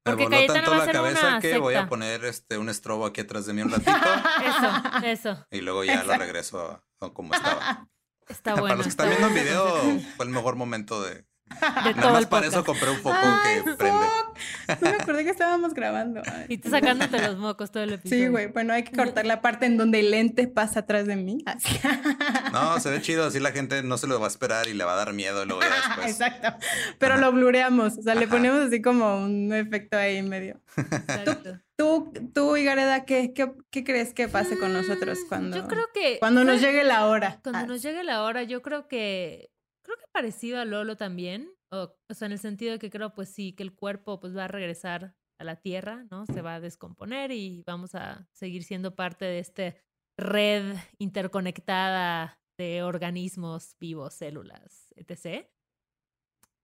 Me 0.07 0.13
Porque 0.13 0.25
voló 0.25 0.37
Cayetana 0.37 0.59
tanto 0.65 0.71
va 0.73 0.83
a 0.83 0.87
la 0.87 0.93
cabeza 0.93 1.39
que 1.41 1.57
voy 1.59 1.75
a 1.75 1.79
secta. 1.79 1.89
poner 1.89 2.25
este 2.27 2.59
un 2.59 2.69
estrobo 2.69 3.07
aquí 3.07 3.23
atrás 3.23 3.47
de 3.47 3.55
mí 3.55 3.63
un 3.63 3.71
ratito 3.71 3.91
Eso, 5.03 5.07
eso. 5.33 5.47
y 5.51 5.63
luego 5.63 5.85
ya 5.85 5.95
lo 5.97 6.01
Exacto. 6.03 6.23
regreso 6.25 6.61
a, 6.61 6.85
a 7.07 7.11
como 7.15 7.33
estaba. 7.35 7.89
Está 8.29 8.53
para 8.53 8.61
bueno. 8.61 8.77
los 8.77 8.87
que 8.87 8.91
están 8.91 9.09
está 9.13 9.27
viendo 9.29 9.39
el 9.39 9.45
video, 9.45 10.01
fue 10.17 10.25
el 10.27 10.31
mejor 10.33 10.57
momento 10.57 11.03
de. 11.03 11.11
de 11.15 11.25
Nada 11.61 12.01
todo 12.01 12.13
más 12.13 12.23
el 12.23 12.29
para 12.29 12.47
eso 12.47 12.65
compré 12.65 12.91
un 12.91 12.97
foco 12.99 13.17
¡Ay, 13.19 13.63
que 13.63 13.75
prende. 13.75 14.07
fuck! 14.07 14.81
No 14.83 14.91
me 14.91 14.97
acordé 14.97 15.25
que 15.25 15.31
estábamos 15.31 15.75
grabando. 15.75 16.23
Ay. 16.27 16.47
Y 16.49 16.59
tú 16.59 16.71
sacándote 16.71 17.21
los 17.21 17.37
mocos 17.37 17.71
todo 17.71 17.83
el 17.83 17.93
episodio. 17.93 18.25
Sí, 18.25 18.29
güey. 18.31 18.47
Bueno, 18.49 18.73
hay 18.73 18.83
que 18.83 18.97
cortar 18.97 19.27
la 19.27 19.41
parte 19.43 19.67
en 19.67 19.77
donde 19.77 20.01
el 20.01 20.11
lente 20.11 20.49
pasa 20.49 20.81
atrás 20.81 21.07
de 21.07 21.17
mí. 21.17 21.39
Así. 21.47 21.79
No, 22.53 22.79
se 22.79 22.89
ve 22.89 23.03
chido, 23.03 23.27
así 23.27 23.41
la 23.41 23.51
gente 23.51 23.83
no 23.83 23.99
se 23.99 24.07
lo 24.07 24.19
va 24.21 24.27
a 24.27 24.29
esperar 24.29 24.69
y 24.69 24.75
le 24.75 24.85
va 24.85 24.93
a 24.93 24.97
dar 24.97 25.13
miedo 25.13 25.43
y 25.43 25.47
luego 25.47 25.61
ya 25.63 25.75
después. 25.75 26.11
Exacto. 26.13 26.57
Pero 26.99 27.17
lo 27.17 27.33
blureamos. 27.33 27.99
O 27.99 28.03
sea, 28.03 28.15
le 28.15 28.29
ponemos 28.29 28.61
así 28.61 28.81
como 28.81 29.17
un 29.25 29.53
efecto 29.53 29.97
ahí 29.97 30.17
en 30.19 30.29
medio. 30.29 30.61
Exacto. 30.77 31.43
Tú, 31.43 31.61
tú 31.77 32.57
Igareda, 32.57 33.05
¿qué, 33.05 33.33
qué, 33.35 33.53
qué 33.71 33.85
crees 33.85 34.15
que 34.15 34.29
pase 34.29 34.59
con 34.59 34.73
nosotros 34.73 35.19
Mm, 35.25 35.29
cuando, 35.29 35.57
Yo 35.57 35.67
creo 35.69 35.87
que. 35.93 36.19
cuando 36.19 36.45
nos 36.45 36.61
llegue 36.61 36.85
la 36.85 37.07
hora? 37.09 37.41
Cuando 37.43 37.59
Ah, 37.61 37.67
nos 37.67 37.83
llegue 37.83 38.05
la 38.05 38.23
hora, 38.23 38.43
yo 38.43 38.63
creo 38.63 38.89
que. 38.89 39.51
Creo 39.83 39.97
que 39.99 40.05
parecido 40.13 40.59
a 40.61 40.65
Lolo 40.65 40.97
también. 40.97 41.51
O, 41.71 41.95
o 42.09 42.15
sea, 42.15 42.27
en 42.27 42.33
el 42.33 42.39
sentido 42.39 42.73
de 42.73 42.79
que 42.79 42.91
creo, 42.91 43.13
pues 43.15 43.29
sí, 43.29 43.53
que 43.53 43.63
el 43.63 43.75
cuerpo 43.75 44.21
pues 44.21 44.37
va 44.37 44.45
a 44.45 44.49
regresar 44.49 45.15
a 45.41 45.45
la 45.45 45.57
tierra, 45.57 46.07
¿no? 46.11 46.25
Se 46.27 46.41
va 46.41 46.55
a 46.55 46.61
descomponer 46.61 47.33
y 47.33 47.63
vamos 47.67 47.95
a 47.97 48.29
seguir 48.33 48.63
siendo 48.63 48.95
parte 48.95 49.25
de 49.25 49.41
esta 49.41 49.75
red 50.17 50.77
interconectada 50.99 52.41
de 52.57 52.85
organismos 52.85 53.77
vivos, 53.81 54.15
células, 54.15 54.95
etc. 54.95 55.47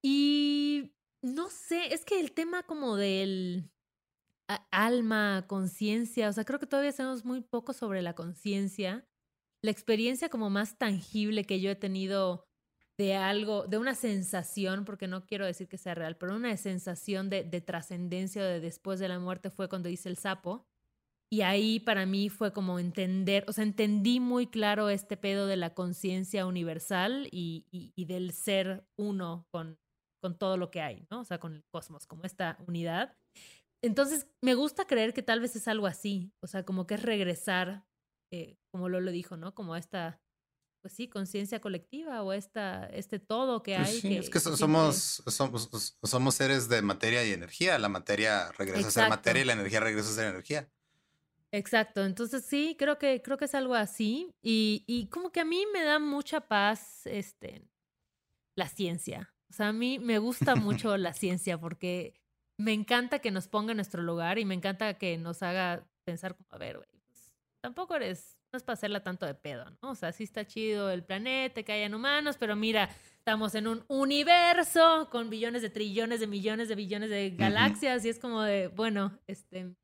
Y 0.03 0.93
no 1.23 1.49
sé, 1.51 1.93
es 1.93 2.05
que 2.05 2.21
el 2.21 2.33
tema 2.33 2.63
como 2.63 2.97
del 2.97 3.71
alma, 4.71 5.45
conciencia, 5.49 6.29
o 6.29 6.33
sea, 6.33 6.45
creo 6.45 6.59
que 6.61 6.67
todavía 6.67 6.93
sabemos 6.93 7.25
muy 7.25 7.41
poco 7.43 7.73
sobre 7.73 8.03
la 8.03 8.15
conciencia. 8.15 9.07
La 9.63 9.71
experiencia 9.71 10.29
como 10.31 10.51
más 10.51 10.79
tangible 10.79 11.45
que 11.45 11.61
yo 11.61 11.71
he 11.71 11.77
tenido 11.77 12.47
de 12.99 13.15
algo, 13.17 13.67
de 13.67 13.79
una 13.79 13.95
sensación, 13.95 14.85
porque 14.85 15.09
no 15.09 15.27
quiero 15.27 15.47
decir 15.47 15.69
que 15.69 15.79
sea 15.79 15.95
real, 15.95 16.17
pero 16.19 16.37
una 16.37 16.57
sensación 16.57 17.31
de, 17.31 17.45
de 17.45 17.61
trascendencia 17.61 18.45
de 18.45 18.61
después 18.61 19.01
de 19.01 19.09
la 19.09 19.19
muerte 19.19 19.51
fue 19.51 19.69
cuando 19.69 19.89
hice 19.89 20.09
el 20.09 20.17
sapo. 20.19 20.67
Y 21.33 21.43
ahí 21.43 21.81
para 21.81 22.07
mí 22.07 22.29
fue 22.29 22.53
como 22.53 22.79
entender, 22.81 23.45
o 23.49 23.53
sea, 23.53 23.63
entendí 23.65 24.19
muy 24.21 24.49
claro 24.49 24.89
este 24.91 25.17
pedo 25.17 25.47
de 25.47 25.57
la 25.57 25.75
conciencia 25.75 26.47
universal 26.47 27.29
y, 27.33 27.67
y- 27.71 27.93
y 27.97 28.07
del 28.07 28.33
ser 28.33 28.85
uno 28.99 29.47
con, 29.53 29.79
con 30.21 30.37
todo 30.39 30.57
lo 30.57 30.71
que 30.73 30.81
hay, 30.83 31.07
¿no? 31.11 31.21
O 31.21 31.25
sea, 31.25 31.39
con 31.39 31.55
el 31.55 31.65
cosmos, 31.73 32.07
como 32.09 32.25
esta 32.25 32.59
unidad. 32.67 33.17
Entonces, 33.83 34.27
me 34.43 34.55
gusta 34.55 34.87
creer 34.87 35.15
que 35.15 35.23
tal 35.23 35.41
vez 35.41 35.57
es 35.57 35.67
algo 35.69 35.87
así, 35.87 36.33
o 36.43 36.47
sea, 36.47 36.65
como 36.65 36.87
que 36.87 36.95
es 36.95 37.03
regresar, 37.03 37.87
eh, 38.33 38.59
como 38.73 38.89
Lolo 38.89 39.11
dijo, 39.11 39.37
¿no? 39.37 39.55
Como 39.55 39.75
a 39.75 39.79
esta, 39.79 40.21
pues 40.83 40.95
sí, 40.95 41.09
conciencia 41.09 41.61
colectiva 41.61 42.23
o 42.23 42.33
esta, 42.33 42.87
este 42.89 43.19
todo 43.19 43.63
que 43.63 43.77
Pues 43.77 43.89
hay. 43.89 44.01
sí, 44.01 44.17
es 44.17 44.31
que 44.31 44.41
so- 44.41 44.57
siempre- 44.57 44.67
somos, 44.67 45.23
somos, 45.27 45.97
somos 46.03 46.35
seres 46.35 46.69
de 46.69 46.83
materia 46.83 47.25
y 47.25 47.33
energía. 47.33 47.79
La 47.79 47.89
materia 47.89 48.53
regresa 48.53 48.89
a 48.89 48.91
ser 48.91 49.09
materia 49.09 49.43
y 49.43 49.45
la 49.47 49.55
energía 49.55 49.81
regresa 49.81 50.11
a 50.11 50.15
ser 50.15 50.27
energía. 50.27 50.71
Exacto, 51.53 52.05
entonces 52.05 52.45
sí, 52.45 52.77
creo 52.79 52.99
que, 52.99 53.23
creo 53.23 53.37
que 53.37 53.47
es 53.47 53.55
algo 53.55 53.75
así. 53.75 54.31
Y, 54.43 54.85
y 54.87 55.09
como 55.09 55.33
que 55.33 55.41
a 55.41 55.45
mí 55.45 55.65
me 55.73 55.83
da 55.83 55.99
mucha 55.99 56.43
paz 56.43 57.07
este, 57.07 57.65
la 58.57 58.69
ciencia. 58.69 59.35
O 59.51 59.55
sea, 59.55 59.69
a 59.69 59.73
mí 59.73 59.99
me 59.99 60.19
gusta 60.19 60.55
mucho 60.57 60.97
la 60.97 61.13
ciencia 61.13 61.59
porque 61.59 62.20
me 62.61 62.73
encanta 62.73 63.19
que 63.19 63.31
nos 63.31 63.49
ponga 63.49 63.73
en 63.73 63.77
nuestro 63.77 64.03
lugar 64.03 64.39
y 64.39 64.45
me 64.45 64.55
encanta 64.55 64.95
que 64.95 65.17
nos 65.19 65.43
haga 65.43 65.87
pensar 66.05 66.37
como, 66.37 66.49
a 66.51 66.59
ver, 66.59 66.77
güey, 66.77 66.89
pues, 67.07 67.35
tampoco 67.61 67.97
eres, 67.97 68.37
no 68.53 68.57
es 68.57 68.63
para 68.63 68.75
hacerla 68.75 69.03
tanto 69.03 69.27
de 69.27 69.35
pedo, 69.35 69.65
¿no? 69.83 69.91
O 69.91 69.95
sea, 69.95 70.13
sí 70.13 70.25
está 70.25 70.47
chido 70.47 70.91
el 70.91 71.03
planeta, 71.03 71.63
que 71.63 71.73
hayan 71.73 71.95
humanos, 71.95 72.37
pero 72.39 72.57
mira, 72.57 72.91
estamos 73.17 73.55
en 73.55 73.67
un 73.67 73.85
universo 73.89 75.09
con 75.11 75.31
billones 75.31 75.63
de 75.63 75.71
trillones 75.71 76.21
de 76.21 76.27
millones 76.27 76.69
de 76.69 76.75
billones 76.75 77.11
de 77.11 77.31
galaxias 77.31 78.05
y 78.05 78.09
es 78.11 78.19
como 78.19 78.43
de, 78.43 78.69
bueno, 78.69 79.19
este, 79.27 79.75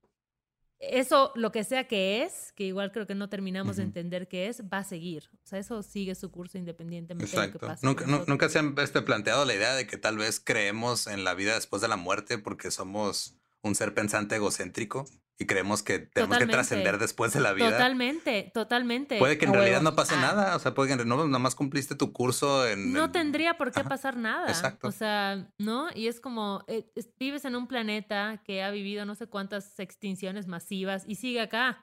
eso, 0.79 1.33
lo 1.35 1.53
que 1.53 1.65
sea 1.65 1.89
que 1.89 2.23
es, 2.23 2.53
que 2.53 2.65
igual 2.65 2.93
creo 2.93 3.07
que 3.07 3.15
no 3.15 3.29
terminamos 3.29 3.77
de 3.77 3.83
entender 3.83 4.29
qué 4.29 4.49
es, 4.49 4.63
va 4.63 4.79
a 4.79 4.85
seguir. 4.85 5.31
O 5.45 5.47
sea, 5.47 5.59
eso 5.59 5.83
sigue 5.83 6.15
su 6.15 6.31
curso 6.31 6.59
independientemente 6.59 7.35
de 7.35 7.47
lo 7.47 7.53
que 7.53 7.59
pase. 7.59 7.87
Nunca, 7.87 8.05
nunca 8.07 8.49
se 8.49 8.59
han 8.59 8.75
este, 8.79 9.01
planteado 9.03 9.45
la 9.45 9.55
idea 9.55 9.75
de 9.75 9.87
que 9.87 9.97
tal 9.97 10.19
vez 10.19 10.41
creemos 10.41 11.07
en 11.07 11.25
la 11.25 11.35
vida 11.35 11.55
después 11.55 11.81
de 11.83 11.89
la 11.89 11.97
muerte 11.97 12.39
porque 12.39 12.71
somos 12.71 13.37
un 13.63 13.75
ser 13.75 13.95
pensante 13.95 14.37
egocéntrico 14.37 15.07
y 15.39 15.45
creemos 15.47 15.83
que 15.83 15.99
tenemos 15.99 16.15
Totalmente. 16.39 16.47
que 16.47 16.53
trascender 16.53 16.99
después 16.99 17.33
de 17.35 17.41
la 17.41 17.53
vida. 17.53 17.71
Totalmente, 17.71 18.51
totalmente. 18.55 19.19
Puede 19.19 19.37
que 19.37 19.45
en 19.45 19.53
realidad 19.53 19.83
no 19.83 19.95
pase 19.95 20.15
Ah. 20.15 20.21
nada, 20.21 20.57
o 20.57 20.59
sea, 20.59 20.73
puede 20.75 20.97
que 20.97 21.05
no, 21.05 21.27
nada 21.27 21.39
más 21.39 21.55
cumpliste 21.55 21.95
tu 21.95 22.13
curso 22.13 22.67
en... 22.67 22.93
No 22.93 23.05
en- 23.05 23.13
tendría 23.13 23.59
por 23.59 23.71
qué 23.73 23.81
Ajá, 23.81 23.89
pasar 23.89 24.17
nada. 24.17 24.49
exacto. 24.49 24.89
O 24.89 24.93
sea, 24.93 25.47
¿no? 25.59 25.89
Y 25.95 26.09
es 26.09 26.21
como, 26.21 26.65
eh, 26.69 26.91
es- 26.95 27.09
vives 27.19 27.45
en 27.45 27.55
un 27.57 27.67
planeta 27.67 28.41
que 28.45 28.63
ha 28.63 28.71
vivido 28.71 29.05
no 29.05 29.15
sé 29.15 29.27
cuántas 29.27 29.79
extinciones 29.79 30.47
masivas 30.47 31.05
y 31.07 31.17
sigue 31.17 31.41
acá. 31.41 31.83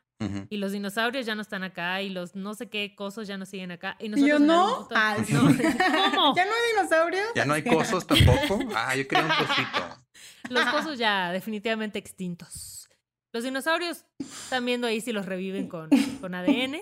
Y 0.50 0.56
los 0.56 0.72
dinosaurios 0.72 1.26
ya 1.26 1.36
no 1.36 1.42
están 1.42 1.64
acá 1.66 2.02
y 2.02 2.10
los 2.10 2.34
no 2.34 2.54
sé 2.54 2.70
qué 2.70 2.96
cosas 2.96 3.28
ya 3.28 3.38
no 3.38 3.46
siguen 3.46 3.72
acá. 3.72 3.98
Y 4.00 4.06
¿Y 4.06 4.10
nosotros 4.10 4.40
yo 4.40 4.46
no. 4.46 4.88
Ah. 4.96 5.18
No, 5.28 5.42
¿Cómo? 5.42 5.54
¿Ya 6.38 6.46
no 6.46 6.52
hay 6.52 6.74
dinosaurios? 6.78 7.26
Ya 7.36 7.44
no 7.44 7.54
hay 7.56 7.64
cosos 7.64 8.08
tampoco. 8.08 8.60
Ah, 8.74 8.96
yo 8.96 9.06
quería 9.06 9.26
un 9.26 9.32
cosito. 9.32 9.98
Los 10.50 10.64
cosos 10.68 10.98
ya 10.98 11.34
definitivamente 11.34 12.00
extintos. 12.00 12.73
Los 13.34 13.44
dinosaurios 13.44 14.06
están 14.20 14.66
viendo 14.66 14.88
ahí 14.88 15.02
si 15.02 15.12
los 15.12 15.26
reviven 15.26 15.68
con, 15.68 15.90
con 16.22 16.36
ADN. 16.36 16.78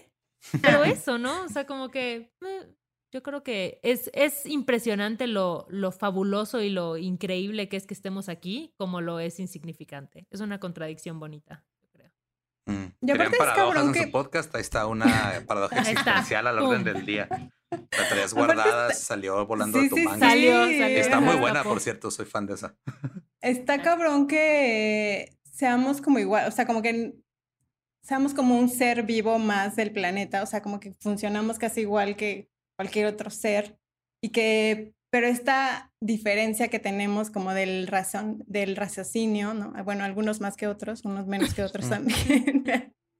Pero 0.62 0.84
eso, 0.84 1.18
¿no? 1.18 1.43
O 1.43 1.49
sea, 1.49 1.66
como 1.66 1.89
que... 1.89 2.32
eh, 2.45 2.76
Yo 3.14 3.22
creo 3.24 3.43
que 3.43 3.80
es, 3.84 4.10
es 4.14 4.45
impresionante 4.45 5.28
lo, 5.28 5.66
lo 5.70 5.91
fabuloso 5.91 6.62
y 6.62 6.70
lo 6.70 6.97
increíble 6.97 7.68
que 7.68 7.78
es 7.78 7.86
que 7.86 7.93
estemos 7.93 8.30
aquí, 8.30 8.74
como 8.78 9.02
lo 9.02 9.20
es 9.20 9.39
insignificante. 9.39 10.28
Es 10.32 10.39
una 10.39 10.60
contradicción 10.60 11.20
bonita, 11.20 11.64
yo 11.82 11.89
creo. 11.91 12.12
Mm. 12.68 12.86
Y 13.02 13.12
aparte 13.12 13.36
es 13.36 13.43
cabrón 13.54 13.88
en 13.88 13.93
que... 13.93 14.04
su 14.06 14.12
podcast, 14.12 14.56
ahí 14.56 14.62
está 14.62 14.88
una 14.88 15.43
paradoja 15.47 15.80
existencial 15.80 16.47
al 16.47 16.60
orden 16.60 16.84
del 16.84 17.06
día. 17.06 17.28
La 17.72 18.10
traías 18.10 18.34
guardada, 18.34 18.93
salió 18.93 19.45
volando 19.45 19.80
a 19.80 19.88
tu 19.89 19.95
sí, 19.95 20.04
manga. 20.04 20.30
Salió, 20.30 20.54
salió, 20.64 20.97
está 20.97 21.20
muy 21.20 21.36
buena, 21.36 21.64
por 21.64 21.80
cierto, 21.80 22.12
soy 22.12 22.26
fan 22.26 22.45
de 22.45 22.56
esa. 22.56 22.76
Está 23.41 23.82
cabrón 23.82 24.28
que 24.28 25.38
seamos 25.62 26.01
como 26.01 26.18
igual, 26.18 26.47
o 26.47 26.51
sea, 26.51 26.66
como 26.66 26.82
que 26.82 27.14
seamos 28.03 28.34
como 28.34 28.57
un 28.57 28.68
ser 28.68 29.03
vivo 29.03 29.38
más 29.38 29.76
del 29.76 29.91
planeta, 29.91 30.41
o 30.41 30.47
sea, 30.47 30.64
como 30.64 30.80
que 30.80 30.91
funcionamos 30.93 31.59
casi 31.59 31.82
igual 31.82 32.16
que 32.16 32.49
cualquier 32.76 33.05
otro 33.05 33.30
ser 33.30 33.78
y 34.24 34.30
que, 34.30 34.95
pero 35.12 35.28
esta 35.28 35.93
diferencia 36.01 36.70
que 36.70 36.80
tenemos 36.80 37.30
como 37.30 37.53
del 37.53 37.86
razón, 37.86 38.43
del 38.47 38.76
raciocinio, 38.76 39.53
¿no? 39.53 39.72
Bueno, 39.84 40.03
algunos 40.03 40.41
más 40.41 40.57
que 40.57 40.66
otros, 40.66 41.05
unos 41.05 41.28
menos 41.28 41.53
que 41.53 41.62
otros 41.62 41.88
también. 41.89 42.64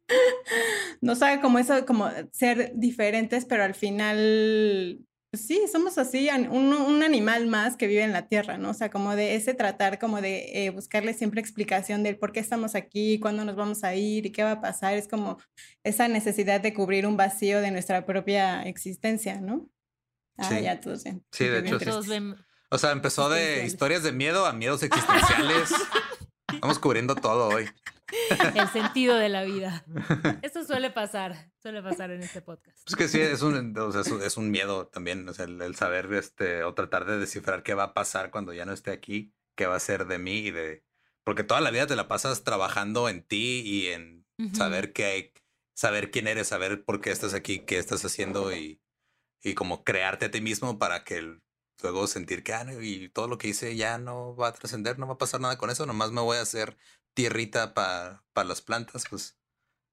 Nos 1.00 1.22
hace 1.22 1.42
como 1.42 1.60
eso, 1.60 1.86
como 1.86 2.10
ser 2.32 2.72
diferentes, 2.74 3.46
pero 3.46 3.64
al 3.64 3.76
final 3.76 5.06
sí, 5.34 5.62
somos 5.72 5.98
así, 5.98 6.30
un, 6.50 6.74
un, 6.74 7.04
animal 7.04 7.48
más 7.48 7.78
que 7.78 7.88
vive 7.88 8.04
en 8.04 8.12
la 8.12 8.28
tierra, 8.28 8.58
¿no? 8.58 8.72
O 8.72 8.74
sea, 8.74 8.90
como 8.90 9.16
de 9.16 9.36
ese 9.36 9.54
tratar, 9.54 10.00
como 10.00 10.22
de 10.22 10.66
eh, 10.66 10.70
buscarle 10.70 11.14
siempre 11.14 11.42
explicación 11.42 12.04
del 12.04 12.18
por 12.18 12.32
qué 12.32 12.40
estamos 12.40 12.76
aquí, 12.76 13.20
cuándo 13.20 13.46
nos 13.46 13.56
vamos 13.56 13.84
a 13.84 13.96
ir 13.96 14.26
y 14.26 14.32
qué 14.32 14.44
va 14.44 14.54
a 14.54 14.62
pasar, 14.62 14.96
es 14.96 15.08
como 15.08 15.38
esa 15.84 16.08
necesidad 16.08 16.62
de 16.62 16.74
cubrir 16.74 17.08
un 17.08 17.18
vacío 17.18 17.62
de 17.62 17.72
nuestra 17.72 18.06
propia 18.06 18.64
existencia, 18.64 19.40
¿no? 19.40 19.70
Ah, 20.38 20.50
sí. 20.50 20.62
ya 20.62 20.80
todos 20.80 21.04
ven. 21.04 21.24
Sí, 21.32 21.46
de 21.46 21.60
hecho. 21.60 21.80
Todos 21.80 22.08
O 22.70 22.78
sea, 22.78 22.92
empezó 22.92 23.30
de 23.30 23.66
historias 23.66 24.04
de 24.04 24.12
miedo 24.12 24.46
a 24.46 24.54
miedos 24.54 24.84
existenciales. 24.84 25.70
Estamos 26.54 26.80
cubriendo 26.80 27.16
todo 27.16 27.50
hoy. 27.50 27.70
El 28.56 28.68
sentido 28.70 29.16
de 29.16 29.30
la 29.30 29.44
vida. 29.44 29.86
Esto 30.42 30.64
suele 30.66 30.92
pasar, 30.92 31.52
suele 31.62 31.82
pasar 31.82 32.12
en 32.12 32.22
este 32.22 32.42
podcast. 32.42 32.78
Es 32.88 32.96
que 32.96 33.08
sí, 33.08 33.20
es 33.20 33.42
un, 33.42 33.76
es 34.24 34.38
un 34.38 34.52
miedo 34.52 34.88
también, 34.88 35.28
o 35.28 35.34
sea, 35.34 35.46
el, 35.46 35.76
saber 35.76 36.14
este, 36.14 36.64
o 36.64 36.74
tratar 36.74 37.06
de 37.06 37.18
descifrar 37.20 37.64
qué 37.64 37.74
va 37.74 37.84
a 37.84 37.94
pasar 37.94 38.32
cuando 38.32 38.54
ya 38.54 38.66
no 38.66 38.74
esté 38.74 38.92
aquí, 38.92 39.34
qué 39.56 39.66
va 39.66 39.76
a 39.76 39.80
ser 39.80 40.08
de 40.08 40.20
mí 40.20 40.40
y 40.40 40.52
de... 40.52 40.84
Porque 41.24 41.44
toda 41.44 41.62
la 41.62 41.72
vida 41.72 41.88
te 41.88 41.96
la 41.96 42.08
pasas 42.08 42.44
trabajando 42.44 43.08
en 43.08 43.24
ti 43.24 43.62
y 43.64 43.88
en 43.88 44.26
saber 44.54 44.92
qué, 44.92 45.34
saber 45.74 46.10
quién 46.10 46.28
eres, 46.28 46.48
saber 46.48 46.84
por 46.84 47.00
qué 47.00 47.12
estás 47.12 47.34
aquí, 47.34 47.60
qué 47.60 47.78
estás 47.78 48.04
haciendo 48.04 48.52
y, 48.54 48.82
y 49.44 49.54
como 49.54 49.84
crearte 49.84 50.26
a 50.26 50.32
ti 50.32 50.42
mismo 50.42 50.80
para 50.80 51.04
que 51.04 51.38
luego 51.82 52.08
sentir 52.08 52.44
que 52.44 52.54
ah, 52.54 52.66
y 52.82 53.10
todo 53.10 53.28
lo 53.28 53.38
que 53.38 53.50
hice 53.50 53.76
ya 53.76 53.98
no 53.98 54.36
va 54.36 54.50
a 54.50 54.54
trascender, 54.54 55.00
no 55.00 55.08
va 55.08 55.14
a 55.14 55.18
pasar 55.18 55.42
nada 55.42 55.58
con 55.58 55.70
eso, 55.70 55.86
nomás 55.86 56.12
me 56.12 56.22
voy 56.22 56.38
a 56.38 56.42
hacer 56.42 56.78
tierrita 57.14 57.74
para 57.74 58.24
las 58.36 58.62
plantas, 58.62 59.06
pues 59.10 59.38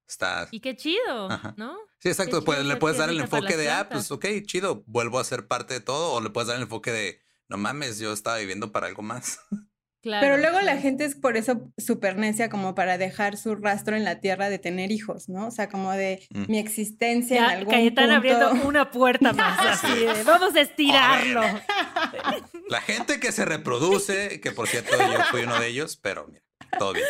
está. 0.07 0.49
Y 0.51 0.61
qué 0.61 0.76
chido, 0.76 1.28
¿no? 1.57 1.76
Sí, 1.99 2.09
exacto. 2.09 2.45
Pues, 2.45 2.64
le 2.64 2.76
puedes 2.76 2.99
dar 2.99 3.11
el 3.11 3.20
enfoque 3.20 3.57
de, 3.57 3.70
ah, 3.70 3.89
pues 3.91 4.11
ok, 4.11 4.26
chido, 4.47 4.84
vuelvo 4.86 5.18
a 5.18 5.24
ser 5.24 5.47
parte 5.47 5.74
de 5.74 5.80
todo, 5.80 6.12
o 6.12 6.20
le 6.20 6.30
puedes 6.30 6.49
dar 6.49 6.57
el 6.57 6.62
enfoque 6.62 6.93
de, 6.93 7.20
no 7.49 7.57
mames, 7.57 7.99
yo 7.99 8.12
estaba 8.12 8.39
viviendo 8.39 8.72
para 8.72 8.86
algo 8.86 9.03
más. 9.03 9.41
Pero 10.03 10.36
luego 10.36 10.61
la 10.61 10.76
gente 10.76 11.05
es 11.05 11.16
por 11.16 11.36
eso 11.36 11.70
súper 11.76 12.16
necia 12.16 12.49
como 12.49 12.74
para 12.74 12.99
dejar 12.99 13.36
su 13.36 13.57
rastro 13.57 13.96
en 13.96 14.05
la 14.05 14.20
tierra 14.20 14.49
de 14.49 14.59
tener 14.59 14.92
hijos, 14.92 15.28
¿no? 15.28 15.49
O 15.49 15.51
sea, 15.51 15.68
como 15.68 15.92
de 15.92 16.26
mm. 16.30 16.44
mi 16.49 16.59
existencia 16.59 17.38
en 17.38 17.44
algún 17.44 17.74
Cayetana 17.74 18.16
abriendo 18.16 18.51
una 18.64 18.90
puerta 18.90 19.32
más 19.32 19.59
así 19.84 20.05
de, 20.05 20.22
vamos 20.24 20.55
a 20.55 20.61
estirarlo. 20.61 21.42
La 22.68 22.80
gente 22.80 23.18
que 23.18 23.32
se 23.32 23.44
reproduce, 23.44 24.40
que 24.40 24.53
por 24.53 24.68
cierto 24.68 24.96
yo 24.96 25.24
fui 25.30 25.42
uno 25.42 25.59
de 25.59 25.66
ellos, 25.68 25.96
pero 25.96 26.26
mira, 26.28 26.44
todo 26.78 26.92
bien. 26.92 27.07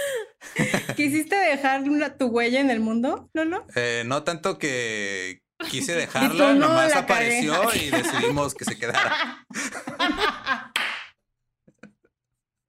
¿Quisiste 0.97 1.37
dejar 1.37 1.85
tu 2.17 2.27
huella 2.27 2.61
en 2.61 2.71
el 2.71 2.81
mundo, 2.81 3.29
no? 3.35 3.67
Eh, 3.75 4.03
no 4.07 4.23
tanto 4.23 4.59
que 4.59 5.43
quise 5.71 5.95
dejarla, 5.95 6.55
nomás 6.55 6.95
apareció 6.95 7.55
y 7.75 7.91
decidimos 7.91 8.55
que 8.55 8.65
se 8.65 8.79
quedara. 8.79 9.47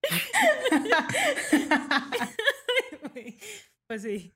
pues 3.88 4.02
sí. 4.02 4.36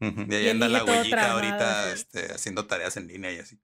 Y 0.00 0.34
ahí 0.34 0.48
anda 0.50 0.68
la 0.68 0.84
huellita 0.84 1.32
ahorita 1.32 1.92
este, 1.92 2.32
haciendo 2.32 2.66
tareas 2.66 2.96
en 2.96 3.06
línea 3.06 3.32
y 3.32 3.38
así. 3.38 3.60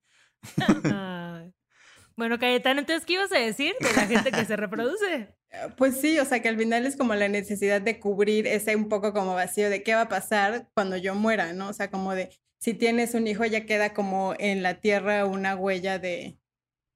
Bueno, 2.17 2.39
Cayetano, 2.39 2.81
entonces, 2.81 3.07
¿qué 3.07 3.15
ibas 3.15 3.33
a 3.33 3.39
decir 3.39 3.75
de 3.81 3.93
la 3.95 4.07
gente 4.07 4.31
que 4.31 4.45
se 4.45 4.57
reproduce? 4.57 5.35
Pues 5.77 6.01
sí, 6.01 6.17
o 6.21 6.25
sea 6.25 6.41
que 6.41 6.49
al 6.49 6.57
final 6.57 6.87
es 6.87 6.97
como 6.97 7.13
la 7.17 7.27
necesidad 7.27 7.81
de 7.81 7.99
cubrir 7.99 8.47
ese 8.47 8.77
un 8.77 8.89
poco 8.89 9.13
como 9.13 9.35
vacío 9.35 9.69
de 9.69 9.83
qué 9.83 9.97
va 9.97 10.03
a 10.03 10.09
pasar 10.09 10.71
cuando 10.75 10.97
yo 10.97 11.17
muera, 11.17 11.53
¿no? 11.55 11.71
O 11.71 11.73
sea, 11.73 11.91
como 11.91 12.15
de 12.15 12.31
si 12.61 12.73
tienes 12.73 13.15
un 13.15 13.27
hijo 13.27 13.45
ya 13.47 13.67
queda 13.67 13.93
como 13.93 14.37
en 14.39 14.63
la 14.63 14.81
tierra 14.81 15.25
una 15.25 15.57
huella 15.57 15.99
de, 15.99 16.39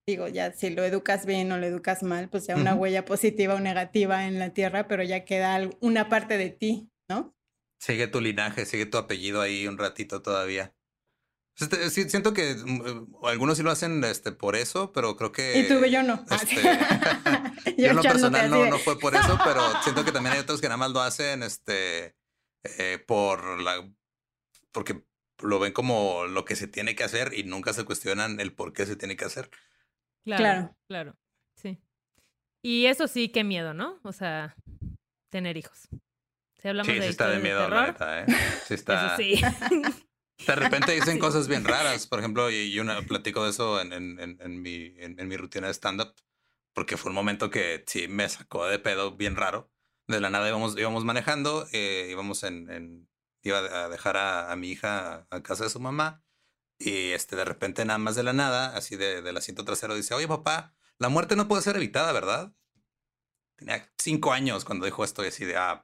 digo, 0.07 0.29
ya 0.29 0.53
si 0.53 0.71
lo 0.71 0.85
educas 0.85 1.27
bien 1.27 1.51
o 1.53 1.59
lo 1.59 1.67
educas 1.67 2.03
mal, 2.03 2.29
pues 2.29 2.47
ya 2.47 2.57
una 2.57 2.75
huella 2.75 3.05
positiva 3.05 3.55
o 3.55 3.61
negativa 3.61 4.27
en 4.27 4.39
la 4.39 4.51
tierra, 4.51 4.87
pero 4.87 5.03
ya 5.03 5.25
queda 5.25 5.69
una 5.81 6.09
parte 6.09 6.37
de 6.37 6.51
ti, 6.51 6.91
¿no? 7.09 7.35
Sigue 7.79 8.07
tu 8.07 8.21
linaje, 8.21 8.67
sigue 8.67 8.87
tu 8.87 8.99
apellido 8.99 9.41
ahí 9.41 9.67
un 9.67 9.79
ratito 9.79 10.23
todavía. 10.23 10.75
Este, 11.57 11.89
siento 11.91 12.35
que 12.35 12.55
mm, 12.55 12.87
eh, 12.87 13.07
algunos 13.25 13.57
sí 13.57 13.63
lo 13.63 13.71
hacen 13.71 14.03
este, 14.05 14.33
por 14.33 14.57
eso, 14.57 14.93
pero 14.93 15.17
creo 15.17 15.33
que. 15.33 15.59
Y 15.59 15.69
tú, 15.69 15.85
yo 15.85 16.03
no. 16.03 16.25
Este, 16.31 16.63
yo, 17.79 17.91
en 17.91 17.97
lo 17.97 18.03
personal 18.03 18.51
no, 18.51 18.67
no, 18.67 18.79
fue 18.79 18.99
por 18.99 19.15
eso, 19.15 19.39
pero 19.45 19.63
siento 19.83 20.05
que 20.05 20.13
también 20.13 20.35
hay 20.35 20.41
otros 20.41 20.61
que 20.61 20.69
nada 20.69 20.79
más 20.79 20.91
lo 20.91 21.01
hacen 21.01 21.43
este, 21.43 22.17
eh, 22.65 22.99
por 23.07 23.61
la. 23.61 23.89
porque 24.73 25.05
lo 25.43 25.59
ven 25.59 25.73
como 25.73 26.27
lo 26.27 26.45
que 26.45 26.57
se 26.57 26.67
tiene 26.67 26.95
que 26.95 27.05
hacer 27.05 27.33
y 27.35 27.45
nunca 27.45 27.73
se 27.73 27.85
cuestionan 27.85 28.41
el 28.41 28.53
por 28.53 28.73
qué 28.73 28.87
se 28.87 28.97
tiene 28.97 29.17
que 29.17 29.25
hacer. 29.25 29.51
Claro, 30.25 30.75
claro, 30.89 31.17
sí. 31.55 31.79
Y 32.63 32.87
eso 32.87 33.09
sí, 33.09 33.29
qué 33.29 33.45
miedo, 33.45 33.75
¿no? 33.75 34.01
O 34.03 34.13
sea, 34.13 34.57
tener 35.31 35.57
hijos. 35.57 35.89
Si 36.59 36.69
hablamos 36.69 36.87
sí, 36.87 36.99
de 36.99 37.03
sí 37.03 37.11
está 37.11 37.29
de 37.29 37.41
miedo, 37.41 37.69
la 37.69 37.89
neta, 37.89 38.23
¿eh? 38.23 38.27
Sí 38.67 38.75
está. 38.75 39.07
Eso 39.07 39.17
sí. 39.17 39.41
De 40.47 40.55
repente 40.55 40.93
dicen 40.95 41.19
cosas 41.19 41.47
bien 41.47 41.65
raras. 41.65 42.07
Por 42.07 42.21
ejemplo, 42.21 42.51
y 42.51 42.73
yo 42.73 42.85
platico 43.07 43.45
de 43.45 43.51
eso 43.51 43.81
en, 43.81 43.93
en, 43.93 44.19
en, 44.19 44.63
mi, 44.63 44.95
en, 44.97 45.29
mi 45.29 45.37
rutina 45.37 45.67
de 45.67 45.75
stand-up, 45.75 46.15
porque 46.73 46.97
fue 46.97 47.11
un 47.11 47.17
momento 47.17 47.51
que 47.51 47.85
sí 47.87 48.09
me 48.09 48.29
sacó 48.29 48.67
de 48.67 48.79
pedo 48.79 49.15
bien 49.15 49.37
raro. 49.37 49.71
De 50.07 50.21
la 50.21 50.31
nada 50.31 50.49
íbamos, 50.49 50.79
íbamos 50.79 51.05
manejando, 51.05 51.67
eh, 51.73 52.09
íbamos 52.11 52.43
en, 52.45 53.09
iba 53.43 53.59
a 53.59 53.89
dejar 53.91 54.17
a, 54.17 54.51
a, 54.51 54.57
mi 54.57 54.71
hija 54.71 55.27
a 55.31 55.43
casa 55.43 55.65
de 55.65 55.71
su 55.71 55.81
mamá 55.81 56.24
y 56.85 57.13
este, 57.13 57.35
de 57.37 57.45
repente, 57.45 57.85
nada 57.85 57.99
más 57.99 58.15
de 58.15 58.23
la 58.23 58.33
nada, 58.33 58.77
así 58.77 58.97
de, 58.97 59.23
del 59.23 59.37
asiento 59.37 59.65
trasero, 59.65 59.95
dice, 59.95 60.15
oye 60.15 60.29
papá, 60.29 60.75
la 60.99 61.09
muerte 61.09 61.35
no 61.35 61.49
puede 61.49 61.63
ser 61.63 61.77
evitada, 61.77 62.13
¿verdad? 62.13 62.53
Tenía 63.57 63.91
cinco 63.99 64.33
años 64.33 64.65
cuando 64.65 64.85
dijo 64.85 65.03
esto 65.05 65.25
y 65.25 65.29
así 65.29 65.45
de, 65.45 65.57
ah, 65.57 65.83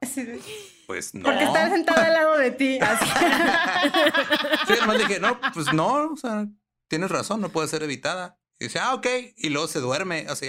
pues 0.86 1.14
no. 1.14 1.22
Porque 1.22 1.44
estaba 1.44 1.70
sentado 1.70 2.02
al 2.02 2.12
lado 2.12 2.38
de 2.38 2.50
ti. 2.50 2.78
Así. 2.80 3.04
sí, 4.66 4.74
además 4.76 4.98
dije, 4.98 5.20
no, 5.20 5.40
pues 5.54 5.72
no, 5.72 6.10
o 6.12 6.16
sea, 6.16 6.46
tienes 6.88 7.10
razón, 7.10 7.40
no 7.40 7.48
puede 7.48 7.68
ser 7.68 7.82
evitada. 7.82 8.38
Y 8.58 8.64
dice, 8.64 8.78
ah, 8.78 8.94
ok. 8.94 9.06
Y 9.36 9.48
luego 9.48 9.68
se 9.68 9.80
duerme. 9.80 10.26
Así, 10.28 10.46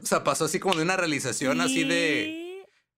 o 0.00 0.06
sea, 0.06 0.24
pasó 0.24 0.46
así 0.46 0.60
como 0.60 0.76
de 0.76 0.82
una 0.82 0.96
realización 0.96 1.60
así 1.60 1.84
de 1.84 2.39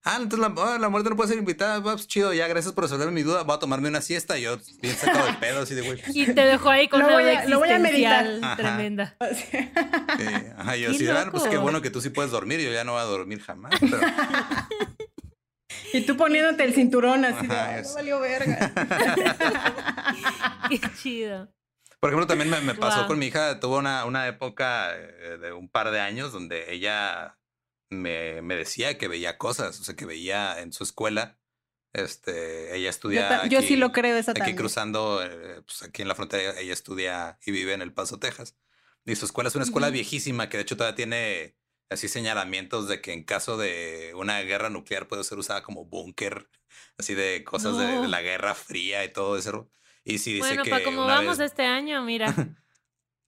Ah, 0.04 0.18
entonces 0.20 0.40
la, 0.40 0.48
oh, 0.60 0.78
la, 0.78 0.88
muerte 0.88 1.10
no 1.10 1.16
puede 1.16 1.28
ser 1.28 1.38
invitada. 1.38 1.80
Pues 1.80 2.08
chido, 2.08 2.32
ya, 2.32 2.48
gracias 2.48 2.74
por 2.74 2.84
resolver 2.84 3.08
mi 3.12 3.22
duda. 3.22 3.44
Voy 3.44 3.54
a 3.54 3.58
tomarme 3.60 3.88
una 3.88 4.00
siesta. 4.00 4.36
Y 4.36 4.42
yo 4.42 4.58
bien 4.80 4.96
sacado 4.96 5.26
de 5.26 5.34
pedo, 5.34 5.62
así 5.62 5.76
de 5.76 5.82
güey. 5.82 6.02
Y 6.12 6.26
te 6.26 6.44
dejó 6.44 6.70
ahí 6.70 6.88
con 6.88 7.02
una 7.02 7.12
voy 7.12 7.24
lo 7.46 7.60
voy 7.60 7.70
a 7.70 7.78
meditar. 7.78 8.56
tremenda. 8.56 9.16
Sí. 9.32 9.58
Ajá, 10.56 10.76
yo 10.76 10.92
sí, 10.92 11.08
ah, 11.08 11.28
pues 11.30 11.44
qué 11.44 11.56
bueno 11.56 11.80
que 11.80 11.90
tú 11.90 12.00
sí 12.00 12.10
puedes 12.10 12.30
dormir. 12.32 12.60
Yo 12.60 12.72
ya 12.72 12.84
no 12.84 12.92
voy 12.92 13.00
a 13.00 13.04
dormir 13.04 13.40
jamás. 13.40 13.72
Pero... 13.80 13.98
y 15.92 16.00
tú 16.02 16.16
poniéndote 16.16 16.64
el 16.64 16.74
cinturón 16.74 17.24
así. 17.24 17.46
Ajá, 17.46 17.80
no 17.82 17.94
valió 17.94 18.20
verga. 18.20 18.72
qué 20.68 20.80
chido. 21.00 21.48
Por 22.00 22.10
ejemplo, 22.10 22.26
también 22.26 22.50
me, 22.50 22.60
me 22.60 22.74
pasó 22.74 23.06
con 23.06 23.18
mi 23.18 23.26
hija. 23.26 23.60
Tuvo 23.60 23.78
una, 23.78 24.04
una 24.04 24.26
época 24.26 24.94
eh, 24.96 25.38
de 25.40 25.52
un 25.52 25.68
par 25.68 25.90
de 25.92 26.00
años 26.00 26.32
donde 26.32 26.72
ella 26.74 27.38
me, 27.92 28.42
me, 28.42 28.56
decía 28.56 28.98
que 28.98 29.08
veía 29.08 29.38
cosas, 29.38 29.80
o 29.80 29.84
sea, 29.84 29.94
que 29.94 30.06
veía 30.06 30.60
en 30.60 30.72
su 30.72 30.84
escuela. 30.84 31.38
Este, 31.92 32.74
ella 32.74 32.88
estudia. 32.88 33.46
Yo, 33.48 33.60
sí 33.60 33.76
lo 33.76 33.92
creo, 33.92 34.16
esa 34.16 34.32
Aquí 34.32 34.54
cruzando, 34.54 35.22
eh, 35.22 35.62
pues 35.66 35.82
aquí 35.82 36.02
en 36.02 36.08
la 36.08 36.14
frontera, 36.14 36.58
ella 36.58 36.72
estudia 36.72 37.38
y 37.44 37.52
vive 37.52 37.74
en 37.74 37.82
El 37.82 37.92
Paso, 37.92 38.18
Texas. 38.18 38.56
Y 39.04 39.14
su 39.16 39.26
escuela 39.26 39.48
es 39.48 39.54
una 39.54 39.64
escuela 39.64 39.90
viejísima 39.90 40.48
que 40.48 40.56
de 40.56 40.62
hecho 40.62 40.76
todavía 40.76 40.96
tiene 40.96 41.56
así 41.90 42.08
señalamientos 42.08 42.88
de 42.88 43.00
que 43.00 43.12
en 43.12 43.24
caso 43.24 43.56
de 43.56 44.12
una 44.16 44.40
guerra 44.40 44.70
nuclear 44.70 45.08
puede 45.08 45.24
ser 45.24 45.38
usada 45.38 45.62
como 45.62 45.84
búnker, 45.84 46.48
así 46.98 47.14
de 47.14 47.44
cosas 47.44 47.76
de, 47.76 48.08
la 48.08 48.22
Guerra 48.22 48.54
Fría 48.54 49.04
y 49.04 49.12
todo 49.12 49.36
eso. 49.36 49.70
Y 50.04 50.18
sí 50.18 50.32
dice 50.32 50.48
bueno, 50.48 50.64
para 50.64 50.84
como 50.84 51.04
vamos 51.04 51.38
este 51.40 51.64
año, 51.64 52.02
mira. 52.02 52.34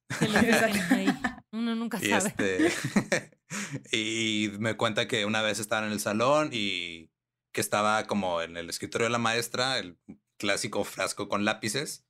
Uno 1.54 1.76
nunca 1.76 1.98
y 2.02 2.08
sabe. 2.08 2.34
Este, 2.36 3.38
y 3.92 4.50
me 4.58 4.76
cuenta 4.76 5.06
que 5.06 5.24
una 5.24 5.40
vez 5.40 5.60
estaban 5.60 5.84
en 5.86 5.92
el 5.92 6.00
salón 6.00 6.50
y 6.52 7.10
que 7.52 7.60
estaba 7.60 8.06
como 8.08 8.42
en 8.42 8.56
el 8.56 8.68
escritorio 8.68 9.06
de 9.06 9.12
la 9.12 9.18
maestra, 9.18 9.78
el 9.78 9.96
clásico 10.36 10.82
frasco 10.82 11.28
con 11.28 11.44
lápices, 11.44 12.04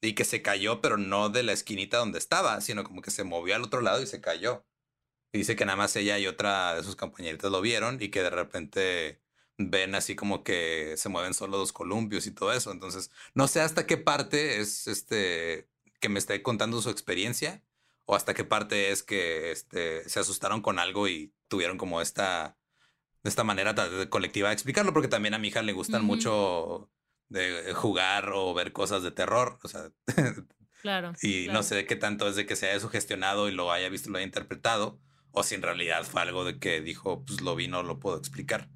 y 0.00 0.14
que 0.14 0.24
se 0.24 0.42
cayó, 0.42 0.80
pero 0.80 0.96
no 0.96 1.28
de 1.28 1.42
la 1.42 1.52
esquinita 1.52 1.98
donde 1.98 2.20
estaba, 2.20 2.60
sino 2.60 2.84
como 2.84 3.02
que 3.02 3.10
se 3.10 3.24
movió 3.24 3.56
al 3.56 3.64
otro 3.64 3.80
lado 3.80 4.00
y 4.00 4.06
se 4.06 4.20
cayó. 4.20 4.64
Y 5.32 5.38
dice 5.38 5.56
que 5.56 5.64
nada 5.64 5.76
más 5.76 5.96
ella 5.96 6.16
y 6.20 6.28
otra 6.28 6.76
de 6.76 6.84
sus 6.84 6.94
compañeritas 6.94 7.50
lo 7.50 7.60
vieron 7.60 7.98
y 8.00 8.10
que 8.10 8.22
de 8.22 8.30
repente 8.30 9.20
ven 9.58 9.96
así 9.96 10.14
como 10.14 10.44
que 10.44 10.94
se 10.96 11.08
mueven 11.08 11.34
solo 11.34 11.58
los 11.58 11.72
columpios 11.72 12.28
y 12.28 12.30
todo 12.30 12.52
eso. 12.52 12.70
Entonces, 12.70 13.10
no 13.34 13.48
sé 13.48 13.60
hasta 13.60 13.86
qué 13.86 13.96
parte 13.96 14.60
es 14.60 14.86
este 14.86 15.68
que 15.98 16.08
me 16.08 16.20
esté 16.20 16.42
contando 16.42 16.80
su 16.80 16.90
experiencia 16.90 17.64
o 18.06 18.14
hasta 18.14 18.34
qué 18.34 18.44
parte 18.44 18.90
es 18.90 19.02
que 19.02 19.50
este, 19.50 20.08
se 20.08 20.20
asustaron 20.20 20.60
con 20.60 20.78
algo 20.78 21.08
y 21.08 21.32
tuvieron 21.48 21.78
como 21.78 22.00
esta, 22.00 22.56
esta 23.22 23.44
manera 23.44 23.74
colectiva 24.10 24.48
de 24.48 24.54
explicarlo, 24.54 24.92
porque 24.92 25.08
también 25.08 25.34
a 25.34 25.38
mi 25.38 25.48
hija 25.48 25.62
le 25.62 25.72
gustan 25.72 26.04
mucho 26.04 26.90
de 27.28 27.72
jugar 27.74 28.30
o 28.34 28.54
ver 28.54 28.72
cosas 28.72 29.02
de 29.02 29.10
terror, 29.10 29.58
o 29.62 29.68
sea, 29.68 29.90
claro. 30.82 31.12
y 31.22 31.48
no 31.48 31.62
sé 31.62 31.86
qué 31.86 31.96
tanto 31.96 32.28
es 32.28 32.36
de 32.36 32.46
que 32.46 32.56
se 32.56 32.68
haya 32.68 32.80
sugestionado 32.80 33.48
y 33.48 33.52
lo 33.52 33.72
haya 33.72 33.88
visto, 33.88 34.10
lo 34.10 34.18
haya 34.18 34.26
interpretado, 34.26 35.00
o 35.30 35.42
si 35.42 35.54
en 35.54 35.62
realidad 35.62 36.04
fue 36.04 36.22
algo 36.22 36.44
de 36.44 36.58
que 36.58 36.80
dijo, 36.80 37.24
pues 37.24 37.40
lo 37.40 37.56
vi, 37.56 37.66
no 37.66 37.82
lo 37.82 37.98
puedo 37.98 38.16
explicar. 38.16 38.68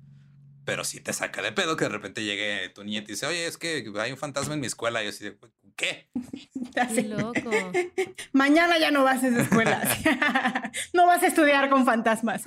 Pero 0.64 0.84
si 0.84 1.00
te 1.00 1.14
saca 1.14 1.40
de 1.40 1.52
pedo 1.52 1.76
que 1.76 1.84
de 1.84 1.90
repente 1.90 2.24
llegue 2.24 2.68
tu 2.68 2.84
niña 2.84 2.98
y 2.98 3.02
te 3.02 3.12
dice, 3.12 3.26
oye, 3.26 3.46
es 3.46 3.56
que 3.56 3.90
hay 3.98 4.10
un 4.10 4.18
fantasma 4.18 4.52
en 4.52 4.60
mi 4.60 4.66
escuela. 4.66 5.00
Y 5.00 5.06
yo 5.06 5.10
así 5.10 5.24
de, 5.24 5.38
¿qué? 5.78 6.10
Qué 6.94 7.02
loco. 7.04 7.50
Mañana 8.32 8.78
ya 8.78 8.90
no 8.90 9.04
vas 9.04 9.22
a 9.22 9.28
esa 9.28 9.42
escuela. 9.42 9.80
no 10.92 11.06
vas 11.06 11.22
a 11.22 11.28
estudiar 11.28 11.70
con 11.70 11.86
fantasmas. 11.86 12.44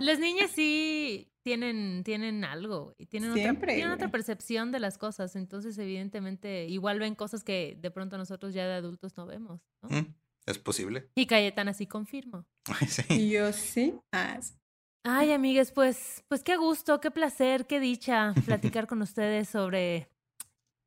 Las 0.00 0.18
niñas 0.18 0.50
sí 0.50 1.30
tienen, 1.42 2.02
tienen 2.02 2.44
algo 2.44 2.94
y 2.98 3.06
tienen, 3.06 3.30
otra, 3.30 3.54
tienen 3.66 3.92
otra 3.92 4.10
percepción 4.10 4.72
de 4.72 4.80
las 4.80 4.98
cosas. 4.98 5.36
Entonces, 5.36 5.78
evidentemente, 5.78 6.66
igual 6.66 6.98
ven 6.98 7.14
cosas 7.14 7.44
que 7.44 7.76
de 7.78 7.90
pronto 7.90 8.18
nosotros 8.18 8.52
ya 8.54 8.66
de 8.66 8.74
adultos 8.74 9.16
no 9.16 9.26
vemos. 9.26 9.60
¿no? 9.82 9.90
Mm, 9.90 10.14
es 10.46 10.58
posible. 10.58 11.10
Y 11.14 11.26
Cayetana 11.26 11.72
sí 11.74 11.86
confirmo. 11.86 12.46
Sí. 12.88 13.30
Yo 13.30 13.52
sí. 13.52 13.94
Ah, 14.12 14.40
Ay, 15.02 15.32
amigues, 15.32 15.72
pues, 15.72 16.24
pues 16.28 16.42
qué 16.42 16.56
gusto, 16.56 17.00
qué 17.00 17.10
placer, 17.10 17.66
qué 17.66 17.80
dicha 17.80 18.34
platicar 18.44 18.86
con 18.86 19.00
ustedes 19.00 19.48
sobre, 19.48 20.10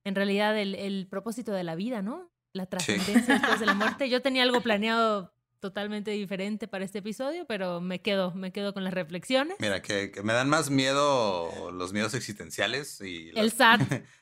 en 0.03 0.15
realidad, 0.15 0.57
el, 0.57 0.75
el 0.75 1.07
propósito 1.07 1.51
de 1.53 1.63
la 1.63 1.75
vida, 1.75 2.01
¿no? 2.01 2.31
La 2.51 2.65
trascendencia 2.65 3.35
después 3.35 3.59
de 3.59 3.65
la 3.65 3.73
muerte. 3.73 4.09
Yo 4.09 4.21
tenía 4.21 4.43
algo 4.43 4.61
planeado 4.61 5.33
totalmente 5.63 6.11
diferente 6.11 6.67
para 6.67 6.83
este 6.83 6.99
episodio, 6.99 7.45
pero 7.47 7.79
me 7.79 8.01
quedo, 8.01 8.33
me 8.33 8.51
quedo 8.51 8.73
con 8.73 8.83
las 8.83 8.93
reflexiones. 8.93 9.55
Mira, 9.61 9.81
que, 9.81 10.11
que 10.11 10.21
me 10.21 10.33
dan 10.33 10.49
más 10.49 10.69
miedo 10.69 11.71
los 11.71 11.93
miedos 11.93 12.13
existenciales 12.15 12.99
y... 12.99 13.31
El 13.33 13.49
SAT. 13.49 13.79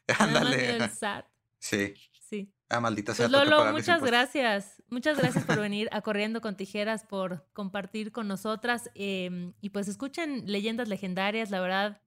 Ándale. 0.20 0.76
el 0.76 0.90
SAT. 0.92 1.26
Sí. 1.58 1.96
Sí. 2.30 2.54
Ah, 2.70 2.80
maldita 2.80 3.16
sea. 3.16 3.28
Pues 3.28 3.50
Lolo, 3.50 3.72
muchas 3.72 4.04
gracias. 4.04 4.84
Muchas 4.90 5.18
gracias 5.18 5.44
por 5.44 5.60
venir 5.60 5.90
a 5.92 6.02
Corriendo 6.02 6.42
con 6.42 6.56
Tijeras, 6.56 7.06
por 7.06 7.48
compartir 7.54 8.12
con 8.12 8.28
nosotras. 8.28 8.92
Eh, 8.94 9.52
y 9.62 9.72
pues 9.72 9.88
escuchen 9.88 10.44
Leyendas 10.46 10.90
Legendarias, 10.90 11.50
la 11.50 11.60
verdad, 11.60 12.02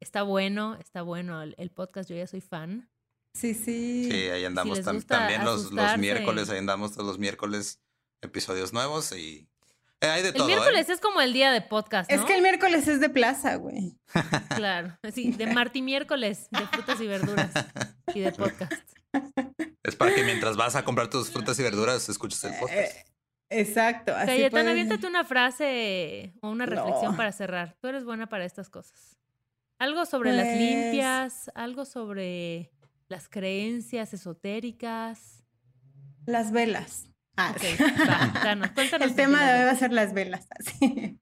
está 0.00 0.22
bueno, 0.22 0.76
está 0.80 1.02
bueno 1.02 1.42
el, 1.42 1.54
el 1.58 1.70
podcast, 1.70 2.08
yo 2.08 2.16
ya 2.16 2.26
soy 2.26 2.40
fan. 2.40 2.88
Sí, 3.32 3.54
sí. 3.54 4.08
Sí, 4.10 4.28
ahí 4.28 4.44
andamos 4.44 4.78
Si 4.78 4.84
tam 4.84 5.00
también 5.02 5.44
los, 5.44 5.70
los 5.72 5.98
miércoles, 5.98 6.50
ahí 6.50 6.58
andamos 6.58 6.92
todos 6.92 7.06
los 7.06 7.18
miércoles, 7.18 7.80
episodios 8.22 8.72
nuevos 8.72 9.12
y 9.12 9.48
eh, 10.00 10.06
hay 10.08 10.22
de 10.22 10.28
El 10.28 10.34
todo. 10.34 10.46
miércoles 10.46 10.88
¿eh? 10.88 10.92
es 10.94 11.00
como 11.00 11.20
el 11.20 11.32
día 11.32 11.50
de 11.52 11.60
podcast, 11.60 12.10
¿no? 12.10 12.16
Es 12.16 12.24
que 12.24 12.34
el 12.34 12.42
miércoles 12.42 12.88
es 12.88 13.00
de 13.00 13.08
plaza, 13.10 13.56
güey. 13.56 13.96
Claro, 14.56 14.98
sí, 15.14 15.32
de 15.32 15.46
Martí 15.46 15.82
miércoles, 15.82 16.48
de 16.50 16.66
frutas 16.66 17.00
y 17.00 17.06
verduras 17.06 17.50
y 18.14 18.20
de 18.20 18.32
podcast. 18.32 18.72
Es 19.82 19.96
para 19.96 20.14
que 20.14 20.24
mientras 20.24 20.56
vas 20.56 20.74
a 20.76 20.84
comprar 20.84 21.08
tus 21.08 21.30
frutas 21.30 21.58
y 21.58 21.62
verduras 21.62 22.08
escuches 22.08 22.42
el 22.44 22.54
podcast. 22.58 22.78
Eh, 22.96 23.04
exacto. 23.50 24.14
Así 24.14 24.26
Cayetana, 24.26 24.50
puedes- 24.50 24.68
aviéntate 24.70 25.06
una 25.06 25.24
frase 25.24 26.34
o 26.42 26.50
una 26.50 26.66
reflexión 26.66 27.12
No. 27.12 27.16
para 27.16 27.32
cerrar. 27.32 27.76
Tú 27.80 27.88
eres 27.88 28.04
buena 28.04 28.28
para 28.28 28.44
estas 28.44 28.68
cosas. 28.70 29.16
Algo 29.78 30.04
sobre 30.04 30.32
las 30.32 30.46
Pues- 30.46 30.58
limpias, 30.58 31.50
algo 31.54 31.84
sobre 31.84 32.70
las 33.10 33.28
creencias 33.28 34.14
esotéricas. 34.14 35.44
Las 36.26 36.52
velas. 36.52 37.08
Ah, 37.36 37.52
Ok, 37.54 37.60
sí. 37.62 37.76
va, 37.82 38.40
danos, 38.44 38.70
El 39.00 39.14
tema 39.14 39.44
de 39.52 39.58
hoy 39.60 39.64
va 39.66 39.70
a 39.72 39.76
ser 39.76 39.92
las 39.92 40.14
velas. 40.14 40.46
así. 40.58 41.18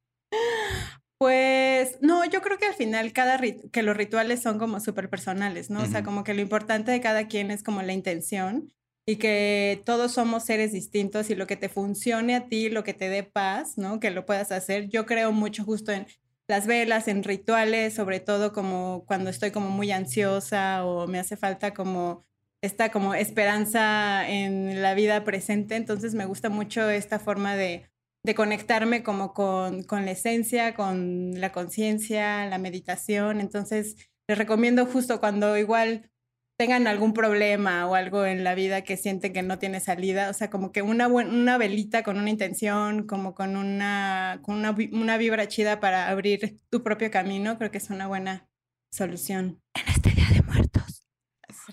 Pues 1.18 1.99
no, 2.01 2.24
yo 2.26 2.43
creo 2.43 2.59
que 2.59 2.66
al 2.66 2.74
final 2.74 3.12
cada 3.12 3.39
rit- 3.39 3.70
que 3.72 3.82
los 3.82 3.97
rituales 3.97 4.41
son 4.41 4.59
como 4.59 4.78
súper 4.78 5.11
personales, 5.11 5.68
¿no? 5.70 5.82
O 5.82 5.86
sea, 5.86 6.05
como 6.05 6.22
que 6.22 6.34
lo 6.34 6.43
importante 6.43 6.93
de 6.93 7.01
cada 7.01 7.26
quien 7.26 7.51
es 7.51 7.64
como 7.64 7.82
la 7.82 7.93
intención 7.93 8.72
y 9.05 9.16
que 9.16 9.82
todos 9.84 10.12
somos 10.12 10.45
seres 10.45 10.72
distintos 10.72 11.30
y 11.30 11.34
lo 11.34 11.47
que 11.49 11.57
te 11.57 11.68
funcione 11.68 12.36
a 12.36 12.47
ti, 12.49 12.68
lo 12.68 12.84
que 12.84 12.95
te 12.95 13.09
dé 13.09 13.24
paz, 13.24 13.78
¿no? 13.78 13.99
Que 13.99 14.11
lo 14.12 14.26
puedas 14.26 14.53
hacer. 14.53 14.89
Yo 14.91 15.07
creo 15.07 15.32
mucho 15.32 15.64
justo 15.64 15.91
en 15.91 16.07
las 16.49 16.67
velas, 16.67 17.09
en 17.09 17.23
rituales, 17.23 17.95
sobre 17.95 18.21
todo 18.21 18.53
como 18.53 19.05
cuando 19.07 19.31
estoy 19.31 19.51
como 19.51 19.69
muy 19.69 19.93
ansiosa 19.93 20.85
o 20.85 21.07
me 21.07 21.19
hace 21.19 21.37
falta 21.37 21.75
como 21.75 22.25
esta 22.63 22.91
como 22.91 23.15
esperanza 23.15 24.29
en 24.29 24.83
la 24.83 24.95
vida 24.95 25.25
presente. 25.25 25.77
Entonces 25.77 26.15
me 26.15 26.25
gusta 26.25 26.49
mucho 26.49 26.89
esta 26.91 27.19
forma 27.19 27.55
de, 27.55 27.89
de 28.25 28.35
conectarme 28.35 29.03
como 29.03 29.35
con, 29.35 29.83
con 29.85 30.07
la 30.07 30.13
esencia, 30.13 30.75
con 30.75 31.41
la 31.41 31.53
conciencia, 31.53 32.47
la 32.47 32.59
meditación. 32.59 33.41
Entonces 33.41 33.97
les 34.27 34.39
recomiendo 34.39 34.87
justo 34.87 35.21
cuando 35.21 35.57
igual 35.57 36.11
tengan 36.59 36.89
algún 36.89 37.15
problema 37.15 37.87
o 37.87 37.95
algo 37.95 38.27
en 38.27 38.43
la 38.43 38.55
vida 38.57 38.83
que 38.83 38.97
sienten 38.97 39.33
que 39.33 39.43
no 39.43 39.59
tiene 39.61 39.79
salida, 39.81 40.29
o 40.29 40.33
sea, 40.33 40.51
como 40.51 40.73
que 40.73 40.83
una, 40.83 41.07
buen- 41.07 41.31
una 41.33 41.57
velita 41.57 42.03
con 42.03 42.19
una 42.19 42.31
intención, 42.31 43.07
como 43.07 43.35
con 43.35 43.57
una, 43.57 44.41
con 44.43 44.57
una, 44.57 44.75
una 44.93 45.17
vibra 45.19 45.47
chida 45.47 45.79
para 45.79 46.09
abrir 46.09 46.59
tu 46.69 46.83
propio 46.83 47.11
camino, 47.13 47.57
creo 47.59 47.71
que 47.71 47.79
es 47.79 47.91
una 47.91 48.09
buena 48.09 48.49
solución. 48.93 49.63
En 49.75 49.89
este 49.89 50.11
Día 50.11 50.27
de 50.35 50.43
Muertos. 50.43 51.07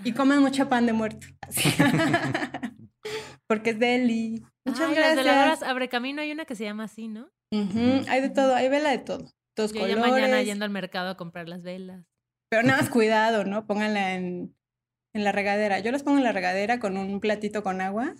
Y 0.03 0.11
comen 0.13 0.39
mucho 0.39 0.69
pan 0.69 0.85
de 0.85 0.93
muerto. 0.93 1.25
Porque 3.47 3.71
es 3.71 3.79
deli. 3.79 4.43
Muchas 4.65 4.81
Ay, 4.89 4.95
las 4.95 4.97
gracias. 5.15 5.15
veladoras 5.25 5.63
Abre 5.63 5.89
Camino 5.89 6.21
hay 6.21 6.31
una 6.31 6.45
que 6.45 6.55
se 6.55 6.63
llama 6.63 6.85
así, 6.85 7.07
¿no? 7.07 7.29
Hay 7.51 8.21
de 8.21 8.29
todo, 8.29 8.55
hay 8.55 8.67
vela 8.69 8.89
de 8.91 8.97
todo. 8.99 9.31
Dos 9.55 9.71
Yo 9.73 9.87
ya 9.87 9.95
colores. 9.95 10.11
mañana 10.13 10.41
yendo 10.41 10.65
al 10.65 10.71
mercado 10.71 11.09
a 11.09 11.17
comprar 11.17 11.47
las 11.47 11.63
velas. 11.63 12.03
Pero 12.49 12.63
nada 12.63 12.81
más 12.81 12.89
cuidado, 12.89 13.45
¿no? 13.45 13.65
Pónganla 13.65 14.15
en, 14.15 14.55
en 15.15 15.23
la 15.23 15.31
regadera. 15.31 15.79
Yo 15.79 15.91
las 15.91 16.03
pongo 16.03 16.17
en 16.17 16.23
la 16.25 16.33
regadera 16.33 16.79
con 16.79 16.97
un 16.97 17.19
platito 17.21 17.63
con 17.63 17.79
agua 17.81 18.13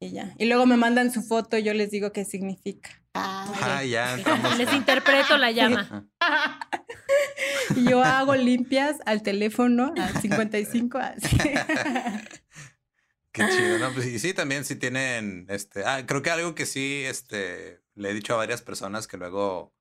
y 0.00 0.10
ya. 0.10 0.34
Y 0.38 0.46
luego 0.46 0.66
me 0.66 0.76
mandan 0.76 1.12
su 1.12 1.22
foto 1.22 1.56
y 1.56 1.62
yo 1.62 1.72
les 1.72 1.90
digo 1.90 2.12
qué 2.12 2.24
significa. 2.24 2.90
Ah, 3.14 3.84
ya. 3.84 4.16
estamos- 4.16 4.58
Les 4.58 4.72
interpreto 4.74 5.38
la 5.38 5.50
llama. 5.52 6.08
Y 7.76 7.88
yo 7.88 8.02
hago 8.02 8.34
limpias 8.34 8.96
al 9.06 9.22
teléfono 9.22 9.94
al 9.96 10.20
55. 10.20 10.98
así. 10.98 11.36
Qué 13.32 13.44
chido, 13.48 13.78
¿no? 13.78 13.92
Pues, 13.94 14.06
y 14.06 14.18
sí, 14.18 14.34
también 14.34 14.64
sí 14.64 14.76
tienen, 14.76 15.46
este, 15.48 15.84
ah, 15.86 16.04
creo 16.06 16.22
que 16.22 16.30
algo 16.30 16.54
que 16.54 16.66
sí, 16.66 17.02
este, 17.06 17.80
le 17.94 18.10
he 18.10 18.14
dicho 18.14 18.34
a 18.34 18.38
varias 18.38 18.60
personas 18.62 19.06
que 19.06 19.16
luego, 19.16 19.72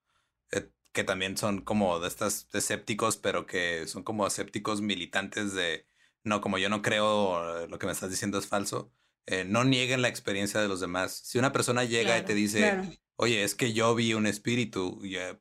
eh, 0.52 0.70
que 0.94 1.04
también 1.04 1.36
son 1.38 1.62
como 1.62 2.00
de 2.00 2.08
estas 2.08 2.48
escépticos, 2.54 3.18
pero 3.18 3.46
que 3.46 3.88
son 3.88 4.04
como 4.04 4.26
escépticos 4.26 4.82
militantes 4.82 5.54
de, 5.54 5.86
no, 6.24 6.42
como 6.42 6.58
yo 6.58 6.70
no 6.70 6.82
creo, 6.82 7.64
eh, 7.64 7.68
lo 7.68 7.80
que 7.80 7.86
me 7.86 7.92
estás 7.92 8.10
diciendo 8.10 8.38
es 8.38 8.48
falso, 8.48 8.92
eh, 9.26 9.46
no 9.46 9.64
nieguen 9.64 10.02
la 10.02 10.08
experiencia 10.08 10.60
de 10.62 10.68
los 10.68 10.80
demás. 10.80 11.22
Si 11.24 11.38
una 11.38 11.52
persona 11.52 11.84
llega 11.84 12.18
y 12.18 12.26
te 12.26 12.34
dice, 12.34 12.60
claro. 12.60 12.90
oye, 13.16 13.44
es 13.44 13.56
que 13.56 13.74
yo 13.74 13.94
vi 13.96 14.14
un 14.14 14.28
espíritu, 14.28 15.00
y, 15.04 15.18
eh, 15.18 15.40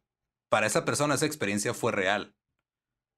para 0.48 0.66
esa 0.66 0.84
persona 0.84 1.14
esa 1.14 1.26
experiencia 1.26 1.74
fue 1.74 1.92
real 1.92 2.34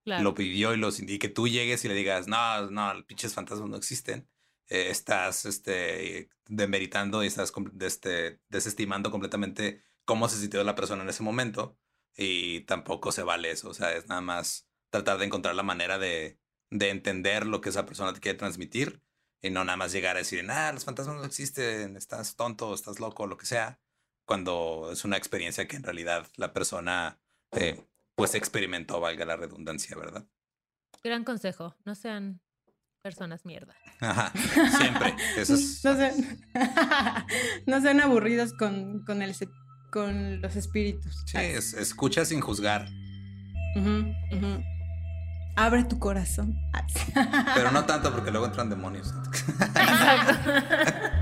Claro. 0.04 0.24
lo 0.24 0.34
pidió 0.34 0.74
y, 0.74 0.78
los, 0.78 0.98
y 0.98 1.18
que 1.20 1.28
tú 1.28 1.46
llegues 1.46 1.84
y 1.84 1.88
le 1.88 1.94
digas, 1.94 2.26
no, 2.26 2.70
no, 2.70 2.92
pinches 3.06 3.34
fantasmas 3.34 3.68
no 3.70 3.76
existen, 3.76 4.28
eh, 4.68 4.90
estás 4.90 5.44
este, 5.44 6.28
demeritando 6.48 7.22
y 7.22 7.28
estás 7.28 7.52
este, 7.80 8.40
desestimando 8.48 9.12
completamente 9.12 9.84
cómo 10.04 10.28
se 10.28 10.40
sintió 10.40 10.64
la 10.64 10.74
persona 10.74 11.04
en 11.04 11.08
ese 11.08 11.22
momento 11.22 11.78
y 12.16 12.62
tampoco 12.62 13.12
se 13.12 13.22
vale 13.22 13.52
eso, 13.52 13.68
o 13.68 13.74
sea, 13.74 13.96
es 13.96 14.08
nada 14.08 14.20
más 14.20 14.68
tratar 14.90 15.18
de 15.18 15.26
encontrar 15.26 15.54
la 15.54 15.62
manera 15.62 15.98
de, 15.98 16.40
de 16.72 16.88
entender 16.90 17.46
lo 17.46 17.60
que 17.60 17.68
esa 17.68 17.84
persona 17.86 18.12
te 18.14 18.20
quiere 18.20 18.38
transmitir 18.38 19.02
y 19.42 19.50
no 19.50 19.64
nada 19.64 19.76
más 19.76 19.92
llegar 19.92 20.16
a 20.16 20.20
decir, 20.20 20.48
ah, 20.50 20.72
los 20.72 20.84
fantasmas 20.84 21.16
no 21.16 21.24
existen, 21.24 21.96
estás 21.96 22.34
tonto, 22.36 22.72
estás 22.74 22.98
loco, 22.98 23.26
lo 23.26 23.36
que 23.36 23.44
sea, 23.46 23.78
cuando 24.24 24.88
es 24.92 25.04
una 25.04 25.16
experiencia 25.18 25.68
que 25.68 25.76
en 25.76 25.82
realidad 25.82 26.26
la 26.36 26.52
persona 26.52 27.20
eh, 27.52 27.84
pues 28.14 28.34
experimentó, 28.34 29.00
valga 29.00 29.24
la 29.26 29.36
redundancia, 29.36 29.96
¿verdad? 29.96 30.24
Gran 31.04 31.24
consejo. 31.24 31.74
No 31.84 31.94
sean, 31.94 32.40
personas 33.02 33.44
mierda. 33.44 33.74
Ajá, 34.00 34.32
siempre. 34.78 35.14
Eso 35.36 35.54
es... 35.54 35.84
No 35.84 35.96
sean, 35.96 36.46
no 37.66 37.80
sean 37.80 38.00
aburridos 38.00 38.52
con, 38.54 39.04
con, 39.04 39.20
el, 39.22 39.34
con 39.90 40.40
los 40.40 40.56
espíritus. 40.56 41.22
Sí, 41.26 41.36
es- 41.38 41.74
escucha 41.74 42.24
sin 42.24 42.40
juzgar, 42.40 42.88
Ujú, 43.74 44.04
ujú. 44.36 44.62
Abre 45.56 45.84
tu 45.84 45.98
corazón. 45.98 46.58
Pero 47.54 47.70
no 47.70 47.84
tanto 47.84 48.12
porque 48.12 48.30
luego 48.30 48.46
entran 48.46 48.70
demonios. 48.70 49.08
Sonoro. 49.08 49.30